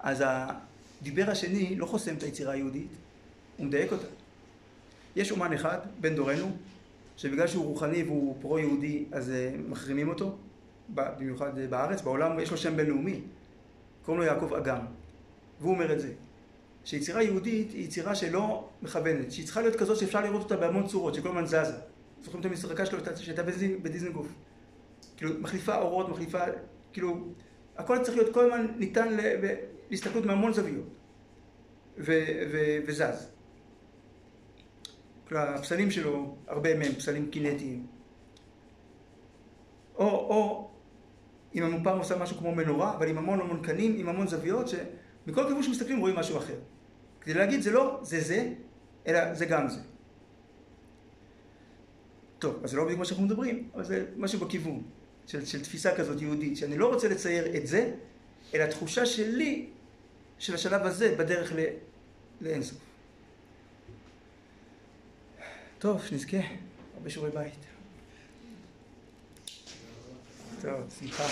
אז 0.00 0.24
הדיבר 0.26 1.30
השני 1.30 1.76
לא 1.76 1.86
חוסם 1.86 2.14
את 2.14 2.22
היצירה 2.22 2.52
היהודית, 2.52 2.90
הוא 3.56 3.66
מדייק 3.66 3.92
אותה. 3.92 4.06
יש 5.16 5.30
אומן 5.30 5.52
אחד, 5.52 5.78
בן 6.00 6.14
דורנו, 6.16 6.56
שבגלל 7.16 7.46
שהוא 7.46 7.64
רוחני 7.64 8.02
והוא 8.02 8.36
פרו-יהודי, 8.40 9.04
אז 9.12 9.30
אה, 9.30 9.54
מחרימים 9.68 10.08
אותו, 10.08 10.36
במיוחד 10.88 11.58
בארץ, 11.70 12.02
בעולם 12.02 12.40
יש 12.40 12.50
לו 12.50 12.56
שם 12.56 12.76
בינלאומי, 12.76 13.20
קוראים 14.02 14.22
לו 14.22 14.26
יעקב 14.26 14.54
אגם, 14.54 14.78
והוא 15.60 15.72
אומר 15.72 15.92
את 15.92 16.00
זה, 16.00 16.12
שיצירה 16.84 17.22
יהודית 17.22 17.70
היא 17.72 17.84
יצירה 17.84 18.14
שלא 18.14 18.68
מכוונת, 18.82 19.32
שהיא 19.32 19.44
צריכה 19.44 19.60
להיות 19.60 19.76
כזאת 19.76 19.98
שאפשר 19.98 20.20
לראות 20.20 20.42
אותה 20.42 20.56
בהמון 20.56 20.86
צורות, 20.86 21.14
שכל 21.14 21.28
הזמן 21.28 21.46
זזה. 21.46 21.76
זוכרים 22.22 22.40
את 22.40 22.46
המסרקה 22.46 22.86
שלו 22.86 22.98
שהייתה 23.16 23.42
בדיזנגוף? 23.82 24.26
כאילו, 25.16 25.40
מחליפה 25.40 25.76
אורות, 25.76 26.08
מחליפה, 26.08 26.38
כאילו, 26.92 27.28
הכל 27.76 27.98
צריך 28.02 28.16
להיות 28.16 28.34
כל 28.34 28.44
הזמן 28.44 28.66
ניתן 28.76 29.16
להסתכלות 29.90 30.24
מהמון 30.24 30.52
זוויות, 30.52 30.86
וזז. 32.86 33.33
הפסלים 35.36 35.90
שלו, 35.90 36.36
הרבה 36.46 36.74
מהם 36.74 36.92
פסלים 36.92 37.30
קינטיים. 37.30 37.86
או, 39.96 40.06
או, 40.06 40.70
אם 41.54 41.62
המופר 41.62 41.98
עושה 41.98 42.18
משהו 42.18 42.36
כמו 42.36 42.54
מנורה, 42.54 42.96
אבל 42.96 43.08
עם 43.08 43.18
המון 43.18 43.40
המון 43.40 43.62
קנים, 43.62 43.96
עם 43.98 44.08
המון 44.08 44.28
זוויות, 44.28 44.68
שמכל 44.68 45.46
כיוון 45.46 45.62
שמסתכלים 45.62 46.00
רואים 46.00 46.16
משהו 46.16 46.38
אחר. 46.38 46.58
כדי 47.20 47.34
להגיד 47.34 47.60
זה 47.60 47.70
לא 47.70 48.00
זה 48.02 48.20
זה, 48.20 48.52
אלא 49.06 49.34
זה 49.34 49.46
גם 49.46 49.68
זה. 49.68 49.80
טוב, 52.38 52.60
אז 52.64 52.70
זה 52.70 52.76
לא 52.76 52.84
בדיוק 52.84 52.98
מה 52.98 53.04
שאנחנו 53.04 53.24
מדברים, 53.24 53.68
אבל 53.74 53.84
זה 53.84 54.06
משהו 54.16 54.40
בכיוון 54.40 54.82
של, 55.26 55.44
של 55.44 55.62
תפיסה 55.62 55.96
כזאת 55.96 56.22
יהודית, 56.22 56.56
שאני 56.56 56.78
לא 56.78 56.92
רוצה 56.92 57.08
לצייר 57.08 57.56
את 57.56 57.66
זה, 57.66 57.94
אלא 58.54 58.66
תחושה 58.66 59.06
שלי, 59.06 59.66
של 60.38 60.54
השלב 60.54 60.82
הזה, 60.82 61.14
בדרך 61.18 61.52
לאינסוף. 62.40 62.78
טוב, 65.78 66.06
שנזכה, 66.06 66.36
הרבה 66.96 67.10
שיעורי 67.10 67.30
בית. 67.30 67.54
טוב, 70.62 70.80
שמחה. 71.00 71.24